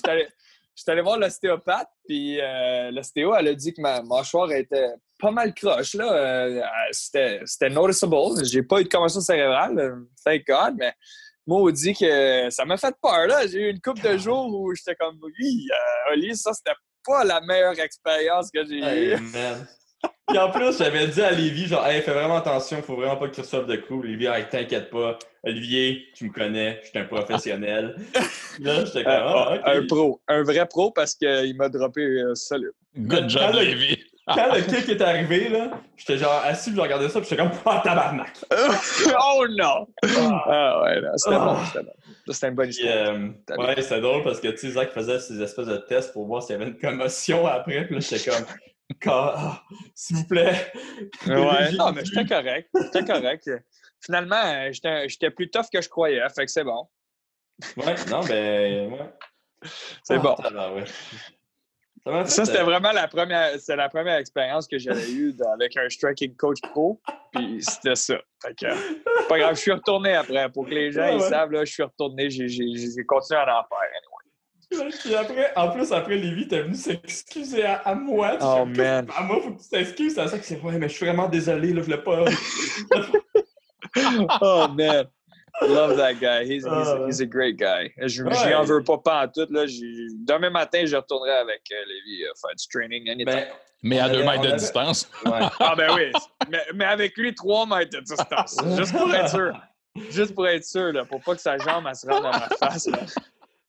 J'étais 0.76 0.92
allé, 0.92 1.02
voir 1.02 1.18
l'ostéopathe, 1.18 1.90
puis 2.08 2.42
euh, 2.42 2.92
l'ostéo, 2.92 3.36
elle 3.36 3.50
a 3.50 3.54
dit 3.54 3.74
que 3.74 3.82
ma 3.82 4.02
mâchoire 4.02 4.52
était 4.52 4.94
pas 5.20 5.32
mal 5.32 5.54
croche. 5.54 5.94
Là. 5.94 6.14
Euh, 6.14 6.62
c'était, 6.92 7.70
noticeable. 7.70 8.44
J'ai 8.44 8.64
pas 8.64 8.82
eu 8.82 8.84
de 8.84 8.90
commotion 8.90 9.22
cérébrale, 9.22 9.80
euh, 9.80 9.96
thank 10.26 10.46
God, 10.48 10.76
mais 10.78 10.94
maudit 11.46 11.94
que 11.94 12.50
ça 12.50 12.66
m'a 12.66 12.78
fait 12.78 12.96
peur. 13.02 13.28
Là. 13.28 13.48
J'ai 13.48 13.60
eu 13.60 13.70
une 13.70 13.82
couple 13.82 14.02
de 14.02 14.18
jours 14.18 14.48
où 14.48 14.74
j'étais 14.74 14.96
comme, 14.96 15.20
oui, 15.22 15.68
euh, 15.72 16.14
Oli, 16.14 16.36
ça, 16.36 16.54
c'était 16.54 16.76
pas 17.06 17.24
la 17.24 17.42
meilleure 17.42 17.80
expérience 17.80 18.50
que 18.52 18.66
j'ai 18.66 19.14
eue. 19.14 19.18
Puis 20.28 20.38
en 20.38 20.50
plus, 20.52 20.78
j'avais 20.78 21.08
dit 21.08 21.22
à 21.22 21.32
Lévi, 21.32 21.68
genre, 21.68 21.86
hey, 21.86 22.02
fais 22.02 22.12
vraiment 22.14 22.38
attention, 22.38 22.82
faut 22.82 22.96
vraiment 22.96 23.18
pas 23.18 23.28
que 23.28 23.36
tu 23.36 23.42
reçoives 23.42 23.66
de 23.68 23.76
coups. 23.76 24.06
Lévi, 24.08 24.26
hey, 24.28 24.46
t'inquiète 24.50 24.90
pas. 24.90 25.20
Olivier, 25.44 26.06
tu 26.16 26.26
me 26.26 26.32
connais, 26.32 26.80
je 26.84 26.90
suis 26.90 26.98
un 27.00 27.04
professionnel. 27.04 27.96
là, 28.60 28.86
j'étais 28.86 29.04
comme, 29.04 29.12
Euh, 29.14 29.58
ah. 29.64 29.72
Un 29.72 29.86
pro, 29.86 30.22
un 30.30 30.44
vrai 30.44 30.66
pro 30.66 30.92
parce 30.92 31.16
qu'il 31.16 31.56
m'a 31.58 31.68
droppé 31.68 32.02
euh, 32.02 32.36
solide. 32.36 32.72
Good 32.98 33.30
job, 33.30 33.42
Quand 33.52 33.58
le- 33.60 33.66
Lévi. 33.66 34.04
quand 34.28 34.56
le 34.56 34.62
kick 34.62 34.88
est 34.88 35.02
arrivé, 35.02 35.50
là, 35.50 35.72
j'étais 35.98 36.18
genre 36.18 36.42
assis, 36.46 36.72
je 36.74 36.80
regardais 36.80 37.10
ça, 37.10 37.20
puis 37.20 37.28
j'étais 37.30 37.42
comme, 37.44 37.52
ah, 37.66 37.82
tabarnak! 37.84 38.32
oh 39.20 39.46
non! 39.50 39.88
Ah. 40.04 40.44
Ah 40.48 40.82
ouais, 40.84 41.02
non, 41.02 41.10
c'était 41.18 41.36
Ah. 41.38 41.46
bon, 41.46 41.58
c'était 41.66 41.84
bon. 41.86 41.94
C'était 42.34 42.48
une 42.48 42.56
bonne 42.56 42.70
Puis, 42.70 42.78
histoire. 42.78 42.98
euh, 43.10 43.58
ouais, 43.58 43.82
c'était 43.82 44.00
drôle 44.00 44.24
parce 44.24 44.40
que, 44.40 44.48
tu 44.48 44.58
sais, 44.60 44.70
Zach 44.70 44.92
faisait 44.94 45.20
ces 45.20 45.42
espèces 45.42 45.68
de 45.68 45.76
tests 45.78 46.14
pour 46.14 46.26
voir 46.26 46.42
s'il 46.42 46.54
y 46.58 46.62
avait 46.62 46.72
une 46.72 46.78
commotion 46.78 47.46
après, 47.46 47.84
puis 47.86 47.96
là, 47.96 48.00
j'étais 48.00 48.30
comme, 48.32 48.46
Ah, 49.06 49.64
s'il 49.96 50.18
vous 50.18 50.28
plaît! 50.28 50.72
Ouais, 51.28 51.72
non, 51.74 51.92
mais 51.92 52.04
j'étais 52.06 52.26
correct. 52.26 52.70
J'étais 52.74 53.06
correct. 53.06 53.50
Finalement, 54.02 54.36
euh, 54.46 54.72
j'étais 55.08 55.32
plus 55.32 55.50
tough 55.50 55.68
que 55.72 55.82
je 55.82 55.90
croyais, 55.90 56.22
fait 56.36 56.46
que 56.46 56.52
c'est 56.52 56.64
bon. 56.64 56.88
Ouais, 57.78 57.96
non, 58.10 58.22
ben, 58.26 58.92
ouais. 58.92 59.14
C'est 60.04 60.16
Ah, 60.16 60.18
bon. 60.20 60.36
Ça 62.26 62.44
c'était 62.46 62.60
euh, 62.60 62.64
vraiment 62.66 62.92
la 62.92 63.08
première, 63.08 63.52
la 63.70 63.88
première 63.88 64.18
expérience 64.18 64.68
que 64.68 64.78
j'avais 64.78 65.10
eue 65.10 65.32
de- 65.32 65.46
avec 65.54 65.78
un 65.78 65.88
striking 65.88 66.36
coach 66.36 66.60
pro. 66.62 67.00
Puis 67.32 67.64
c'était 67.64 67.96
ça. 67.96 68.18
Fait 68.42 68.54
que, 68.56 69.30
pas 69.30 69.38
grave, 69.40 69.56
je 69.56 69.62
suis 69.62 69.72
retourné 69.72 70.14
après. 70.14 70.50
Pour 70.52 70.66
que 70.66 70.72
les 70.72 70.92
gens 70.92 71.00
Ouais, 71.04 71.16
ils 71.16 71.22
ouais. 71.22 71.30
savent, 71.30 71.52
là, 71.52 71.64
je 71.64 71.72
suis 71.72 71.84
retourné, 71.84 72.30
j'ai 72.30 73.06
continué 73.08 73.40
à 73.40 73.60
en 73.62 73.64
faire. 73.64 73.80
Puis 75.02 75.16
après, 75.16 75.52
en 75.56 75.70
plus, 75.70 75.92
après, 75.92 76.16
Lévi, 76.16 76.48
t'es 76.48 76.62
venu 76.62 76.76
s'excuser 76.76 77.64
à, 77.66 77.76
à 77.86 77.96
moi. 77.96 78.32
Tu 78.32 78.38
Oh, 78.42 78.66
fais, 78.74 78.82
man. 78.84 79.08
À 79.18 79.24
moi, 79.24 79.40
faut 79.44 79.52
que 79.52 79.62
tu 79.64 79.70
t'excuses. 79.70 80.16
C'est 80.16 80.28
ça 80.28 80.38
que 80.40 80.46
c'est, 80.46 80.60
ouais, 80.62 80.78
mais 80.78 80.90
je 80.90 80.94
suis 80.96 81.06
vraiment 81.06 81.28
désolé, 81.30 81.74
là, 81.74 81.82
je 81.82 81.86
voulais 81.86 81.98
pas. 82.04 82.26
Oh 84.42 84.68
man. 84.70 85.06
Love 85.62 85.98
that 85.98 86.16
guy. 86.16 86.44
He's, 86.46 86.64
he's, 86.64 86.68
Ah. 86.68 87.06
he's 87.08 87.22
a 87.22 87.26
great 87.28 87.58
guy. 87.58 87.92
Je 87.98 88.24
Ouais. 88.24 88.54
en 88.56 88.64
veux 88.64 88.84
pas 88.84 88.98
pas 88.98 89.24
en 89.26 89.28
tout. 89.28 89.46
Là. 89.52 89.66
Demain 90.26 90.50
matin, 90.50 90.84
je 90.86 90.96
retournerai 90.96 91.32
avec 91.32 91.62
euh, 91.72 91.76
Lévi 91.88 92.24
euh, 92.24 92.32
faire 92.42 92.56
du 92.56 92.68
training. 92.68 93.08
anytime. 93.10 93.26
Ben, 93.26 93.46
Mais 93.84 94.00
à 94.00 94.10
deux 94.10 94.24
mètres 94.24 94.42
de 94.42 94.48
avait- 94.48 94.58
distance. 94.58 95.10
ouais. 95.26 95.40
Ah 95.60 95.76
ben 95.78 95.92
oui. 95.96 96.12
mais, 96.50 96.64
mais 96.74 96.86
avec 96.86 97.16
lui, 97.18 97.36
trois 97.36 97.68
mètres 97.68 97.92
de 97.92 98.00
distance. 98.04 98.58
Juste 98.78 98.98
pour 98.98 99.14
être 99.14 99.30
sûr. 99.30 99.54
Juste 100.10 100.34
pour 100.34 100.48
être 100.48 100.66
sûr, 100.66 100.92
là, 100.92 101.06
pour 101.06 101.22
pas 101.22 101.36
que 101.36 101.42
sa 101.42 101.56
jambe 101.60 101.86
elle 101.88 101.96
se 101.96 102.08
rende 102.08 102.24
dans 102.24 102.32
ma 102.32 102.50
face. 102.50 102.88
là. 102.88 102.98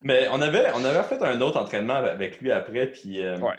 Mais 0.05 0.29
on 0.31 0.41
avait, 0.43 0.67
on 0.75 0.85
avait 0.85 1.03
fait 1.03 1.21
un 1.23 1.41
autre 1.41 1.59
entraînement 1.59 1.95
avec 1.95 2.41
lui 2.41 2.53
après, 2.53 2.87
puis 2.89 3.25
euh, 3.25 3.39
Ouais. 3.39 3.57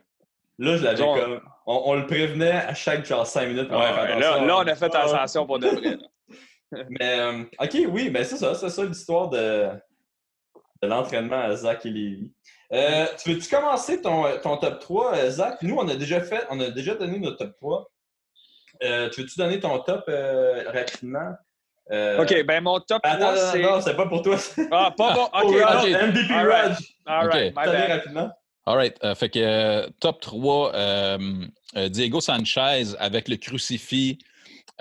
là, 0.59 0.77
je 0.77 0.83
l'avais 0.83 1.03
comme. 1.03 1.41
On, 1.65 1.81
on 1.85 1.93
le 1.95 2.05
prévenait 2.05 2.51
à 2.51 2.75
chaque 2.75 3.03
genre 3.05 3.25
5 3.25 3.47
minutes. 3.47 3.67
pour 3.67 3.79
Ouais, 3.79 3.91
faire 3.93 4.19
là, 4.19 4.45
là, 4.45 4.57
on 4.57 4.67
a 4.67 4.75
fait 4.75 4.85
attention 4.95 5.45
pour 5.47 5.59
de 5.59 5.67
vrai. 5.67 5.97
Mais, 6.89 7.19
euh, 7.19 7.43
ok, 7.59 7.77
oui, 7.89 8.09
mais 8.11 8.23
c'est 8.23 8.37
ça, 8.37 8.53
c'est 8.55 8.69
ça 8.69 8.83
l'histoire 8.83 9.29
de, 9.29 9.69
de 10.81 10.87
l'entraînement 10.87 11.39
à 11.39 11.55
Zach 11.55 11.85
et 11.85 11.89
Lévi. 11.89 12.33
Euh, 12.73 13.05
tu 13.23 13.33
veux-tu 13.33 13.47
commencer 13.49 14.01
ton, 14.01 14.25
ton 14.41 14.57
top 14.57 14.79
3, 14.79 15.15
euh, 15.15 15.29
Zach? 15.29 15.61
Nous, 15.61 15.75
on 15.75 15.87
a 15.87 15.95
déjà 15.95 16.19
fait, 16.21 16.45
on 16.49 16.59
a 16.59 16.69
déjà 16.71 16.95
donné 16.95 17.19
notre 17.19 17.37
top 17.37 17.55
3. 17.55 17.91
Euh, 18.83 19.09
tu 19.09 19.21
veux-tu 19.21 19.37
donner 19.37 19.59
ton 19.59 19.77
top 19.79 20.05
rapidement? 20.67 21.33
Euh, 21.91 22.21
OK, 22.23 22.45
ben 22.45 22.63
mon 22.63 22.79
top 22.79 23.01
3, 23.03 23.11
Attends, 23.13 23.51
c'est... 23.51 23.61
non, 23.61 23.71
non, 23.75 23.81
c'est 23.81 23.95
pas 23.95 24.07
pour 24.07 24.21
toi. 24.23 24.37
Ah, 24.71 24.91
pas 24.97 25.13
bon. 25.13 25.27
pour 25.39 25.49
OK. 25.51 25.55
MVP 25.55 26.33
All 26.33 26.47
right. 26.47 26.67
Raj. 26.69 26.77
All 27.05 27.27
right, 27.27 27.55
my 27.55 27.65
bad. 27.65 27.75
All 27.75 27.97
rapidement. 27.97 28.31
right. 28.65 28.97
euh, 29.03 29.13
fait 29.15 29.29
que 29.29 29.39
euh, 29.39 29.87
top 29.99 30.19
3, 30.21 30.73
euh, 30.75 31.17
euh, 31.77 31.89
Diego 31.89 32.19
Sanchez 32.21 32.95
avec 32.97 33.27
le 33.27 33.35
crucifix 33.37 34.17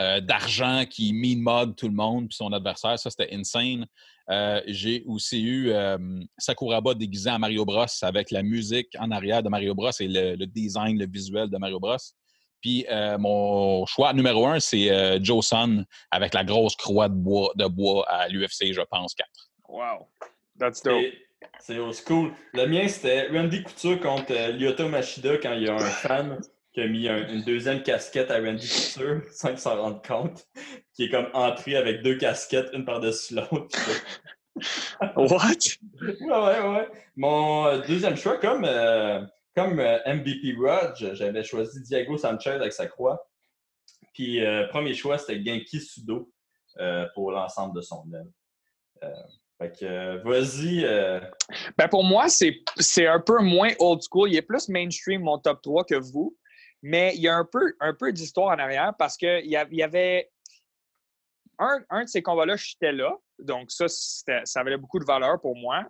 euh, 0.00 0.20
d'argent 0.20 0.84
qui 0.88 1.12
mean 1.12 1.40
mug 1.42 1.76
tout 1.76 1.88
le 1.88 1.94
monde 1.94 2.28
puis 2.28 2.36
son 2.36 2.52
adversaire. 2.52 2.98
Ça, 2.98 3.10
c'était 3.10 3.34
insane. 3.34 3.84
Euh, 4.30 4.62
J'ai 4.66 5.04
aussi 5.06 5.42
eu 5.42 5.70
euh, 5.70 5.98
Sakuraba 6.38 6.94
déguisé 6.94 7.28
en 7.30 7.38
Mario 7.38 7.66
Bros 7.66 7.84
avec 8.00 8.30
la 8.30 8.42
musique 8.42 8.88
en 8.98 9.10
arrière 9.10 9.42
de 9.42 9.50
Mario 9.50 9.74
Bros 9.74 9.90
et 10.00 10.08
le, 10.08 10.36
le 10.36 10.46
design, 10.46 10.98
le 10.98 11.06
visuel 11.06 11.50
de 11.50 11.58
Mario 11.58 11.78
Bros. 11.78 11.98
Puis 12.64 12.86
euh, 12.90 13.18
mon 13.18 13.84
choix 13.84 14.14
numéro 14.14 14.46
un, 14.46 14.58
c'est 14.58 14.90
euh, 14.90 15.18
Joe 15.22 15.44
Son 15.46 15.84
avec 16.10 16.32
la 16.32 16.44
grosse 16.44 16.74
croix 16.76 17.10
de 17.10 17.14
bois, 17.14 17.52
de 17.56 17.66
bois 17.66 18.06
à 18.08 18.26
l'UFC, 18.28 18.72
je 18.72 18.80
pense, 18.90 19.14
4. 19.14 19.28
Wow. 19.68 20.08
That's 20.58 20.82
dope. 20.82 21.02
C'est- 21.60 21.92
school. 21.92 22.32
Le 22.54 22.64
mien, 22.66 22.88
c'était 22.88 23.28
Randy 23.28 23.62
Couture 23.64 24.00
contre 24.00 24.30
euh, 24.32 24.52
Lyoto 24.52 24.88
Machida 24.88 25.36
quand 25.36 25.52
il 25.52 25.64
y 25.64 25.68
a 25.68 25.74
un 25.74 25.78
fan 25.78 26.40
qui 26.72 26.80
a 26.80 26.86
mis 26.86 27.06
un- 27.06 27.28
une 27.28 27.42
deuxième 27.42 27.82
casquette 27.82 28.30
à 28.30 28.38
Randy 28.40 28.66
Couture 28.66 29.20
sans 29.30 29.48
qu'il 29.50 29.58
s'en 29.58 29.76
rende 29.76 30.02
compte, 30.02 30.46
qui 30.94 31.04
est 31.04 31.10
comme 31.10 31.28
entré 31.34 31.76
avec 31.76 32.00
deux 32.02 32.16
casquettes, 32.16 32.70
une 32.72 32.86
par-dessus 32.86 33.34
l'autre. 33.34 33.78
What? 35.16 35.50
Ouais, 36.00 36.16
ouais, 36.18 36.68
ouais. 36.76 36.88
Mon 37.16 37.78
deuxième 37.86 38.16
choix, 38.16 38.38
comme, 38.38 38.64
euh, 38.64 39.20
comme 39.54 39.78
euh, 39.78 39.98
MVP 40.06 40.56
Raj, 40.58 41.14
j'avais 41.14 41.44
choisi 41.44 41.80
Diego 41.82 42.16
Sanchez 42.16 42.50
avec 42.50 42.72
sa 42.72 42.86
croix. 42.86 43.28
Puis 44.12 44.44
euh, 44.44 44.66
premier 44.68 44.94
choix, 44.94 45.18
c'était 45.18 45.44
Genki 45.44 45.80
Sudo 45.80 46.30
euh, 46.78 47.06
pour 47.14 47.32
l'ensemble 47.32 47.76
de 47.76 47.82
son 47.82 48.04
œuvre. 48.12 48.30
Euh, 49.02 49.10
fait 49.58 49.72
que, 49.78 50.16
vas-y. 50.24 50.82
Ben 51.78 51.88
pour 51.88 52.02
moi, 52.02 52.26
c'est 52.28 53.06
un 53.06 53.20
peu 53.20 53.40
moins 53.40 53.70
old 53.78 54.02
school. 54.02 54.30
Il 54.30 54.36
est 54.36 54.42
plus 54.42 54.68
mainstream, 54.68 55.22
mon 55.22 55.38
top 55.38 55.62
3 55.62 55.84
que 55.84 55.94
vous. 55.94 56.36
Mais 56.82 57.12
il 57.14 57.22
y 57.22 57.28
a 57.28 57.36
un 57.36 57.44
peu, 57.44 57.74
un 57.80 57.94
peu 57.94 58.12
d'histoire 58.12 58.48
en 58.48 58.58
arrière 58.58 58.92
parce 58.98 59.16
qu'il 59.16 59.46
y, 59.46 59.56
y 59.76 59.82
avait 59.82 60.30
un, 61.58 61.82
un 61.88 62.04
de 62.04 62.08
ces 62.08 62.22
combats-là, 62.22 62.56
j'étais 62.56 62.92
là. 62.92 63.16
Donc, 63.38 63.70
ça, 63.70 63.86
ça 63.88 64.60
avait 64.60 64.76
beaucoup 64.76 64.98
de 64.98 65.04
valeur 65.04 65.40
pour 65.40 65.56
moi. 65.56 65.84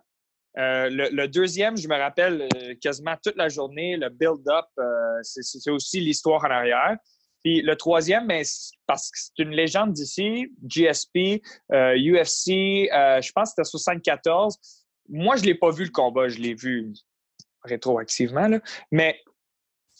Euh, 0.57 0.89
le, 0.89 1.27
deuxième, 1.27 1.75
je 1.75 1.87
me 1.87 1.95
rappelle 1.95 2.47
euh, 2.55 2.75
quasiment 2.81 3.15
toute 3.21 3.35
la 3.35 3.49
journée, 3.49 3.97
le 3.97 4.09
build-up, 4.09 4.65
euh, 4.79 5.19
c'est 5.21 5.69
aussi 5.69 5.99
l'histoire 5.99 6.43
en 6.45 6.49
arrière. 6.49 6.97
Puis 7.43 7.61
le 7.61 7.75
troisième, 7.75 8.27
parce 8.87 9.11
que 9.11 9.17
c'est 9.19 9.43
une 9.43 9.51
légende 9.51 9.93
d'ici, 9.93 10.51
GSP, 10.63 11.43
UFC, 11.69 12.87
je 12.89 13.31
pense 13.33 13.53
que 13.53 13.63
c'était 13.63 13.69
74. 13.69 14.57
Moi, 15.09 15.35
je 15.35 15.41
ne 15.41 15.47
l'ai 15.47 15.55
pas 15.55 15.69
vu 15.69 15.83
le 15.83 15.91
combat, 15.91 16.27
je 16.27 16.39
l'ai 16.39 16.55
vu 16.55 16.91
rétroactivement, 17.61 18.49
mais 18.91 19.19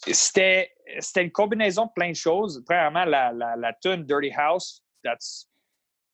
c'était 0.08 0.72
une 1.16 1.30
combinaison 1.30 1.86
de 1.86 1.92
plein 1.94 2.10
de 2.10 2.16
choses. 2.16 2.64
Premièrement, 2.66 3.04
la, 3.04 3.32
la, 3.32 3.72
tune 3.80 4.04
Dirty 4.04 4.32
House, 4.36 4.82
that's 5.04 5.48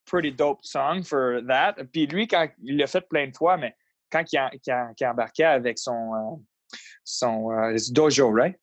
pretty 0.04 0.32
dope 0.32 0.62
song 0.62 1.02
for 1.02 1.40
that. 1.48 1.76
Puis 1.92 2.06
lui, 2.08 2.28
il 2.62 2.76
l'a 2.76 2.86
fait 2.86 3.08
plein 3.08 3.28
de 3.28 3.34
fois, 3.34 3.56
mais 3.56 3.74
quand 4.12 4.24
il, 4.32 4.38
a, 4.38 4.50
qu'il 4.62 4.72
a- 4.72 4.92
qu'il 4.94 5.06
embarquait 5.06 5.44
avec 5.44 5.78
son, 5.78 6.14
euh, 6.14 6.36
son 7.04 7.50
euh, 7.50 7.72
his 7.74 7.90
dojo, 7.92 8.30
right? 8.30 8.54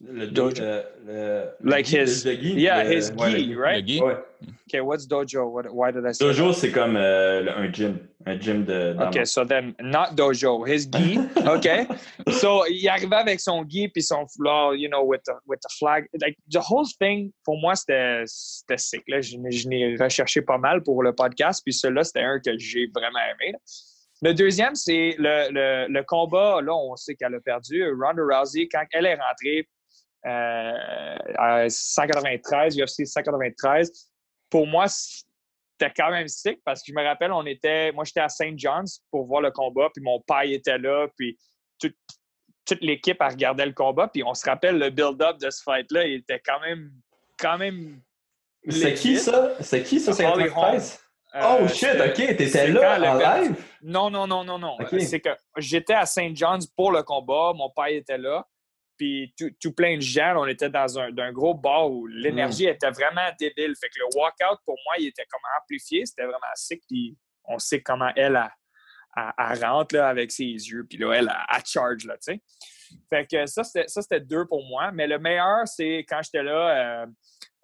le, 0.00 0.26
Dojo. 0.28 0.62
le, 0.62 0.82
le- 1.06 1.48
Like 1.60 1.90
le- 1.90 2.04
his- 2.04 2.24
Yeah, 2.24 2.84
le- 2.84 2.92
his 2.96 3.10
ouais, 3.18 3.30
le 3.32 3.38
gi, 3.38 3.54
right? 3.56 3.80
Le 3.82 3.86
gi. 3.86 4.00
Ouais. 4.00 4.14
Okay, 4.68 4.78
what's 4.80 5.08
dojo? 5.08 5.48
What, 5.50 5.64
why 5.72 5.90
did 5.90 6.04
I 6.06 6.12
say 6.14 6.24
Dojo, 6.24 6.52
c'est 6.52 6.70
comme 6.70 6.94
euh, 6.96 7.50
un 7.56 7.72
gym. 7.72 7.98
Un 8.24 8.38
gym 8.38 8.64
de. 8.64 8.94
Okay, 9.08 9.24
so 9.24 9.44
then 9.44 9.74
not 9.80 10.14
dojo, 10.14 10.64
his 10.64 10.86
gi. 10.86 11.18
Okay, 11.48 11.84
so 12.30 12.64
il 12.68 12.88
arrivait 12.88 13.16
avec 13.16 13.40
son 13.40 13.64
gi 13.68 13.88
puis 13.88 14.02
son 14.04 14.24
foulard, 14.28 14.76
you 14.76 14.88
know, 14.88 15.02
with 15.04 15.22
the 15.26 15.32
with 15.48 15.58
the 15.62 15.72
flag. 15.80 16.06
Like 16.22 16.36
the 16.48 16.60
whole 16.60 16.86
thing, 17.00 17.32
pour 17.44 17.58
moi, 17.58 17.74
c'était 17.74 18.22
c'était 18.26 18.78
sick. 18.78 19.02
Là, 19.08 19.20
je, 19.20 19.36
je 19.50 19.68
l'ai 19.68 19.96
recherché 19.96 20.42
pas 20.42 20.58
mal 20.58 20.80
pour 20.84 21.02
le 21.02 21.12
podcast, 21.12 21.60
puis 21.64 21.72
celui-là, 21.72 22.04
c'était 22.04 22.20
un 22.22 22.38
que 22.38 22.56
j'ai 22.56 22.86
vraiment 22.94 23.18
aimé. 23.18 23.50
là. 23.52 23.58
Le 24.22 24.32
deuxième, 24.34 24.74
c'est 24.74 25.14
le, 25.18 25.48
le, 25.50 25.86
le 25.92 26.02
combat. 26.02 26.60
Là, 26.60 26.74
on 26.74 26.96
sait 26.96 27.14
qu'elle 27.14 27.34
a 27.34 27.40
perdu. 27.40 27.84
Ronda 27.92 28.22
Rousey, 28.38 28.68
quand 28.70 28.84
elle 28.92 29.06
est 29.06 29.14
rentrée 29.14 29.68
euh, 30.26 31.16
à 31.36 31.68
193, 31.68 32.76
UFC 32.78 33.06
193, 33.06 33.90
pour 34.50 34.66
moi, 34.66 34.86
c'était 34.88 35.92
quand 35.96 36.10
même 36.10 36.26
sick 36.26 36.60
parce 36.64 36.80
que 36.82 36.86
je 36.92 36.94
me 36.98 37.04
rappelle, 37.04 37.30
on 37.32 37.46
était, 37.46 37.92
moi, 37.92 38.04
j'étais 38.04 38.20
à 38.20 38.28
St. 38.28 38.58
John's 38.58 39.00
pour 39.10 39.26
voir 39.26 39.40
le 39.42 39.50
combat, 39.52 39.88
puis 39.94 40.02
mon 40.02 40.20
père 40.20 40.42
était 40.42 40.78
là, 40.78 41.06
puis 41.16 41.38
tout- 41.80 41.92
toute 42.66 42.80
l'équipe 42.82 43.20
a 43.22 43.28
regardé 43.28 43.64
le 43.64 43.72
combat, 43.72 44.08
puis 44.08 44.22
on 44.24 44.34
se 44.34 44.44
rappelle 44.44 44.78
le 44.78 44.90
build-up 44.90 45.38
de 45.38 45.48
ce 45.50 45.62
fight-là, 45.62 46.04
il 46.06 46.14
était 46.20 46.40
quand 46.44 46.60
même, 46.60 46.90
quand 47.38 47.56
même. 47.56 48.00
C'est 48.68 48.94
qui 48.94 49.16
ça? 49.16 49.54
C'est 49.60 49.82
qui 49.84 50.00
ça? 50.00 50.12
C'est 50.12 50.24
93? 51.32 51.34
Euh, 51.34 51.58
Oh 51.60 51.68
shit, 51.68 52.00
ok, 52.00 52.36
t'étais 52.36 52.68
là 52.68 52.98
en 52.98 53.18
live? 53.18 53.64
Non, 53.82 54.10
non, 54.10 54.26
non, 54.26 54.44
non, 54.44 54.58
non. 54.58 54.76
C'est 54.98 55.20
que 55.20 55.30
j'étais 55.56 55.94
à 55.94 56.06
St. 56.06 56.34
John's 56.34 56.66
pour 56.66 56.92
le 56.92 57.02
combat, 57.02 57.52
mon 57.54 57.70
père 57.70 57.86
était 57.88 58.18
là, 58.18 58.46
puis 58.96 59.32
tout, 59.38 59.50
tout 59.60 59.72
plein 59.72 59.96
de 59.96 60.02
gens, 60.02 60.34
on 60.36 60.46
était 60.46 60.70
dans 60.70 60.98
un, 60.98 61.32
gros 61.32 61.54
bar 61.54 61.90
où 61.90 62.06
l'énergie 62.06 62.66
Mm. 62.66 62.70
était 62.70 62.90
vraiment 62.90 63.28
débile. 63.38 63.74
Fait 63.80 63.88
que 63.88 63.98
le 63.98 64.06
walkout, 64.16 64.60
pour 64.64 64.76
moi, 64.84 64.94
il 64.98 65.08
était 65.08 65.26
comme 65.30 65.40
amplifié, 65.60 66.04
c'était 66.04 66.24
vraiment 66.24 66.54
sick, 66.54 66.82
puis 66.88 67.16
on 67.44 67.58
sait 67.58 67.80
comment 67.80 68.10
elle, 68.16 68.36
a, 68.36 68.52
elle, 69.16 69.32
elle 69.38 69.64
rentre 69.64 69.94
là, 69.94 70.08
avec 70.08 70.32
ses 70.32 70.44
yeux, 70.44 70.84
puis 70.88 70.98
là, 70.98 71.12
elle, 71.12 71.28
elle, 71.28 71.56
elle 71.56 71.64
charge, 71.64 72.04
là, 72.04 72.14
tu 72.14 72.32
sais. 72.34 72.42
Fait 73.10 73.26
que 73.26 73.46
ça, 73.46 73.62
c'était, 73.64 74.20
deux 74.20 74.46
pour 74.46 74.64
moi. 74.66 74.90
Mais 74.92 75.06
le 75.06 75.18
meilleur, 75.18 75.66
c'est 75.66 76.04
quand 76.08 76.20
j'étais 76.22 76.42
là, 76.42 77.02
euh, 77.02 77.06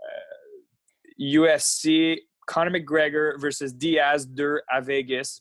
euh, 0.03 1.47
UFC, 1.47 2.29
Conor 2.47 2.71
McGregor 2.71 3.39
versus 3.39 3.75
Diaz 3.75 4.27
2 4.27 4.61
à 4.69 4.81
Vegas. 4.81 5.41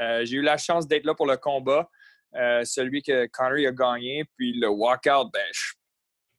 Euh, 0.00 0.24
j'ai 0.24 0.36
eu 0.36 0.42
la 0.42 0.56
chance 0.56 0.86
d'être 0.86 1.04
là 1.04 1.14
pour 1.14 1.26
le 1.26 1.36
combat, 1.36 1.88
euh, 2.36 2.64
celui 2.64 3.02
que 3.02 3.26
Conor 3.26 3.66
a 3.66 3.72
gagné. 3.72 4.24
Puis 4.36 4.58
le 4.58 4.68
walkout, 4.68 5.30
ben, 5.32 5.46
je 5.52 5.72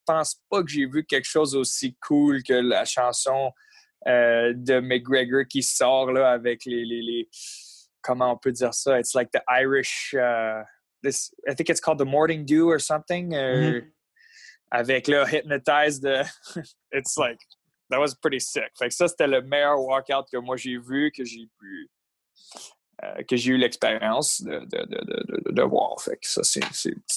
pense 0.06 0.42
pas 0.50 0.64
que 0.64 0.70
j'ai 0.70 0.86
vu 0.86 1.06
quelque 1.06 1.28
chose 1.28 1.56
aussi 1.56 1.96
cool 2.02 2.42
que 2.44 2.54
la 2.54 2.86
chanson 2.86 3.52
euh, 4.08 4.54
de 4.56 4.80
McGregor 4.80 5.46
qui 5.48 5.62
sort 5.62 6.12
là, 6.12 6.32
avec 6.32 6.66
les, 6.66 6.86
les, 6.86 7.02
les, 7.02 7.30
Comment 8.02 8.32
on 8.32 8.38
peut 8.38 8.54
dire 8.54 8.74
ça? 8.74 8.98
It's 8.98 9.14
like 9.14 9.30
the 9.32 9.42
Irish. 9.50 10.14
Uh, 10.14 10.64
this, 11.04 11.34
I 11.46 11.54
think 11.54 11.70
it's 11.70 11.82
called 11.82 11.98
the 11.98 12.06
Morning 12.06 12.46
Dew 12.46 12.70
or 12.70 12.80
something. 12.80 13.32
Mm-hmm. 13.32 13.88
Avec 14.72 15.08
le 15.10 15.26
Hypnotize 15.26 16.00
de. 16.00 16.24
it's 16.94 17.18
like. 17.18 17.40
That 17.90 18.00
was 18.00 18.14
pretty 18.22 18.40
sick. 18.40 18.72
Fait 18.78 18.90
que 18.90 18.94
ça, 18.94 19.08
c'était 19.08 19.28
le 19.28 19.42
meilleur 19.42 19.80
walkout 19.80 20.26
que 20.32 20.38
moi 20.38 20.58
j'ai 20.58 20.78
vu, 20.78 21.12
que 21.12 21.24
j'ai 21.24 21.48
pu 21.60 21.90
euh, 23.02 23.24
que 23.24 23.38
j'ai 23.38 23.52
eu 23.52 23.58
l'expérience 23.58 24.42
de, 24.42 24.60
de, 24.60 24.86
de, 24.86 25.52
de, 25.52 25.62
voir. 25.62 26.02
Fait 26.02 26.18
que 26.18 26.28
ça, 26.28 26.44
c'est 26.44 26.60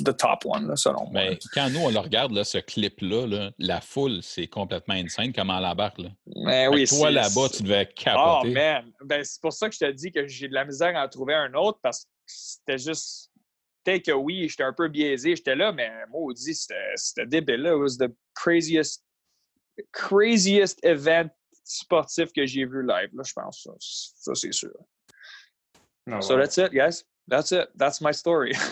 le 0.06 0.12
top 0.12 0.44
one, 0.44 0.76
selon 0.76 1.10
moi. 1.10 1.10
Mais 1.12 1.38
quand 1.52 1.70
nous, 1.70 1.80
on 1.80 1.90
le 1.90 1.98
regarde, 1.98 2.30
là, 2.30 2.44
ce 2.44 2.58
clip-là, 2.58 3.50
la 3.58 3.80
foule, 3.80 4.22
c'est 4.22 4.46
complètement 4.46 4.94
insane 4.94 5.32
comment 5.32 5.58
elle 5.58 5.64
embarque. 5.64 5.98
Là. 5.98 6.10
Mais 6.36 6.68
oui, 6.68 6.86
toi, 6.86 7.10
là-bas, 7.10 7.48
tu 7.48 7.64
devais 7.64 7.86
capoter. 7.86 8.48
Oh, 8.48 8.52
man! 8.52 8.92
Ben, 9.04 9.24
c'est 9.24 9.40
pour 9.40 9.52
ça 9.52 9.68
que 9.68 9.74
je 9.74 9.80
te 9.80 9.90
dis 9.90 10.12
que 10.12 10.24
j'ai 10.28 10.46
de 10.46 10.54
la 10.54 10.64
misère 10.64 10.96
à 10.96 11.04
en 11.04 11.08
trouver 11.08 11.34
un 11.34 11.52
autre 11.54 11.80
parce 11.82 12.04
que 12.04 12.10
c'était 12.26 12.78
juste. 12.78 13.30
Peut-être 13.82 14.04
que 14.04 14.12
oui, 14.12 14.48
j'étais 14.48 14.62
un 14.62 14.72
peu 14.72 14.86
biaisé. 14.86 15.34
J'étais 15.34 15.56
là, 15.56 15.72
mais 15.72 15.90
maudit, 16.10 16.54
c'était 16.54 17.26
débile. 17.26 17.62
Là. 17.62 17.72
It 17.72 17.80
was 17.80 17.96
the 17.96 18.12
craziest, 18.34 19.02
craziest 19.92 20.84
event 20.84 21.30
sportif 21.64 22.32
que 22.32 22.44
j'ai 22.46 22.64
vu 22.64 22.82
live, 22.82 23.10
là, 23.14 23.22
je 23.24 23.32
pense. 23.32 23.68
ça 24.16 24.34
c'est 24.34 24.52
sûr. 24.52 24.72
No, 26.06 26.20
so 26.20 26.36
that's 26.36 26.58
it, 26.58 26.72
guys. 26.72 27.04
That's 27.28 27.52
it. 27.52 27.68
That's 27.76 28.00
my 28.00 28.12
story. 28.12 28.52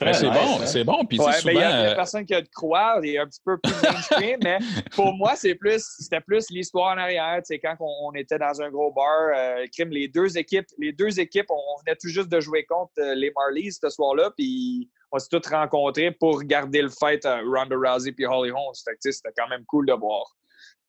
Ben, 0.00 0.14
c'est 0.14 0.30
bon, 0.30 0.58
c'est 0.64 0.84
bon. 0.84 1.04
Puis 1.04 1.20
ouais, 1.20 1.32
souvent, 1.32 1.50
il 1.50 1.58
y 1.58 1.62
a 1.62 1.82
des 1.82 1.88
euh, 1.90 1.94
personnes 1.94 2.24
qui 2.24 2.34
ont 2.34 2.40
de 2.40 2.48
croire, 2.54 3.04
il 3.04 3.14
est 3.14 3.18
un 3.18 3.26
petit 3.26 3.42
peu 3.44 3.58
plus 3.58 3.74
mainstream, 3.82 4.38
mais 4.42 4.58
pour 4.92 5.12
moi, 5.12 5.36
c'est 5.36 5.54
plus, 5.54 5.84
c'était 5.98 6.22
plus 6.22 6.48
l'histoire 6.48 6.94
en 6.94 6.98
arrière. 6.98 7.40
C'est 7.44 7.58
quand 7.58 7.76
on, 7.80 8.12
était 8.14 8.38
dans 8.38 8.62
un 8.62 8.70
gros 8.70 8.92
bar, 8.92 9.30
euh, 9.36 9.66
crime, 9.70 9.90
les 9.90 10.08
deux 10.08 10.38
équipes, 10.38 10.66
les 10.78 10.92
deux 10.92 11.20
équipes, 11.20 11.50
on, 11.50 11.80
venait 11.84 11.96
tout 11.96 12.08
juste 12.08 12.28
de 12.30 12.40
jouer 12.40 12.64
contre 12.64 12.92
euh, 12.98 13.14
les 13.14 13.30
Marlies 13.36 13.72
ce 13.72 13.90
soir-là, 13.90 14.30
puis 14.34 14.88
on 15.12 15.18
s'est 15.18 15.28
tous 15.30 15.48
rencontrés 15.48 16.10
pour 16.10 16.42
garder 16.42 16.82
le 16.82 16.90
fight 16.90 17.24
à 17.24 17.40
Ronda 17.40 17.76
Rousey 17.76 18.12
puis 18.12 18.26
Holly 18.26 18.50
Holmes. 18.50 18.74
C'était 18.74 19.32
quand 19.36 19.48
même 19.48 19.64
cool 19.64 19.86
de 19.86 19.92
voir 19.92 20.36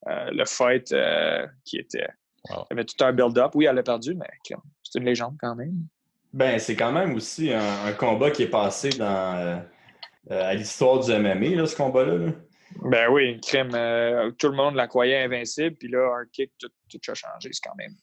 le 0.06 0.44
fight 0.44 0.94
qui 1.64 1.78
était. 1.78 2.08
Il 2.48 2.54
y 2.54 2.72
avait 2.72 2.84
tout 2.84 3.04
un 3.04 3.12
build-up. 3.12 3.52
Oui, 3.54 3.66
elle 3.66 3.78
a 3.78 3.82
perdu, 3.82 4.14
mais 4.14 4.26
c'est 4.82 4.98
une 4.98 5.04
légende 5.04 5.36
quand 5.40 5.54
même. 5.54 5.86
Ben, 6.32 6.58
c'est 6.58 6.76
quand 6.76 6.92
même 6.92 7.14
aussi 7.14 7.52
un, 7.52 7.92
combat 7.92 8.30
qui 8.30 8.44
est 8.44 8.50
passé 8.50 8.88
dans, 8.90 9.36
euh, 9.36 9.56
euh, 10.30 10.44
à 10.44 10.54
l'histoire 10.54 11.00
du 11.00 11.12
MMA, 11.12 11.66
ce 11.66 11.76
combat-là. 11.76 12.32
Ben 12.80 13.10
oui, 13.10 13.38
crime. 13.40 13.72
Euh, 13.74 14.30
tout 14.38 14.48
le 14.48 14.56
monde 14.56 14.74
la 14.74 14.88
croyait 14.88 15.22
invincible, 15.24 15.76
puis 15.76 15.88
là, 15.88 16.20
un 16.20 16.24
kick, 16.32 16.50
tout, 16.58 16.70
a 17.08 17.14
changé, 17.14 17.50
c'est 17.52 17.62
quand 17.62 17.76
même. 17.76 17.94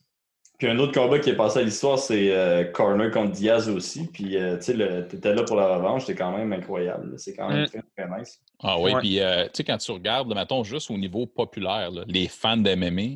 Puis 0.59 0.67
un 0.67 0.77
autre 0.77 0.93
combat 0.93 1.17
qui 1.19 1.31
est 1.31 1.35
passé 1.35 1.59
à 1.59 1.63
l'histoire, 1.63 1.97
c'est 1.97 2.69
Corner 2.73 3.09
contre 3.09 3.31
Diaz 3.31 3.67
aussi. 3.69 4.07
Puis, 4.07 4.35
tu 4.35 4.61
sais, 4.61 5.07
étais 5.13 5.33
là 5.33 5.43
pour 5.43 5.55
la 5.55 5.77
revanche, 5.77 6.05
c'est 6.05 6.15
quand 6.15 6.37
même 6.37 6.53
incroyable. 6.53 7.13
C'est 7.17 7.33
quand 7.33 7.49
même 7.49 7.63
mm. 7.63 7.67
très, 7.67 7.83
très 7.97 8.19
nice. 8.19 8.41
Ah 8.61 8.77
oui, 8.77 8.91
puis, 8.99 9.15
tu 9.15 9.49
sais, 9.53 9.63
quand 9.63 9.77
tu 9.77 9.91
regardes, 9.91 10.33
mettons, 10.35 10.63
juste 10.63 10.91
au 10.91 10.97
niveau 10.97 11.25
populaire, 11.25 11.89
les 12.07 12.27
fans 12.27 12.57
d'MMA, 12.57 13.15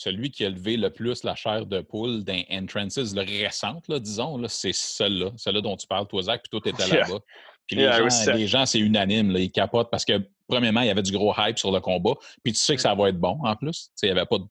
celui 0.00 0.30
qui 0.30 0.46
a 0.46 0.48
levé 0.48 0.78
le 0.78 0.88
plus 0.90 1.24
la 1.24 1.34
chair 1.34 1.66
de 1.66 1.80
poule 1.82 2.24
d'un 2.24 2.42
entrances 2.50 3.14
là, 3.14 3.98
disons, 3.98 4.40
c'est 4.48 4.72
celle-là, 4.72 5.30
celle-là 5.36 5.60
dont 5.60 5.76
tu 5.76 5.86
parles, 5.86 6.06
toi, 6.06 6.22
Zach, 6.22 6.42
puis 6.42 6.48
toi, 6.48 6.60
tu 6.62 6.70
étais 6.70 6.96
là-bas. 6.96 7.18
Puis 7.66 7.76
les, 7.76 8.46
gens, 8.46 8.66
c'est 8.66 8.78
unanime, 8.78 9.30
là, 9.30 9.38
ils 9.38 9.52
capotent 9.52 9.90
parce 9.90 10.04
que, 10.04 10.20
premièrement, 10.48 10.80
il 10.80 10.86
y 10.86 10.90
avait 10.90 11.02
du 11.02 11.12
gros 11.12 11.34
hype 11.38 11.58
sur 11.58 11.70
le 11.70 11.80
combat, 11.80 12.14
puis 12.42 12.52
tu 12.52 12.58
sais 12.58 12.74
que 12.74 12.82
ça 12.82 12.94
va 12.94 13.10
être 13.10 13.18
bon 13.18 13.38
en 13.44 13.54
plus. 13.54 13.90
Il 14.02 14.06
n'y 14.06 14.12
avait 14.12 14.26
pas 14.26 14.38
de. 14.38 14.44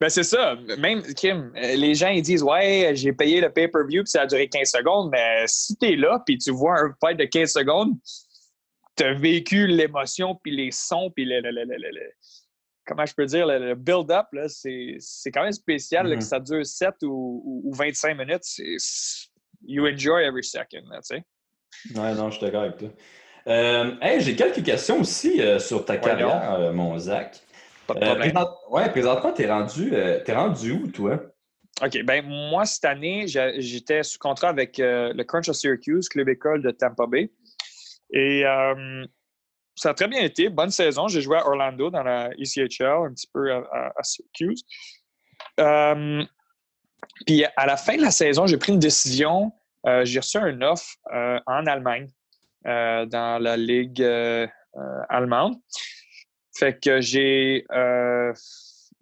Ben, 0.00 0.08
c'est 0.08 0.22
ça. 0.22 0.56
Même, 0.78 1.02
Kim, 1.14 1.52
les 1.54 1.94
gens, 1.94 2.08
ils 2.08 2.22
disent 2.22 2.42
Ouais, 2.42 2.92
j'ai 2.94 3.12
payé 3.12 3.40
le 3.40 3.50
pay-per-view, 3.50 4.02
puis 4.02 4.10
ça 4.10 4.22
a 4.22 4.26
duré 4.26 4.48
15 4.48 4.70
secondes, 4.70 5.10
mais 5.10 5.44
si 5.46 5.76
tu 5.76 5.92
es 5.92 5.96
là, 5.96 6.22
puis 6.24 6.38
tu 6.38 6.50
vois 6.50 6.80
un 6.80 6.94
fight 7.00 7.18
de 7.18 7.24
15 7.24 7.52
secondes, 7.52 7.94
tu 8.96 9.04
as 9.04 9.14
vécu 9.14 9.66
l'émotion, 9.66 10.38
puis 10.42 10.54
les 10.54 10.70
sons, 10.70 11.10
puis 11.14 11.24
le, 11.24 11.40
comment 12.86 13.04
je 13.04 13.14
peux 13.14 13.26
dire, 13.26 13.46
le, 13.46 13.74
build-up, 13.74 14.26
c'est 14.48 15.30
quand 15.32 15.42
même 15.42 15.52
spécial 15.52 16.08
que 16.08 16.16
mm-hmm. 16.16 16.20
ça 16.20 16.40
dure 16.40 16.64
7 16.64 16.94
ou, 17.02 17.62
ou, 17.64 17.74
25 17.74 18.16
minutes. 18.16 18.44
You 19.66 19.86
enjoy 19.86 20.24
every 20.24 20.44
second, 20.44 20.82
tu 20.82 21.00
sais. 21.02 21.24
Ouais, 21.94 22.14
non, 22.14 22.30
je 22.30 22.38
suis 22.38 22.46
d'accord 22.46 22.62
avec 22.62 22.78
toi. 22.78 22.88
Euh, 23.48 23.94
hey, 24.00 24.20
j'ai 24.20 24.34
quelques 24.34 24.64
questions 24.64 25.00
aussi 25.00 25.40
euh, 25.40 25.58
sur 25.58 25.84
ta 25.84 25.98
carrière, 25.98 26.54
euh, 26.54 26.72
mon 26.72 26.98
Zach. 26.98 27.40
Pas 27.86 27.94
de 27.94 28.00
problème. 28.00 28.32
ouais, 28.70 28.90
présentement, 28.90 29.32
t'es 29.32 29.50
rendu, 29.50 29.94
es 29.94 30.32
rendu 30.32 30.72
où, 30.72 30.88
toi? 30.88 31.20
OK. 31.82 32.02
Ben 32.04 32.24
moi, 32.26 32.64
cette 32.64 32.84
année, 32.84 33.26
j'étais 33.26 34.02
sous 34.02 34.18
contrat 34.18 34.48
avec 34.48 34.78
le 34.78 35.22
Crunch 35.22 35.48
of 35.48 35.56
Syracuse, 35.56 36.08
club 36.08 36.28
école 36.28 36.62
de 36.62 36.70
Tampa 36.70 37.06
Bay. 37.06 37.30
Et 38.12 38.44
ça 39.76 39.90
a 39.90 39.94
très 39.94 40.08
bien 40.08 40.22
été. 40.22 40.48
Bonne 40.48 40.70
saison. 40.70 41.06
J'ai 41.06 41.20
joué 41.20 41.36
à 41.36 41.46
Orlando 41.46 41.90
dans 41.90 42.02
la 42.02 42.30
ECHL, 42.38 43.06
un 43.06 43.12
petit 43.12 43.28
peu 43.32 43.52
à, 43.52 43.92
Syracuse. 44.02 44.64
Euh, 45.60 46.24
puis 47.26 47.44
à 47.56 47.66
la 47.66 47.76
fin 47.76 47.96
de 47.96 48.02
la 48.02 48.10
saison, 48.10 48.46
j'ai 48.46 48.56
pris 48.56 48.72
une 48.72 48.78
décision. 48.78 49.52
Euh, 49.86 50.04
j'ai 50.04 50.18
reçu 50.18 50.38
un 50.38 50.60
offre 50.62 50.96
euh, 51.14 51.38
en 51.46 51.66
Allemagne, 51.66 52.08
dans 52.64 53.40
la 53.40 53.56
ligue 53.56 54.02
allemande. 55.08 55.54
Fait 56.58 56.78
que 56.78 57.00
j'ai, 57.00 57.64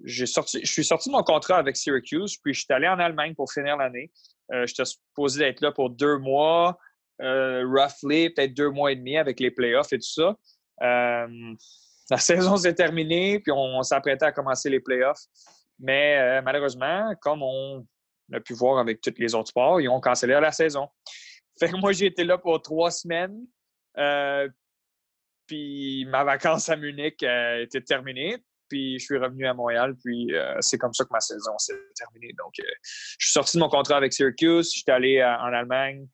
j'ai 0.04 0.26
sorti, 0.26 0.60
je 0.62 0.70
suis 0.70 0.84
sorti 0.84 1.08
de 1.08 1.14
mon 1.14 1.22
contrat 1.22 1.58
avec 1.58 1.76
Syracuse, 1.76 2.36
puis 2.42 2.54
je 2.54 2.60
suis 2.60 2.72
allé 2.72 2.88
en 2.88 2.98
Allemagne 2.98 3.34
pour 3.34 3.52
finir 3.52 3.76
l'année. 3.76 4.10
J'étais 4.64 4.84
supposé 4.84 5.44
être 5.44 5.60
là 5.60 5.72
pour 5.72 5.90
deux 5.90 6.18
mois, 6.18 6.78
roughly, 7.20 8.30
peut-être 8.30 8.54
deux 8.54 8.70
mois 8.70 8.92
et 8.92 8.96
demi 8.96 9.16
avec 9.16 9.40
les 9.40 9.50
playoffs 9.50 9.92
et 9.92 9.98
tout 9.98 10.12
ça. 10.12 10.36
Euh, 10.82 11.54
la 12.10 12.16
saison 12.18 12.56
s'est 12.56 12.74
terminée, 12.74 13.40
puis 13.40 13.52
on, 13.52 13.82
s'apprêtait 13.82 14.26
à 14.26 14.32
commencer 14.32 14.70
les 14.70 14.80
playoffs. 14.80 15.22
Mais 15.78 16.18
euh, 16.18 16.42
malheureusement, 16.42 17.14
comme 17.20 17.42
on 17.42 17.86
a 18.32 18.40
pu 18.40 18.54
voir 18.54 18.78
avec 18.78 19.00
tous 19.00 19.14
les 19.18 19.34
autres 19.34 19.48
sports, 19.48 19.80
ils 19.80 19.88
ont 19.88 20.00
cancellé 20.00 20.34
la 20.34 20.52
saison. 20.52 20.88
Fait 21.58 21.68
que 21.68 21.76
moi, 21.76 21.92
j'ai 21.92 22.06
été 22.06 22.24
là 22.24 22.38
pour 22.38 22.60
trois 22.62 22.90
semaines. 22.90 23.38
Euh, 23.98 24.48
puis 25.46 26.06
ma 26.08 26.24
vacance 26.24 26.68
à 26.68 26.76
Munich 26.76 27.22
était 27.22 27.80
terminée. 27.80 28.38
Puis 28.68 28.98
je 28.98 29.04
suis 29.04 29.18
revenu 29.18 29.46
à 29.46 29.54
Montréal. 29.54 29.94
Puis 30.02 30.32
c'est 30.60 30.78
comme 30.78 30.94
ça 30.94 31.04
que 31.04 31.12
ma 31.12 31.20
saison 31.20 31.56
s'est 31.58 31.74
terminée. 31.96 32.32
Donc, 32.38 32.52
je 32.56 33.26
suis 33.26 33.32
sorti 33.32 33.56
de 33.56 33.62
mon 33.62 33.68
contrat 33.68 33.96
avec 33.96 34.12
Syracuse. 34.12 34.72
Je 34.72 34.80
suis 34.80 34.90
allé 34.90 35.22
en 35.22 35.52
Allemagne 35.52 36.06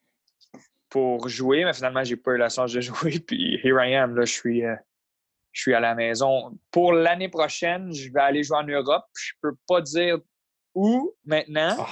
pour 0.91 1.28
jouer, 1.28 1.64
mais 1.64 1.72
finalement, 1.72 2.05
j'ai 2.05 2.16
pas 2.16 2.33
eu 2.33 2.37
la 2.37 2.49
chance 2.49 2.72
de 2.72 2.81
jouer. 2.81 3.20
Puis 3.20 3.59
here 3.64 3.81
I 3.81 3.95
am, 3.95 4.16
là, 4.16 4.24
je 4.24 4.33
suis, 4.33 4.66
euh, 4.66 4.74
je 5.53 5.62
suis 5.62 5.74
à 5.74 5.81
la 5.81 5.95
maison. 5.95 6.59
Pour 6.70 6.93
l'année 6.93 7.28
prochaine, 7.28 7.93
je 7.95 8.12
vais 8.12 8.20
aller 8.20 8.43
jouer 8.43 8.59
en 8.59 8.64
Europe. 8.64 9.05
Je 9.14 9.33
peux 9.41 9.55
pas 9.66 9.81
dire 9.81 10.18
où 10.74 11.14
maintenant, 11.24 11.76
ah. 11.78 11.89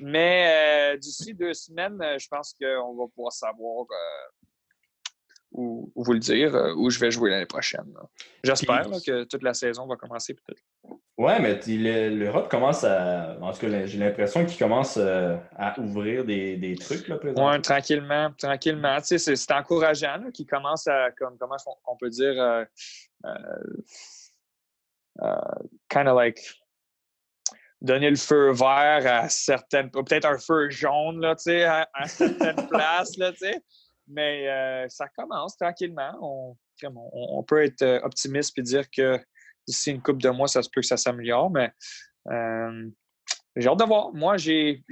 mais 0.00 0.94
euh, 0.94 0.96
d'ici 0.98 1.34
deux 1.34 1.54
semaines, 1.54 2.00
euh, 2.02 2.18
je 2.18 2.28
pense 2.28 2.54
qu'on 2.60 2.96
va 2.96 3.04
pouvoir 3.14 3.32
savoir 3.32 3.86
où, 5.52 5.92
vous 5.94 6.12
le 6.12 6.18
dire, 6.18 6.54
où 6.76 6.90
je 6.90 6.98
vais 6.98 7.10
jouer 7.10 7.30
l'année 7.30 7.46
prochaine. 7.46 7.92
J'espère 8.44 8.88
que 9.04 9.24
toute 9.24 9.42
la 9.42 9.54
saison 9.54 9.86
va 9.86 9.96
commencer 9.96 10.34
peut-être. 10.34 10.62
Ouais, 11.18 11.38
mais 11.38 11.60
l'Europe 12.08 12.50
commence 12.50 12.82
à. 12.82 13.36
En 13.42 13.52
tout 13.52 13.60
cas, 13.60 13.84
j'ai 13.84 13.98
l'impression 13.98 14.46
qu'il 14.46 14.58
commence 14.58 14.96
euh, 14.96 15.36
à 15.54 15.78
ouvrir 15.78 16.24
des, 16.24 16.56
des 16.56 16.76
trucs, 16.76 17.08
là, 17.08 17.18
Oui, 17.22 17.60
tranquillement, 17.60 18.32
tranquillement. 18.38 18.98
Tu 19.02 19.18
sais, 19.18 19.36
c'est 19.36 19.52
encourageant 19.52 20.30
qu'il 20.32 20.46
commence 20.46 20.86
à, 20.86 21.10
comme, 21.10 21.36
comment 21.36 21.56
on 21.86 21.96
peut 21.96 22.08
dire, 22.08 22.40
euh, 22.42 22.64
euh, 25.22 25.36
kind 25.90 26.08
of 26.08 26.16
like 26.16 26.40
donner 27.82 28.08
le 28.08 28.16
feu 28.16 28.52
vert 28.52 29.02
à 29.06 29.28
certaines, 29.28 29.90
peut-être 29.90 30.26
un 30.26 30.38
feu 30.38 30.70
jaune, 30.70 31.20
là, 31.20 31.34
tu 31.34 31.44
sais, 31.44 31.64
à, 31.64 31.86
certaines 32.06 32.66
places, 32.68 33.16
là, 33.18 33.32
Mais 34.10 34.86
ça 34.88 35.08
commence 35.08 35.56
tranquillement. 35.56 36.12
On, 36.20 36.56
on, 36.82 37.42
peut 37.42 37.64
être 37.64 38.00
optimiste 38.04 38.58
et 38.58 38.62
dire 38.62 38.90
que 38.90 39.20
d'ici 39.66 39.90
une 39.90 40.02
couple 40.02 40.22
de 40.22 40.30
mois, 40.30 40.48
ça 40.48 40.62
se 40.62 40.68
peut 40.68 40.80
que 40.80 40.86
ça 40.86 40.96
s'améliore, 40.96 41.50
mais 41.50 41.72
euh, 42.30 42.88
j'ai 43.56 43.68
hâte 43.68 43.78
de 43.78 43.84
voir. 43.84 44.12
Moi, 44.12 44.36
j'ai 44.36 44.84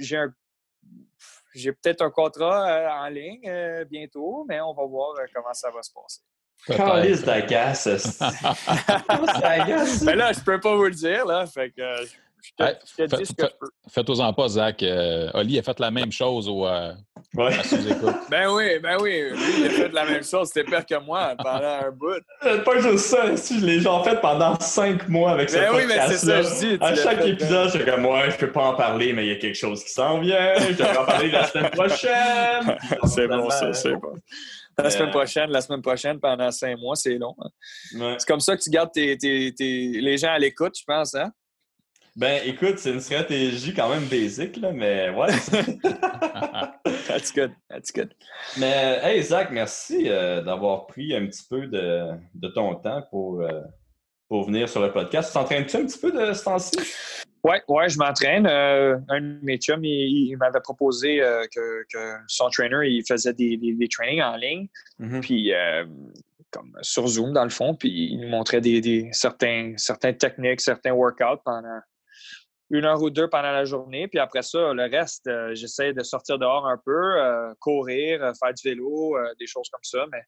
j'ai 1.55 1.71
peut-être 1.73 2.01
un 2.01 2.11
contrat 2.11 2.69
euh, 2.69 2.89
en 2.89 3.09
ligne 3.09 3.47
euh, 3.47 3.85
bientôt, 3.85 4.45
mais 4.47 4.61
on 4.61 4.73
va 4.73 4.85
voir 4.85 5.15
comment 5.33 5.53
ça 5.53 5.69
va 5.71 5.81
se 5.81 5.91
passer. 5.91 6.21
Calice 6.65 7.23
d'agace. 7.23 8.19
Mais 10.03 10.15
là, 10.15 10.31
je 10.33 10.41
peux 10.41 10.59
pas 10.59 10.75
vous 10.75 10.85
le 10.85 10.91
dire, 10.91 11.25
là. 11.25 11.45
Fait 11.47 11.71
que 11.71 12.05
je 12.43 13.03
te, 13.05 13.15
dis 13.17 13.25
ce 13.25 13.33
que 13.33 13.43
je 13.45 13.57
peux. 13.59 13.67
Faites-en 13.89 14.33
pas, 14.33 14.47
Zach. 14.47 14.83
Oli 15.33 15.59
a 15.59 15.63
fait 15.63 15.79
la 15.79 15.91
même 15.91 16.11
chose 16.11 16.47
au, 16.47 16.65
Ouais. 17.35 17.51
Ben 18.31 18.49
oui, 18.49 18.79
ben 18.81 18.97
oui. 19.01 19.29
Lui, 19.31 19.37
il 19.59 19.65
a 19.67 19.69
fait 19.69 19.89
la 19.89 20.05
même 20.05 20.23
chose. 20.23 20.47
C'était 20.47 20.63
pire 20.63 20.85
que 20.85 20.99
moi 21.03 21.35
pendant 21.37 21.65
un 21.85 21.91
bout. 21.91 22.63
Pas 22.63 22.79
juste 22.79 23.05
ça. 23.05 23.35
Si 23.37 23.59
je 23.59 23.65
l'ai 23.65 23.77
déjà 23.77 24.01
fait 24.03 24.19
pendant 24.19 24.59
cinq 24.59 25.07
mois 25.09 25.31
avec 25.31 25.51
Ben 25.51 25.69
ce 25.69 25.75
oui, 25.75 25.83
mais 25.87 25.99
c'est 26.07 26.17
ça, 26.25 26.41
je 26.41 26.59
dis. 26.59 26.77
À 26.81 26.95
chaque 26.95 27.21
fait, 27.21 27.29
épisode, 27.29 27.69
je 27.71 27.77
suis 27.77 27.85
comme, 27.85 28.05
ouais, 28.05 28.31
je 28.31 28.37
peux 28.37 28.51
pas 28.51 28.63
en 28.69 28.75
parler, 28.75 29.13
mais 29.13 29.25
il 29.25 29.29
y 29.29 29.31
a 29.33 29.35
quelque 29.35 29.55
chose 29.55 29.83
qui 29.83 29.91
s'en 29.91 30.19
vient. 30.19 30.55
Je 30.59 30.73
devrais 30.73 30.97
en 30.97 31.05
parler 31.05 31.29
la 31.29 31.45
semaine 31.45 31.69
prochaine. 31.71 32.77
C'est 33.05 33.27
bon, 33.27 33.49
ça, 33.49 33.73
c'est 33.73 33.93
bon. 33.95 34.13
La 34.77 34.85
Euh, 34.85 34.89
semaine 34.89 35.11
prochaine, 35.11 35.49
la 35.51 35.61
semaine 35.61 35.81
prochaine, 35.81 36.19
pendant 36.21 36.51
cinq 36.51 36.77
mois, 36.79 36.95
c'est 36.95 37.15
long. 37.17 37.35
hein. 37.41 37.49
Ouais. 37.99 38.15
C'est 38.17 38.27
comme 38.27 38.39
ça 38.39 38.55
que 38.55 38.61
tu 38.61 38.69
gardes 38.69 38.91
tes, 38.93 39.17
tes- 39.17 39.53
tes- 39.53 39.99
les 39.99 40.17
gens 40.17 40.31
à 40.31 40.39
l'écoute, 40.39 40.73
je 40.79 40.83
pense, 40.87 41.15
hein? 41.15 41.31
Ben, 42.15 42.41
écoute, 42.45 42.79
c'est 42.79 42.91
une 42.91 42.99
stratégie 42.99 43.73
quand 43.73 43.89
même 43.89 44.05
basique, 44.05 44.57
là, 44.57 44.71
mais 44.71 45.09
ouais. 45.09 45.27
That's 47.07 47.31
good. 47.33 47.51
That's 47.69 47.91
good. 47.93 48.13
mais, 48.57 48.99
hey, 49.03 49.21
Zach, 49.23 49.49
merci 49.51 50.05
euh, 50.09 50.41
d'avoir 50.41 50.87
pris 50.87 51.15
un 51.15 51.25
petit 51.27 51.43
peu 51.49 51.67
de, 51.67 52.09
de 52.35 52.47
ton 52.49 52.75
temps 52.75 53.03
pour, 53.09 53.41
euh, 53.41 53.61
pour 54.27 54.45
venir 54.45 54.67
sur 54.67 54.81
le 54.81 54.91
podcast. 54.91 55.29
Tu 55.29 55.33
t'entraînes-tu 55.33 55.77
un 55.77 55.85
petit 55.85 55.99
peu 55.99 56.11
de 56.11 56.33
ce 56.33 56.43
temps-ci? 56.43 56.77
Ouais, 57.43 57.61
ouais, 57.69 57.87
je 57.87 57.97
m'entraîne. 57.97 58.45
Euh, 58.47 58.97
un 59.07 59.21
de 59.21 59.39
mes 59.43 59.57
chums, 59.57 59.83
il, 59.85 60.29
il 60.31 60.35
m'avait 60.37 60.59
proposé 60.59 61.21
euh, 61.21 61.45
que, 61.55 61.83
que 61.93 62.15
son 62.27 62.49
trainer, 62.49 62.87
il 62.89 63.03
faisait 63.07 63.33
des, 63.33 63.55
des, 63.55 63.73
des 63.73 63.87
trainings 63.87 64.21
en 64.21 64.35
ligne, 64.35 64.67
Mhm. 64.99 65.21
puis 65.21 65.53
euh, 65.53 65.85
comme 66.51 66.75
sur 66.81 67.07
Zoom, 67.07 67.31
dans 67.31 67.43
le 67.45 67.49
fond, 67.49 67.75
puis 67.75 68.09
il 68.11 68.19
nous 68.19 68.27
montrait 68.27 68.59
des, 68.59 68.81
des, 68.81 69.07
certains, 69.13 69.73
certaines 69.77 70.17
techniques, 70.17 70.59
certains 70.59 70.91
workouts 70.91 71.41
pendant 71.45 71.79
une 72.71 72.85
heure 72.85 73.01
ou 73.01 73.09
deux 73.09 73.27
pendant 73.27 73.51
la 73.51 73.65
journée. 73.65 74.07
Puis 74.07 74.19
après 74.19 74.43
ça, 74.43 74.73
le 74.73 74.83
reste, 74.83 75.27
euh, 75.27 75.55
j'essaie 75.55 75.93
de 75.93 76.03
sortir 76.03 76.37
dehors 76.37 76.67
un 76.67 76.77
peu, 76.77 77.21
euh, 77.21 77.53
courir, 77.59 78.23
euh, 78.23 78.31
faire 78.39 78.53
du 78.53 78.61
vélo, 78.63 79.17
des 79.39 79.47
choses 79.47 79.69
comme 79.69 79.83
ça. 79.83 80.05
Mais 80.11 80.21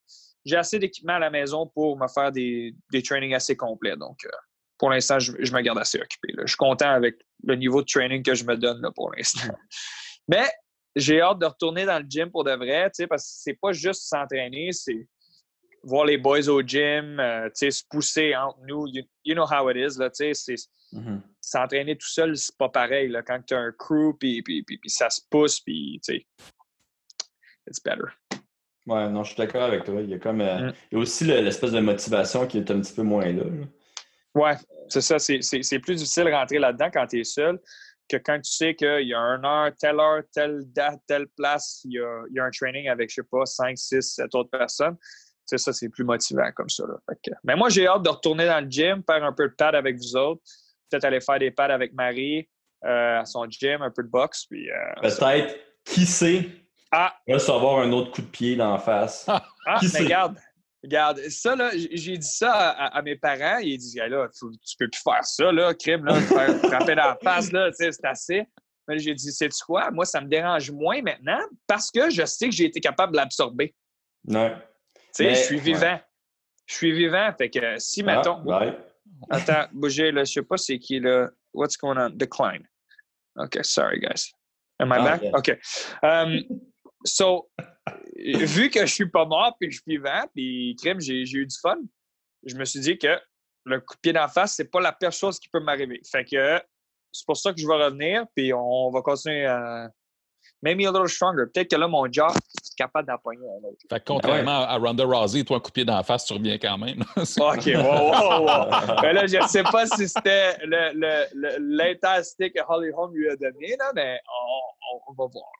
j'ai 0.45 0.55
assez 0.57 0.79
d'équipement 0.79 1.13
à 1.13 1.19
la 1.19 1.29
maison 1.29 1.67
pour 1.67 1.97
me 1.97 2.07
faire 2.07 2.31
des, 2.31 2.75
des 2.91 3.03
trainings 3.03 3.35
assez 3.35 3.55
complets. 3.55 3.95
Donc, 3.95 4.17
pour 4.79 4.89
l'instant, 4.89 5.19
je, 5.19 5.33
je 5.39 5.53
me 5.53 5.61
garde 5.61 5.77
assez 5.77 5.99
occupé. 5.99 6.33
là. 6.33 6.43
Je 6.45 6.51
suis 6.51 6.57
content 6.57 6.89
avec 6.89 7.15
le 7.43 7.55
niveau 7.55 7.81
de 7.81 7.85
training 7.87 8.23
que 8.23 8.33
je 8.33 8.43
me 8.43 8.57
donne 8.57 8.81
là, 8.81 8.89
pour 8.95 9.11
l'instant. 9.11 9.53
Mais 10.27 10.45
j'ai 10.95 11.21
hâte 11.21 11.37
de 11.39 11.45
retourner 11.45 11.85
dans 11.85 11.99
le 11.99 12.05
gym 12.09 12.31
pour 12.31 12.43
de 12.43 12.51
vrai, 12.53 12.89
parce 13.07 13.23
que 13.23 13.29
c'est 13.43 13.57
pas 13.61 13.71
juste 13.71 14.01
s'entraîner, 14.09 14.71
c'est 14.71 15.07
voir 15.83 16.05
les 16.05 16.17
boys 16.17 16.49
au 16.49 16.61
gym, 16.61 17.17
se 17.53 17.83
pousser 17.89 18.35
entre 18.35 18.59
nous. 18.67 18.87
You, 18.87 19.03
you 19.23 19.35
know 19.35 19.45
how 19.45 19.69
it 19.69 19.77
is, 19.77 19.99
là, 19.99 20.09
c'est 20.11 20.33
Mhm. 20.91 21.21
S'entraîner 21.51 21.97
tout 21.97 22.07
seul, 22.07 22.35
c'est 22.37 22.55
pas 22.57 22.69
pareil. 22.69 23.09
Là, 23.09 23.21
quand 23.21 23.41
tu 23.45 23.53
as 23.53 23.59
un 23.59 23.71
crew, 23.71 24.13
puis, 24.19 24.41
puis, 24.41 24.63
puis, 24.63 24.77
puis 24.77 24.89
ça 24.89 25.09
se 25.09 25.21
pousse, 25.29 25.59
puis 25.59 25.99
tu 26.03 26.13
sais, 26.15 26.25
it's 27.67 27.81
better. 27.83 28.07
Ouais, 28.87 29.07
non, 29.09 29.23
je 29.23 29.29
suis 29.33 29.37
d'accord 29.37 29.63
avec 29.63 29.83
toi. 29.83 30.01
Il 30.01 30.09
y 30.09 30.13
a 30.13 30.19
comme. 30.19 30.41
euh, 30.41 30.69
Mm. 30.69 30.73
il 30.91 30.95
y 30.95 30.97
a 30.97 31.01
aussi 31.01 31.25
le- 31.25 31.41
l'espèce 31.41 31.71
de 31.71 31.79
motivation 31.79 32.47
qui 32.47 32.57
est 32.57 32.71
un 32.71 32.81
petit 32.81 32.93
peu 32.93 33.03
moins 33.03 33.25
là. 33.31 33.43
là. 33.43 33.65
Ouais, 34.33 34.55
c'est 34.89 35.01
ça. 35.01 35.19
C'est, 35.19 35.79
plus 35.79 35.95
difficile 35.95 36.23
de 36.25 36.31
rentrer 36.31 36.57
là-dedans 36.57 36.89
quand 36.91 37.05
tu 37.07 37.19
es 37.19 37.23
seul 37.23 37.59
que 38.09 38.17
quand 38.17 38.39
tu 38.41 38.51
sais 38.51 38.75
qu'il 38.75 39.07
y 39.07 39.13
a 39.13 39.19
une 39.19 39.45
heure, 39.45 39.71
telle 39.79 39.99
heure, 39.99 40.21
telle 40.33 40.61
date, 40.65 40.99
telle 41.07 41.27
place, 41.27 41.81
il 41.85 41.93
y 41.93 41.99
a, 41.99 42.23
il 42.29 42.35
y 42.35 42.39
a 42.39 42.45
un 42.45 42.49
training 42.49 42.89
avec, 42.89 43.09
je 43.09 43.15
sais 43.15 43.27
pas, 43.29 43.45
5, 43.45 43.77
6, 43.77 44.01
7 44.01 44.33
autres 44.35 44.49
personnes. 44.49 44.97
C'est 45.45 45.57
ça, 45.57 45.71
c'est 45.73 45.89
plus 45.89 46.03
motivant 46.03 46.49
comme 46.55 46.69
ça. 46.69 46.83
Là. 46.87 47.15
Que- 47.23 47.31
mais 47.43 47.55
moi, 47.55 47.69
j'ai 47.69 47.87
hâte 47.87 48.03
de 48.03 48.09
retourner 48.09 48.45
dans 48.47 48.63
le 48.63 48.69
gym, 48.69 49.01
faire 49.05 49.23
un 49.23 49.31
peu 49.33 49.47
de 49.47 49.53
pad 49.53 49.75
avec 49.75 49.97
vous 49.97 50.15
autres, 50.17 50.41
peut-être 50.91 51.05
aller 51.05 51.21
faire 51.21 51.39
des 51.39 51.51
pads 51.51 51.73
avec 51.73 51.93
Marie 51.93 52.47
euh, 52.85 53.19
à 53.21 53.25
son 53.25 53.45
gym, 53.49 53.81
un 53.81 53.91
peu 53.91 54.03
de 54.03 54.09
boxe. 54.09 54.45
Puis, 54.45 54.69
euh, 54.69 54.75
Peut-être, 55.01 55.55
qui 55.85 56.05
sait, 56.05 56.45
Ah! 56.91 57.15
recevoir 57.27 57.79
un 57.79 57.91
autre 57.91 58.11
coup 58.11 58.21
de 58.21 58.27
pied 58.27 58.55
d'en 58.55 58.77
face. 58.77 59.25
Ah, 59.27 59.77
Qui 59.79 59.85
mais 59.85 59.91
sait? 59.91 60.03
regarde, 60.03 60.37
regarde, 60.83 61.19
ça, 61.29 61.55
là, 61.55 61.71
j'ai 61.73 62.17
dit 62.17 62.27
ça 62.27 62.51
à, 62.71 63.01
mes 63.01 63.15
parents. 63.15 63.59
Ils 63.59 63.77
disent, 63.77 63.97
Hey, 63.97 64.09
là, 64.09 64.27
faut- 64.37 64.51
tu 64.51 64.75
peux 64.77 64.89
plus 64.89 65.01
faire 65.01 65.23
ça, 65.23 65.51
là, 65.51 65.73
crime, 65.73 66.05
là, 66.05 66.13
te 66.13 66.25
faire 66.25 66.55
frapper 66.63 66.95
dans 66.95 67.03
la 67.05 67.17
face, 67.23 67.51
là, 67.51 67.69
tu 67.71 67.75
c'est 67.91 68.05
assez. 68.05 68.43
Mais 68.87 68.97
j'ai 68.97 69.13
dit, 69.13 69.31
sais-tu 69.31 69.63
quoi? 69.63 69.91
Moi, 69.91 70.05
ça 70.05 70.19
me 70.19 70.27
dérange 70.27 70.71
moins 70.71 71.01
maintenant 71.03 71.39
parce 71.67 71.91
que 71.91 72.09
je 72.09 72.25
sais 72.25 72.49
que 72.49 72.55
j'ai 72.55 72.65
été 72.65 72.79
capable 72.79 73.11
de 73.13 73.17
l'absorber. 73.17 73.75
Ouais. 74.27 74.55
Tu 74.95 75.23
sais, 75.23 75.29
je 75.35 75.39
suis 75.43 75.59
vivant. 75.59 75.99
Je 76.65 76.73
suis 76.75 76.91
vivant. 76.91 77.31
Fait 77.37 77.49
que 77.49 77.77
si, 77.77 78.01
mettons. 78.01 78.41
Ah, 78.49 78.59
ouais. 78.65 78.77
Attends, 79.29 79.67
bougez, 79.71 80.11
là, 80.11 80.23
je 80.23 80.33
sais 80.33 80.41
pas 80.41 80.57
c'est 80.57 80.79
qui, 80.79 80.99
là. 80.99 81.29
What's 81.53 81.77
going 81.77 81.97
on? 81.97 82.11
Decline. 82.11 82.67
OK, 83.37 83.59
sorry, 83.63 83.99
guys. 83.99 84.31
Am 84.79 84.91
I 84.91 84.97
Ah, 84.97 85.17
back? 85.17 85.23
OK. 85.33 85.59
Um, 86.03 86.61
so, 87.05 87.49
vu 88.17 88.69
que 88.69 88.85
je 88.85 88.93
suis 88.93 89.09
pas 89.09 89.25
mort 89.25 89.55
puis 89.59 89.69
que 89.69 89.75
je 89.75 89.81
suis 89.81 89.97
vivant, 89.97 90.25
puis 90.33 90.75
crime, 90.81 90.99
j'ai 90.99 91.25
j'ai 91.25 91.39
eu 91.39 91.45
du 91.45 91.55
fun, 91.61 91.77
je 92.43 92.55
me 92.55 92.65
suis 92.65 92.79
dit 92.79 92.97
que 92.97 93.19
le 93.65 93.79
coup 93.79 93.95
de 93.95 93.99
pied 93.99 94.13
d'en 94.13 94.27
face, 94.27 94.55
c'est 94.55 94.69
pas 94.71 94.81
la 94.81 94.91
pire 94.91 95.11
chose 95.11 95.39
qui 95.39 95.49
peut 95.49 95.59
m'arriver. 95.59 96.01
Fait 96.09 96.25
que 96.25 96.61
c'est 97.11 97.25
pour 97.25 97.37
ça 97.37 97.53
que 97.53 97.59
je 97.59 97.67
vais 97.67 97.83
revenir, 97.83 98.25
puis 98.35 98.53
on 98.53 98.89
va 98.89 99.01
continuer 99.01 99.45
à. 99.45 99.89
Maybe 100.63 100.85
a 100.85 100.91
little 100.91 101.09
stronger. 101.09 101.45
Peut-être 101.51 101.71
que 101.71 101.75
là, 101.75 101.87
mon 101.87 102.05
jaw 102.11 102.27
est 102.29 102.75
capable 102.77 103.07
d'appoigner 103.07 103.41
un 103.47 103.67
autre. 103.67 103.77
Fait 103.89 103.99
que 103.99 104.05
contrairement 104.05 104.61
à 104.61 104.77
Ronda 104.77 105.03
Rousey, 105.03 105.43
toi, 105.43 105.57
un 105.57 105.59
coup 105.59 105.69
de 105.69 105.73
pied 105.73 105.85
d'en 105.85 106.03
face, 106.03 106.25
tu 106.25 106.33
reviens 106.33 106.57
quand 106.59 106.77
même. 106.77 107.01
OK, 107.17 107.65
wow, 107.65 108.11
wow, 108.11 108.45
wow. 108.45 109.01
Mais 109.01 109.13
là, 109.13 109.25
je 109.25 109.37
ne 109.37 109.47
sais 109.47 109.63
pas 109.63 109.87
si 109.87 110.07
c'était 110.07 110.57
le- 110.63 110.91
le- 110.93 111.25
le- 111.33 111.57
l'intensité 111.77 112.51
que 112.51 112.59
Holly 112.67 112.91
Holm 112.95 113.11
lui 113.15 113.27
a 113.29 113.35
donné, 113.35 113.75
là, 113.79 113.91
mais 113.95 114.19
on, 114.27 114.97
on- 115.09 115.13
va 115.13 115.25
voir. 115.31 115.51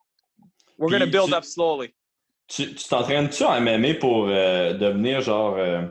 We're 0.78 0.90
going 0.90 1.00
to 1.00 1.08
build 1.12 1.30
tu- 1.30 1.36
up 1.36 1.44
slowly. 1.46 1.94
Tu 2.48 2.76
tu 2.76 2.88
t'entraînes-tu 2.88 3.44
en 3.44 3.60
MMA 3.62 3.96
pour 4.00 4.28
euh, 4.28 4.74
devenir 4.74 5.22
genre 5.22 5.56
euh, 5.58 5.82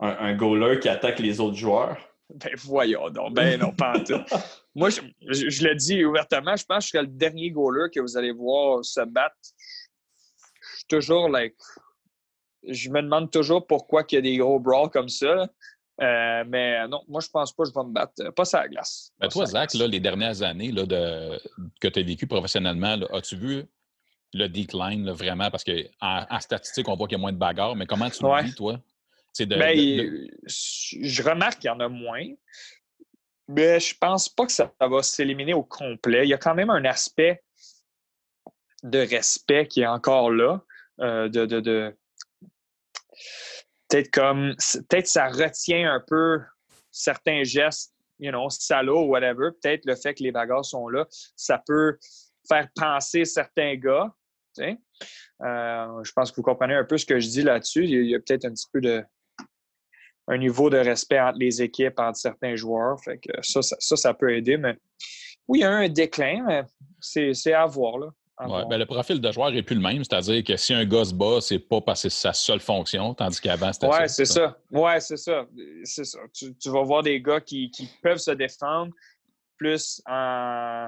un, 0.00 0.08
un 0.08 0.34
goaler 0.34 0.80
qui 0.80 0.88
attaque 0.88 1.18
les 1.20 1.38
autres 1.40 1.56
joueurs? 1.56 1.96
Ben 2.34 2.52
voyons 2.56 3.08
donc. 3.10 3.34
Ben 3.34 3.58
non, 3.60 3.72
pas 3.72 3.92
en 3.96 4.04
tout. 4.04 4.14
Moi, 4.78 4.90
je, 4.90 5.00
je- 5.28 5.48
je 5.50 5.66
le 5.66 5.74
dis 5.74 6.04
ouvertement, 6.04 6.54
je 6.56 6.64
pense 6.64 6.84
que 6.84 6.84
je 6.84 6.88
serai 6.90 7.02
le 7.02 7.08
dernier 7.12 7.50
goaler 7.50 7.90
que 7.92 8.00
vous 8.00 8.16
allez 8.16 8.30
voir 8.32 8.84
se 8.84 9.00
battre. 9.00 9.36
Je 9.42 10.76
suis 10.78 10.86
toujours, 10.88 11.28
like... 11.28 11.54
Je 12.66 12.90
me 12.90 13.00
demande 13.02 13.30
toujours 13.30 13.66
pourquoi 13.66 14.04
il 14.10 14.14
y 14.16 14.18
a 14.18 14.20
des 14.20 14.36
gros 14.36 14.58
brawls 14.60 14.90
comme 14.90 15.08
ça. 15.08 15.48
Euh, 16.00 16.44
mais 16.46 16.86
non, 16.88 17.02
moi, 17.08 17.20
je 17.20 17.28
pense 17.28 17.52
pas 17.52 17.62
que 17.64 17.70
je 17.70 17.74
vais 17.74 17.84
me 17.86 17.92
battre. 17.92 18.30
Pas 18.36 18.44
ça 18.44 18.62
la 18.62 18.68
glace. 18.68 19.12
Ben, 19.18 19.28
toi, 19.28 19.46
sur 19.46 19.52
Zach, 19.52 19.74
là, 19.74 19.86
les 19.86 20.00
dernières 20.00 20.42
années 20.42 20.70
là, 20.72 20.84
de, 20.84 21.40
que 21.80 21.88
tu 21.88 21.98
as 22.00 22.02
vécu 22.02 22.26
professionnellement, 22.26 22.96
as-tu 23.12 23.36
vu 23.36 23.64
le 24.34 24.46
decline 24.48 25.04
là, 25.06 25.12
vraiment? 25.12 25.50
Parce 25.50 25.64
qu'en 25.64 25.74
en 26.30 26.40
statistique, 26.40 26.88
on 26.88 26.94
voit 26.96 27.06
qu'il 27.08 27.16
y 27.16 27.20
a 27.20 27.22
moins 27.22 27.32
de 27.32 27.38
bagarres, 27.38 27.74
mais 27.76 27.86
comment 27.86 28.10
tu 28.10 28.24
Ouais. 28.24 28.42
le 28.42 28.48
vis, 28.48 28.54
toi? 28.54 28.78
De, 29.38 29.44
Ben, 29.44 29.76
de- 29.76 30.02
de- 30.02 30.28
il- 30.46 31.08
je 31.08 31.22
remarque 31.22 31.60
qu'il 31.60 31.68
y 31.68 31.70
en 31.70 31.78
a 31.80 31.88
moins. 31.88 32.26
Mais 33.48 33.80
je 33.80 33.96
pense 33.98 34.28
pas 34.28 34.46
que 34.46 34.52
ça 34.52 34.72
va 34.78 35.02
s'éliminer 35.02 35.54
au 35.54 35.64
complet. 35.64 36.24
Il 36.24 36.28
y 36.28 36.34
a 36.34 36.38
quand 36.38 36.54
même 36.54 36.70
un 36.70 36.84
aspect 36.84 37.42
de 38.82 38.98
respect 38.98 39.66
qui 39.66 39.80
est 39.80 39.86
encore 39.86 40.30
là. 40.30 40.62
euh, 41.00 41.28
de, 41.28 41.96
Peut-être 43.88 44.10
comme. 44.10 44.54
Peut-être 44.88 45.06
ça 45.06 45.28
retient 45.28 45.92
un 45.92 46.00
peu 46.06 46.40
certains 46.90 47.42
gestes, 47.42 47.94
you 48.18 48.30
know, 48.30 48.50
salauds 48.50 49.04
ou 49.04 49.08
whatever. 49.08 49.50
Peut-être 49.62 49.86
le 49.86 49.96
fait 49.96 50.14
que 50.14 50.22
les 50.22 50.32
bagarres 50.32 50.64
sont 50.64 50.88
là, 50.88 51.06
ça 51.34 51.62
peut 51.66 51.98
faire 52.46 52.68
penser 52.74 53.24
certains 53.24 53.76
gars. 53.76 54.12
Euh, 54.60 56.02
je 56.02 56.12
pense 56.12 56.30
que 56.30 56.36
vous 56.36 56.42
comprenez 56.42 56.74
un 56.74 56.84
peu 56.84 56.98
ce 56.98 57.06
que 57.06 57.18
je 57.20 57.28
dis 57.28 57.42
là-dessus. 57.42 57.84
Il 57.84 58.06
y 58.06 58.14
a 58.14 58.18
peut-être 58.18 58.44
un 58.44 58.50
petit 58.50 58.66
peu 58.72 58.80
de 58.80 59.04
un 60.28 60.38
niveau 60.38 60.70
de 60.70 60.76
respect 60.78 61.18
entre 61.20 61.38
les 61.38 61.62
équipes, 61.62 61.98
entre 61.98 62.18
certains 62.18 62.54
joueurs. 62.54 63.00
Fait 63.02 63.18
que 63.18 63.32
ça, 63.42 63.62
ça, 63.62 63.76
ça, 63.78 63.96
ça 63.96 64.14
peut 64.14 64.34
aider. 64.36 64.56
Mais 64.58 64.76
oui, 65.48 65.58
il 65.60 65.62
y 65.62 65.64
a 65.64 65.70
un 65.70 65.88
déclin, 65.88 66.44
mais 66.46 66.62
c'est 67.00 67.32
c'est 67.34 67.52
à 67.54 67.64
voir. 67.66 67.98
Là. 67.98 68.08
Ouais, 68.46 68.64
ben, 68.70 68.78
le 68.78 68.86
profil 68.86 69.20
de 69.20 69.32
joueur 69.32 69.50
n'est 69.50 69.64
plus 69.64 69.74
le 69.74 69.80
même, 69.82 70.04
c'est-à-dire 70.04 70.44
que 70.44 70.56
si 70.56 70.72
un 70.72 70.84
gars 70.84 71.04
se 71.04 71.12
bat, 71.12 71.40
c'est 71.40 71.58
pas 71.58 71.80
parce 71.80 72.04
que 72.04 72.08
c'est 72.08 72.20
sa 72.20 72.32
seule 72.32 72.60
fonction, 72.60 73.12
tandis 73.12 73.40
qu'avant, 73.40 73.72
c'était 73.72 73.88
Ouais, 73.88 74.06
c'est 74.06 74.26
ça. 74.26 74.56
Ouais, 74.70 75.00
c'est 75.00 75.16
ça. 75.16 75.44
C'est 75.82 76.04
ça. 76.04 76.20
Tu, 76.32 76.54
tu 76.56 76.70
vas 76.70 76.82
voir 76.82 77.02
des 77.02 77.20
gars 77.20 77.40
qui, 77.40 77.68
qui 77.72 77.88
peuvent 78.00 78.18
se 78.18 78.30
défendre 78.30 78.92
plus 79.56 80.00
en 80.06 80.86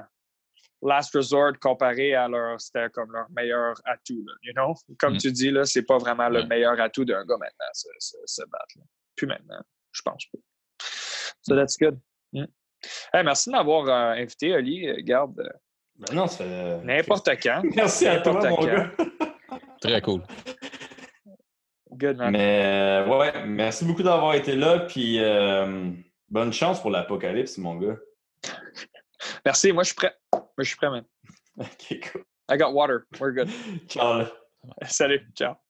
last 0.83 1.13
resort 1.13 1.51
comparé 1.59 2.15
à 2.15 2.27
leur 2.29 2.59
c'était 2.61 2.89
comme 2.93 3.11
leur 3.11 3.29
meilleur 3.31 3.75
atout. 3.83 4.23
Là, 4.25 4.33
you 4.43 4.53
know? 4.53 4.73
Comme 4.97 5.15
Mm. 5.15 5.17
tu 5.17 5.31
dis, 5.33 5.51
là, 5.51 5.65
c'est 5.65 5.83
pas 5.83 5.97
vraiment 5.97 6.29
le 6.29 6.39
Ouais. 6.39 6.47
meilleur 6.47 6.79
atout 6.79 7.03
d'un 7.03 7.25
gars 7.25 7.37
maintenant, 7.37 7.65
se, 7.73 7.87
se, 7.99 8.15
se 8.25 8.41
battre. 8.43 8.77
là. 8.77 8.83
Plus 9.15 9.27
maintenant, 9.27 9.61
je 9.91 10.01
pense 10.03 10.25
pas. 10.25 10.39
So 11.43 11.55
that's 11.55 11.77
good. 11.77 11.99
Mm. 12.33 12.45
Hey, 13.13 13.23
merci 13.23 13.49
de 13.49 13.55
m'avoir 13.55 13.87
euh, 13.87 14.21
invité, 14.21 14.53
Oli. 14.55 14.87
Euh, 14.87 14.95
Garde, 14.99 15.39
euh, 15.39 15.49
Ben 15.99 16.15
non, 16.15 16.27
ça 16.27 16.43
fait. 16.45 16.77
n'importe 16.83 17.29
quand. 17.41 17.61
Merci 17.75 18.07
à 18.07 18.21
toi, 18.21 18.33
mon 18.33 18.55
quand. 18.55 18.65
gars. 18.65 18.91
Très 19.81 20.01
cool. 20.01 20.21
Good, 21.91 22.17
man. 22.17 22.31
Mais 22.31 22.61
euh, 22.63 23.17
ouais, 23.17 23.45
merci 23.45 23.83
beaucoup 23.85 24.01
d'avoir 24.03 24.33
été 24.35 24.55
là. 24.55 24.79
Puis 24.79 25.19
euh, 25.19 25.91
bonne 26.29 26.53
chance 26.53 26.81
pour 26.81 26.89
l'apocalypse, 26.89 27.57
mon 27.57 27.75
gars. 27.75 27.97
Merci, 29.45 29.71
moi 29.71 29.83
je 29.83 29.87
suis 29.87 29.95
prêt. 29.95 30.15
Moi 30.33 30.43
je 30.59 30.63
suis 30.63 30.77
prêt, 30.77 30.89
man. 30.89 31.03
Ok, 31.57 31.99
cool. 32.11 32.23
I 32.49 32.57
got 32.57 32.73
water. 32.73 33.05
We're 33.19 33.33
good. 33.33 33.49
Ciao. 33.87 34.19
là. 34.19 34.31
Salut. 34.87 35.21
Ciao. 35.35 35.60